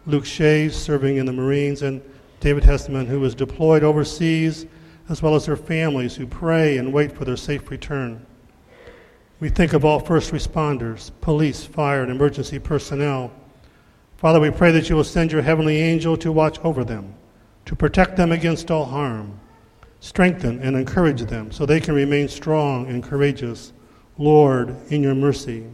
Luke 0.06 0.24
Shays 0.24 0.74
serving 0.74 1.18
in 1.18 1.26
the 1.26 1.34
Marines, 1.34 1.82
and 1.82 2.00
David 2.40 2.64
Hesteman, 2.64 3.06
who 3.06 3.22
is 3.26 3.34
deployed 3.34 3.84
overseas, 3.84 4.64
as 5.10 5.20
well 5.20 5.34
as 5.34 5.44
their 5.44 5.56
families 5.56 6.16
who 6.16 6.26
pray 6.26 6.78
and 6.78 6.90
wait 6.90 7.12
for 7.12 7.26
their 7.26 7.36
safe 7.36 7.70
return. 7.70 8.24
We 9.38 9.50
think 9.50 9.74
of 9.74 9.84
all 9.84 10.00
first 10.00 10.32
responders, 10.32 11.10
police, 11.20 11.62
fire, 11.62 12.00
and 12.00 12.10
emergency 12.10 12.58
personnel. 12.58 13.30
Father, 14.16 14.40
we 14.40 14.50
pray 14.50 14.72
that 14.72 14.88
you 14.88 14.96
will 14.96 15.04
send 15.04 15.30
your 15.30 15.42
heavenly 15.42 15.76
angel 15.76 16.16
to 16.16 16.32
watch 16.32 16.58
over 16.60 16.84
them, 16.84 17.12
to 17.66 17.76
protect 17.76 18.16
them 18.16 18.32
against 18.32 18.70
all 18.70 18.86
harm, 18.86 19.38
strengthen 20.02 20.60
and 20.62 20.74
encourage 20.74 21.22
them 21.22 21.52
so 21.52 21.64
they 21.64 21.80
can 21.80 21.94
remain 21.94 22.28
strong 22.28 22.88
and 22.88 23.04
courageous. 23.04 23.72
Lord, 24.18 24.76
in 24.90 25.00
your 25.00 25.14
mercy. 25.14 25.64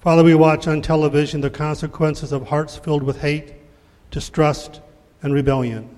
Father, 0.00 0.22
we 0.22 0.34
watch 0.36 0.68
on 0.68 0.80
television 0.80 1.40
the 1.40 1.50
consequences 1.50 2.30
of 2.30 2.46
hearts 2.46 2.76
filled 2.76 3.02
with 3.02 3.20
hate, 3.20 3.52
distrust, 4.12 4.80
and 5.22 5.34
rebellion. 5.34 5.90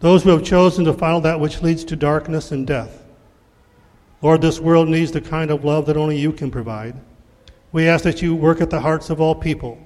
Those 0.00 0.24
who 0.24 0.30
have 0.30 0.42
chosen 0.42 0.86
to 0.86 0.94
follow 0.94 1.20
that 1.20 1.38
which 1.38 1.60
leads 1.60 1.84
to 1.84 1.94
darkness 1.94 2.50
and 2.50 2.66
death. 2.66 3.04
Lord, 4.22 4.40
this 4.40 4.60
world 4.60 4.88
needs 4.88 5.12
the 5.12 5.20
kind 5.20 5.50
of 5.50 5.64
love 5.64 5.84
that 5.86 5.98
only 5.98 6.18
you 6.18 6.32
can 6.32 6.50
provide. 6.50 6.98
We 7.70 7.86
ask 7.86 8.02
that 8.04 8.22
you 8.22 8.34
work 8.34 8.62
at 8.62 8.70
the 8.70 8.80
hearts 8.80 9.10
of 9.10 9.20
all 9.20 9.34
people. 9.34 9.78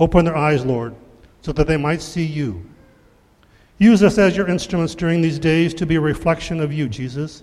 Open 0.00 0.24
their 0.24 0.36
eyes, 0.36 0.64
Lord, 0.64 0.96
so 1.42 1.52
that 1.52 1.68
they 1.68 1.76
might 1.76 2.02
see 2.02 2.24
you. 2.24 2.66
Use 3.80 4.02
us 4.02 4.18
as 4.18 4.36
your 4.36 4.46
instruments 4.46 4.94
during 4.94 5.22
these 5.22 5.38
days 5.38 5.72
to 5.72 5.86
be 5.86 5.96
a 5.96 6.00
reflection 6.00 6.60
of 6.60 6.70
you, 6.70 6.86
Jesus, 6.86 7.42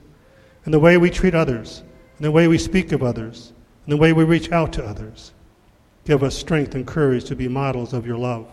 in 0.67 0.71
the 0.71 0.79
way 0.79 0.95
we 0.95 1.09
treat 1.09 1.33
others, 1.33 1.81
in 2.19 2.23
the 2.23 2.31
way 2.31 2.47
we 2.47 2.59
speak 2.59 2.91
of 2.91 3.01
others, 3.01 3.53
in 3.87 3.89
the 3.89 3.97
way 3.97 4.13
we 4.13 4.23
reach 4.23 4.51
out 4.51 4.71
to 4.73 4.85
others. 4.85 5.33
Give 6.05 6.21
us 6.21 6.37
strength 6.37 6.75
and 6.75 6.85
courage 6.85 7.25
to 7.25 7.35
be 7.35 7.47
models 7.47 7.91
of 7.91 8.05
your 8.05 8.19
love. 8.19 8.47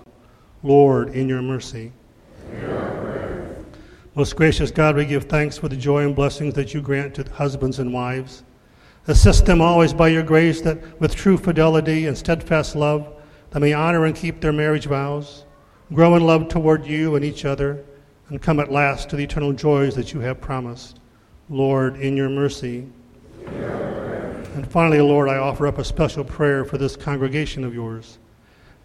Lord, 0.63 1.11
in 1.11 1.29
your 1.29 1.43
mercy. 1.43 1.93
Most 4.15 4.35
gracious 4.35 4.71
God, 4.71 4.97
we 4.97 5.05
give 5.05 5.25
thanks 5.25 5.59
for 5.59 5.69
the 5.69 5.77
joy 5.77 6.07
and 6.07 6.17
blessings 6.17 6.55
that 6.55 6.73
you 6.73 6.81
grant 6.81 7.15
to 7.17 7.31
husbands 7.33 7.81
and 7.81 7.93
wives. 7.93 8.45
Assist 9.09 9.45
them 9.45 9.61
always 9.61 9.93
by 9.93 10.09
your 10.09 10.23
grace 10.23 10.63
that 10.63 10.99
with 11.03 11.15
true 11.15 11.37
fidelity 11.37 12.07
and 12.07 12.17
steadfast 12.17 12.77
love, 12.77 13.13
they 13.51 13.61
may 13.61 13.75
honor 13.75 14.07
and 14.07 14.17
keep 14.17 14.41
their 14.41 14.55
marriage 14.55 14.87
vows, 14.87 15.45
grow 15.93 16.17
in 16.17 16.25
love 16.25 16.49
toward 16.49 16.87
you 16.87 17.17
and 17.17 17.25
each 17.25 17.45
other, 17.45 17.85
and 18.29 18.41
come 18.41 18.59
at 18.59 18.73
last 18.73 19.11
to 19.11 19.17
the 19.17 19.25
eternal 19.25 19.53
joys 19.53 19.95
that 19.95 20.13
you 20.13 20.21
have 20.21 20.41
promised. 20.41 20.99
Lord, 21.51 21.97
in 21.97 22.17
your 22.17 22.31
mercy. 22.31 22.87
And 23.47 24.71
finally, 24.71 25.01
Lord, 25.01 25.29
I 25.29 25.37
offer 25.37 25.67
up 25.67 25.79
a 25.79 25.85
special 25.85 26.25
prayer 26.25 26.65
for 26.65 26.79
this 26.79 26.97
congregation 26.97 27.65
of 27.65 27.75
yours. 27.75 28.19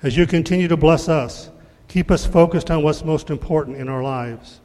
As 0.04 0.18
you 0.18 0.26
continue 0.26 0.68
to 0.68 0.76
bless 0.76 1.08
us, 1.08 1.50
keep 1.88 2.12
us 2.12 2.26
focused 2.26 2.70
on 2.70 2.84
what's 2.84 3.06
most 3.06 3.30
important 3.30 3.78
in 3.78 3.88
our 3.88 4.04
lives. 4.04 4.60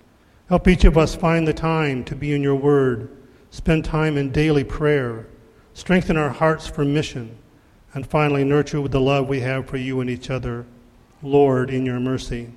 Help 0.49 0.67
each 0.67 0.85
of 0.85 0.99
us 0.99 1.15
find 1.15 1.47
the 1.47 1.55
time 1.55 2.05
to 2.05 2.17
be 2.17 2.35
in 2.35 2.43
your 2.43 2.55
word, 2.55 3.17
spend 3.51 3.85
time 3.85 4.17
in 4.17 4.31
daily 4.31 4.65
prayer, 4.65 5.27
strengthen 5.73 6.17
our 6.17 6.31
hearts 6.31 6.67
for 6.67 6.85
mission, 6.85 7.37
and 7.93 8.07
finally 8.07 8.45
nurture 8.45 8.81
with 8.81 8.93
the 8.93 9.01
love 9.01 9.29
we 9.29 9.41
have 9.41 9.69
for 9.69 9.77
you 9.77 10.01
and 10.01 10.11
each 10.11 10.31
other. 10.31 10.67
Lord, 11.25 11.71
in 11.71 11.87
your 11.87 11.99
mercy. 11.99 12.53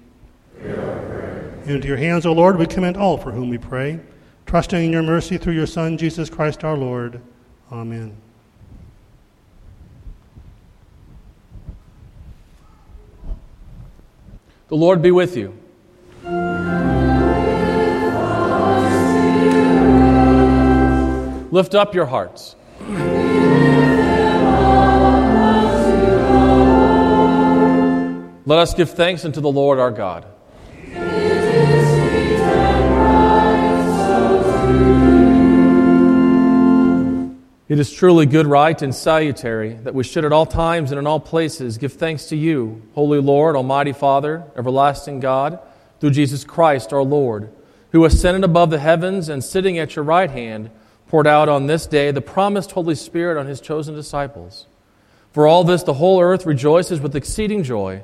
Into 1.65 1.87
your 1.87 1.97
hands, 1.97 2.25
O 2.25 2.33
Lord, 2.33 2.57
we 2.57 2.65
commend 2.65 2.97
all 2.97 3.17
for 3.17 3.31
whom 3.31 3.49
we 3.49 3.57
pray, 3.57 3.99
trusting 4.45 4.85
in 4.85 4.91
your 4.91 5.03
mercy 5.03 5.37
through 5.37 5.53
your 5.53 5.65
Son, 5.65 5.97
Jesus 5.97 6.29
Christ 6.29 6.63
our 6.63 6.77
Lord. 6.77 7.21
Amen. 7.71 8.15
The 14.67 14.75
Lord 14.75 15.01
be 15.01 15.11
with 15.11 15.37
you. 15.37 15.57
Lift 21.51 21.73
up 21.73 21.95
your 21.95 22.05
hearts. 22.05 22.55
Let 28.47 28.59
us 28.59 28.73
give 28.73 28.91
thanks 28.91 29.25
unto 29.25 29.41
the 29.41 29.51
Lord 29.51 29.77
our 29.77 29.91
God. 29.91 30.25
It 37.67 37.77
is 37.77 37.91
truly 37.91 38.25
good, 38.25 38.47
right, 38.47 38.81
and 38.81 38.95
salutary 38.95 39.73
that 39.73 39.93
we 39.93 40.05
should 40.05 40.23
at 40.23 40.31
all 40.31 40.45
times 40.45 40.93
and 40.93 40.97
in 40.97 41.05
all 41.05 41.19
places 41.19 41.77
give 41.77 41.91
thanks 41.91 42.27
to 42.27 42.37
you, 42.37 42.83
Holy 42.95 43.19
Lord, 43.19 43.57
Almighty 43.57 43.91
Father, 43.91 44.45
everlasting 44.55 45.19
God, 45.19 45.59
through 45.99 46.11
Jesus 46.11 46.45
Christ 46.45 46.93
our 46.93 47.03
Lord, 47.03 47.51
who 47.91 48.05
ascended 48.05 48.45
above 48.45 48.69
the 48.69 48.79
heavens 48.79 49.27
and 49.27 49.43
sitting 49.43 49.77
at 49.77 49.97
your 49.97 50.05
right 50.05 50.31
hand, 50.31 50.69
poured 51.09 51.27
out 51.27 51.49
on 51.49 51.67
this 51.67 51.85
day 51.85 52.11
the 52.11 52.21
promised 52.21 52.71
Holy 52.71 52.95
Spirit 52.95 53.37
on 53.37 53.47
his 53.47 53.59
chosen 53.59 53.93
disciples. 53.93 54.67
For 55.33 55.47
all 55.47 55.65
this, 55.65 55.83
the 55.83 55.95
whole 55.95 56.21
earth 56.21 56.45
rejoices 56.45 57.01
with 57.01 57.13
exceeding 57.13 57.63
joy. 57.63 58.03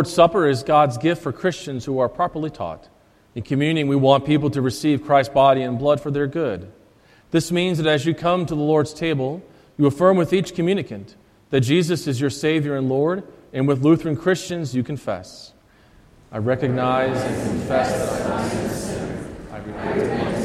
Lord's 0.00 0.14
Supper 0.14 0.48
is 0.48 0.62
God's 0.62 0.96
gift 0.96 1.22
for 1.22 1.30
Christians 1.30 1.84
who 1.84 1.98
are 1.98 2.08
properly 2.08 2.48
taught. 2.48 2.88
In 3.34 3.42
communion, 3.42 3.86
we 3.86 3.96
want 3.96 4.24
people 4.24 4.48
to 4.48 4.62
receive 4.62 5.04
Christ's 5.04 5.34
body 5.34 5.60
and 5.60 5.78
blood 5.78 6.00
for 6.00 6.10
their 6.10 6.26
good. 6.26 6.72
This 7.32 7.52
means 7.52 7.76
that 7.76 7.86
as 7.86 8.06
you 8.06 8.14
come 8.14 8.46
to 8.46 8.54
the 8.54 8.62
Lord's 8.62 8.94
table, 8.94 9.42
you 9.76 9.84
affirm 9.84 10.16
with 10.16 10.32
each 10.32 10.54
communicant 10.54 11.16
that 11.50 11.60
Jesus 11.60 12.06
is 12.06 12.18
your 12.18 12.30
Savior 12.30 12.78
and 12.78 12.88
Lord, 12.88 13.24
and 13.52 13.68
with 13.68 13.82
Lutheran 13.84 14.16
Christians, 14.16 14.74
you 14.74 14.82
confess. 14.82 15.52
I 16.32 16.38
recognize 16.38 17.20
and 17.20 17.50
confess 17.50 17.92
that 17.92 18.30
I 18.30 18.42
am 18.42 18.64
a 18.64 18.70
sinner. 18.70 19.28
I 19.52 19.58
repent 19.58 20.39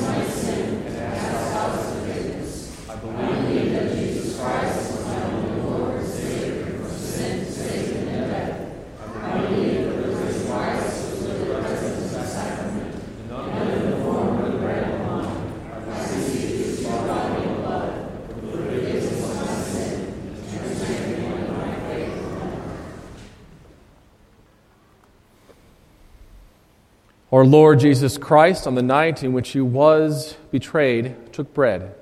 Our 27.35 27.45
Lord 27.45 27.81
Jesus 27.81 28.17
Christ, 28.17 28.65
on 28.65 28.75
the 28.75 28.81
night 28.81 29.21
in 29.21 29.33
which 29.33 29.49
he 29.49 29.59
was 29.59 30.37
betrayed, 30.51 31.33
took 31.33 31.53
bread. 31.53 31.93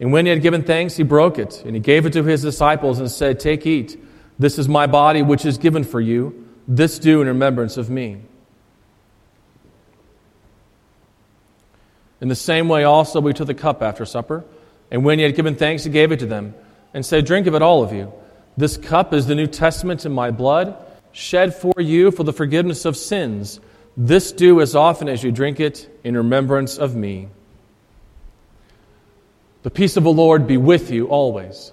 And 0.00 0.10
when 0.10 0.24
he 0.24 0.30
had 0.30 0.40
given 0.40 0.62
thanks, 0.62 0.96
he 0.96 1.02
broke 1.02 1.38
it, 1.38 1.62
and 1.66 1.74
he 1.74 1.80
gave 1.80 2.06
it 2.06 2.14
to 2.14 2.22
his 2.22 2.40
disciples 2.40 2.98
and 2.98 3.10
said, 3.10 3.38
Take, 3.38 3.66
eat. 3.66 4.02
This 4.38 4.58
is 4.58 4.66
my 4.66 4.86
body, 4.86 5.20
which 5.20 5.44
is 5.44 5.58
given 5.58 5.84
for 5.84 6.00
you. 6.00 6.48
This 6.66 6.98
do 6.98 7.20
in 7.20 7.28
remembrance 7.28 7.76
of 7.76 7.90
me. 7.90 8.22
In 12.22 12.28
the 12.28 12.34
same 12.34 12.66
way, 12.66 12.84
also, 12.84 13.20
we 13.20 13.34
took 13.34 13.48
the 13.48 13.52
cup 13.52 13.82
after 13.82 14.06
supper. 14.06 14.46
And 14.90 15.04
when 15.04 15.18
he 15.18 15.24
had 15.26 15.36
given 15.36 15.56
thanks, 15.56 15.84
he 15.84 15.90
gave 15.90 16.10
it 16.10 16.20
to 16.20 16.26
them 16.26 16.54
and 16.94 17.04
said, 17.04 17.26
Drink 17.26 17.46
of 17.46 17.54
it, 17.54 17.60
all 17.60 17.84
of 17.84 17.92
you. 17.92 18.10
This 18.56 18.78
cup 18.78 19.12
is 19.12 19.26
the 19.26 19.34
New 19.34 19.46
Testament 19.46 20.06
in 20.06 20.12
my 20.12 20.30
blood, 20.30 20.74
shed 21.12 21.54
for 21.54 21.82
you 21.82 22.10
for 22.10 22.24
the 22.24 22.32
forgiveness 22.32 22.86
of 22.86 22.96
sins. 22.96 23.60
This 23.96 24.32
do 24.32 24.60
as 24.60 24.74
often 24.74 25.08
as 25.08 25.22
you 25.22 25.30
drink 25.30 25.60
it 25.60 25.88
in 26.02 26.16
remembrance 26.16 26.78
of 26.78 26.96
me. 26.96 27.28
The 29.62 29.70
peace 29.70 29.96
of 29.96 30.04
the 30.04 30.12
Lord 30.12 30.46
be 30.46 30.56
with 30.56 30.90
you 30.90 31.06
always. 31.06 31.72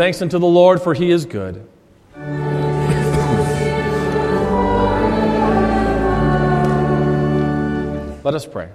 Thanks 0.00 0.22
unto 0.22 0.38
the 0.38 0.46
Lord, 0.46 0.80
for 0.80 0.94
he 0.94 1.10
is 1.10 1.26
good. 1.26 1.56
Let 8.24 8.34
us 8.34 8.46
pray. 8.46 8.70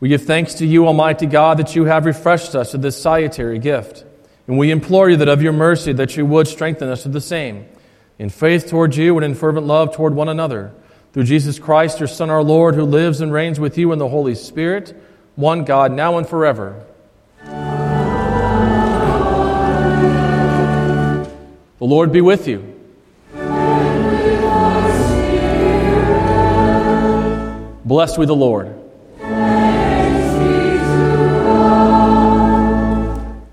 We 0.00 0.08
give 0.08 0.24
thanks 0.24 0.54
to 0.54 0.66
you, 0.66 0.88
Almighty 0.88 1.26
God, 1.26 1.58
that 1.58 1.76
you 1.76 1.84
have 1.84 2.04
refreshed 2.04 2.56
us 2.56 2.72
with 2.72 2.82
this 2.82 3.00
salutary 3.00 3.60
gift. 3.60 4.04
And 4.48 4.58
we 4.58 4.72
implore 4.72 5.08
you 5.08 5.18
that 5.18 5.28
of 5.28 5.40
your 5.40 5.52
mercy 5.52 5.92
that 5.92 6.16
you 6.16 6.26
would 6.26 6.48
strengthen 6.48 6.88
us 6.88 7.04
with 7.04 7.12
the 7.12 7.20
same, 7.20 7.68
in 8.18 8.30
faith 8.30 8.68
toward 8.68 8.96
you 8.96 9.16
and 9.16 9.24
in 9.24 9.36
fervent 9.36 9.68
love 9.68 9.94
toward 9.94 10.16
one 10.16 10.28
another. 10.28 10.74
Through 11.12 11.26
Jesus 11.26 11.60
Christ, 11.60 12.00
your 12.00 12.08
Son, 12.08 12.28
our 12.28 12.42
Lord, 12.42 12.74
who 12.74 12.82
lives 12.82 13.20
and 13.20 13.32
reigns 13.32 13.60
with 13.60 13.78
you 13.78 13.92
in 13.92 14.00
the 14.00 14.08
Holy 14.08 14.34
Spirit, 14.34 15.00
one 15.36 15.64
God, 15.64 15.92
now 15.92 16.18
and 16.18 16.28
forever. 16.28 16.84
The 21.78 21.86
Lord 21.86 22.12
be 22.12 22.20
with 22.20 22.46
you. 22.46 22.58
Blessed 27.84 28.18
be 28.18 28.26
the 28.26 28.34
Lord. 28.34 28.80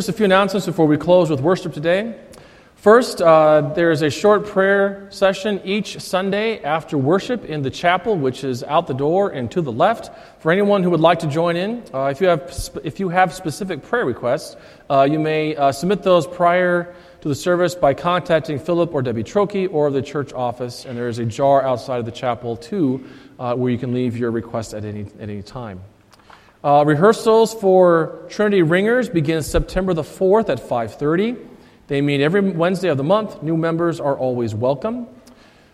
Just 0.00 0.08
a 0.08 0.12
few 0.14 0.24
announcements 0.24 0.64
before 0.64 0.86
we 0.86 0.96
close 0.96 1.28
with 1.28 1.42
worship 1.42 1.74
today. 1.74 2.18
First, 2.76 3.20
uh, 3.20 3.74
there 3.74 3.90
is 3.90 4.00
a 4.00 4.08
short 4.08 4.46
prayer 4.46 5.06
session 5.10 5.60
each 5.62 6.00
Sunday 6.00 6.62
after 6.62 6.96
worship 6.96 7.44
in 7.44 7.60
the 7.60 7.68
chapel, 7.68 8.16
which 8.16 8.42
is 8.42 8.62
out 8.62 8.86
the 8.86 8.94
door 8.94 9.28
and 9.28 9.50
to 9.50 9.60
the 9.60 9.70
left. 9.70 10.10
For 10.40 10.50
anyone 10.50 10.82
who 10.82 10.88
would 10.88 11.00
like 11.00 11.18
to 11.18 11.26
join 11.26 11.54
in, 11.54 11.84
uh, 11.92 12.04
if, 12.04 12.22
you 12.22 12.28
have, 12.28 12.78
if 12.82 12.98
you 12.98 13.10
have 13.10 13.34
specific 13.34 13.82
prayer 13.82 14.06
requests, 14.06 14.56
uh, 14.88 15.02
you 15.02 15.18
may 15.18 15.54
uh, 15.54 15.70
submit 15.70 16.02
those 16.02 16.26
prior 16.26 16.94
to 17.20 17.28
the 17.28 17.34
service 17.34 17.74
by 17.74 17.92
contacting 17.92 18.58
Philip 18.58 18.94
or 18.94 19.02
Debbie 19.02 19.22
Trokey 19.22 19.68
or 19.70 19.90
the 19.90 20.00
church 20.00 20.32
office, 20.32 20.86
and 20.86 20.96
there 20.96 21.08
is 21.08 21.18
a 21.18 21.26
jar 21.26 21.62
outside 21.62 21.98
of 21.98 22.06
the 22.06 22.10
chapel 22.10 22.56
too 22.56 23.04
uh, 23.38 23.54
where 23.54 23.70
you 23.70 23.76
can 23.76 23.92
leave 23.92 24.16
your 24.16 24.30
request 24.30 24.72
at 24.72 24.86
any, 24.86 25.02
at 25.02 25.28
any 25.28 25.42
time. 25.42 25.82
Uh, 26.62 26.84
rehearsals 26.86 27.54
for 27.54 28.26
Trinity 28.28 28.60
Ringers 28.60 29.08
begin 29.08 29.42
September 29.42 29.94
the 29.94 30.02
4th 30.02 30.50
at 30.50 30.60
5.30. 30.60 31.48
They 31.86 32.02
meet 32.02 32.20
every 32.20 32.42
Wednesday 32.42 32.88
of 32.88 32.98
the 32.98 33.02
month. 33.02 33.42
New 33.42 33.56
members 33.56 33.98
are 33.98 34.14
always 34.14 34.54
welcome. 34.54 35.06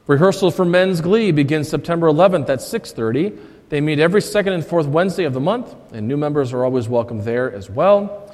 Rehearsal 0.07 0.53
for 0.53 0.65
Men's 0.65 1.01
Glee 1.01 1.33
begins 1.33 1.69
September 1.69 2.07
11th 2.07 2.49
at 2.51 2.61
6.30. 2.61 3.37
They 3.69 3.81
meet 3.81 3.99
every 3.99 4.23
second 4.23 4.53
and 4.53 4.65
fourth 4.65 4.87
Wednesday 4.87 5.25
of 5.25 5.35
the 5.35 5.41
month, 5.41 5.75
and 5.93 6.07
new 6.07 6.17
members 6.17 6.53
are 6.53 6.65
always 6.65 6.87
welcome 6.89 7.25
there 7.25 7.53
as 7.53 7.69
well. 7.69 8.33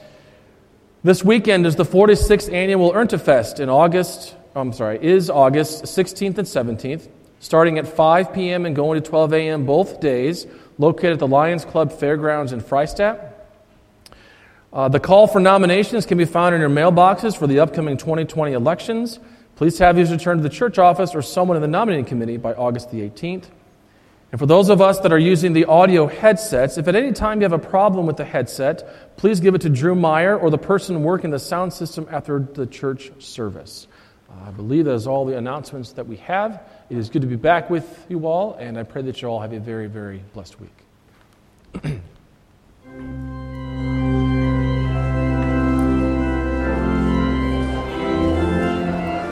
This 1.02 1.24
weekend 1.24 1.64
is 1.64 1.76
the 1.76 1.86
46th 1.86 2.52
annual 2.52 2.92
Erntefest 2.92 3.60
in 3.60 3.70
August, 3.70 4.36
I'm 4.54 4.74
sorry, 4.74 5.02
is 5.02 5.30
August 5.30 5.84
16th 5.84 6.36
and 6.36 6.46
17th, 6.46 7.08
starting 7.40 7.78
at 7.78 7.88
5 7.88 8.34
p.m. 8.34 8.66
and 8.66 8.76
going 8.76 9.02
to 9.02 9.08
12 9.08 9.32
a.m. 9.32 9.64
both 9.64 10.00
days 10.00 10.46
located 10.78 11.12
at 11.12 11.18
the 11.18 11.26
Lions 11.26 11.64
Club 11.64 11.92
Fairgrounds 11.92 12.52
in 12.52 12.60
Freistatt. 12.60 13.32
Uh, 14.72 14.88
the 14.88 15.00
call 15.00 15.26
for 15.26 15.38
nominations 15.38 16.06
can 16.06 16.16
be 16.16 16.24
found 16.24 16.54
in 16.54 16.60
your 16.60 16.70
mailboxes 16.70 17.36
for 17.36 17.46
the 17.46 17.60
upcoming 17.60 17.96
2020 17.96 18.52
elections. 18.52 19.18
Please 19.56 19.78
have 19.78 19.96
these 19.96 20.10
returned 20.10 20.38
to 20.38 20.42
the 20.42 20.54
church 20.54 20.78
office 20.78 21.14
or 21.14 21.20
someone 21.20 21.56
in 21.56 21.62
the 21.62 21.68
nominating 21.68 22.06
committee 22.06 22.38
by 22.38 22.54
August 22.54 22.90
the 22.90 23.00
18th. 23.00 23.44
And 24.30 24.38
for 24.38 24.46
those 24.46 24.70
of 24.70 24.80
us 24.80 24.98
that 25.00 25.12
are 25.12 25.18
using 25.18 25.52
the 25.52 25.66
audio 25.66 26.06
headsets, 26.06 26.78
if 26.78 26.88
at 26.88 26.96
any 26.96 27.12
time 27.12 27.40
you 27.40 27.44
have 27.44 27.52
a 27.52 27.58
problem 27.58 28.06
with 28.06 28.16
the 28.16 28.24
headset, 28.24 29.16
please 29.18 29.40
give 29.40 29.54
it 29.54 29.60
to 29.60 29.68
Drew 29.68 29.94
Meyer 29.94 30.38
or 30.38 30.48
the 30.48 30.56
person 30.56 31.02
working 31.02 31.30
the 31.30 31.38
sound 31.38 31.74
system 31.74 32.08
after 32.10 32.40
the 32.40 32.66
church 32.66 33.12
service. 33.18 33.86
I 34.46 34.50
believe 34.50 34.86
that 34.86 34.94
is 34.94 35.06
all 35.06 35.26
the 35.26 35.36
announcements 35.36 35.92
that 35.92 36.06
we 36.06 36.16
have. 36.16 36.62
It 36.92 36.98
is 36.98 37.08
good 37.08 37.22
to 37.22 37.26
be 37.26 37.36
back 37.36 37.70
with 37.70 38.04
you 38.10 38.26
all, 38.26 38.52
and 38.56 38.78
I 38.78 38.82
pray 38.82 39.00
that 39.00 39.22
you 39.22 39.28
all 39.28 39.40
have 39.40 39.54
a 39.54 39.58
very, 39.58 39.86
very 39.86 40.22
blessed 40.34 40.56
week. 40.60 42.02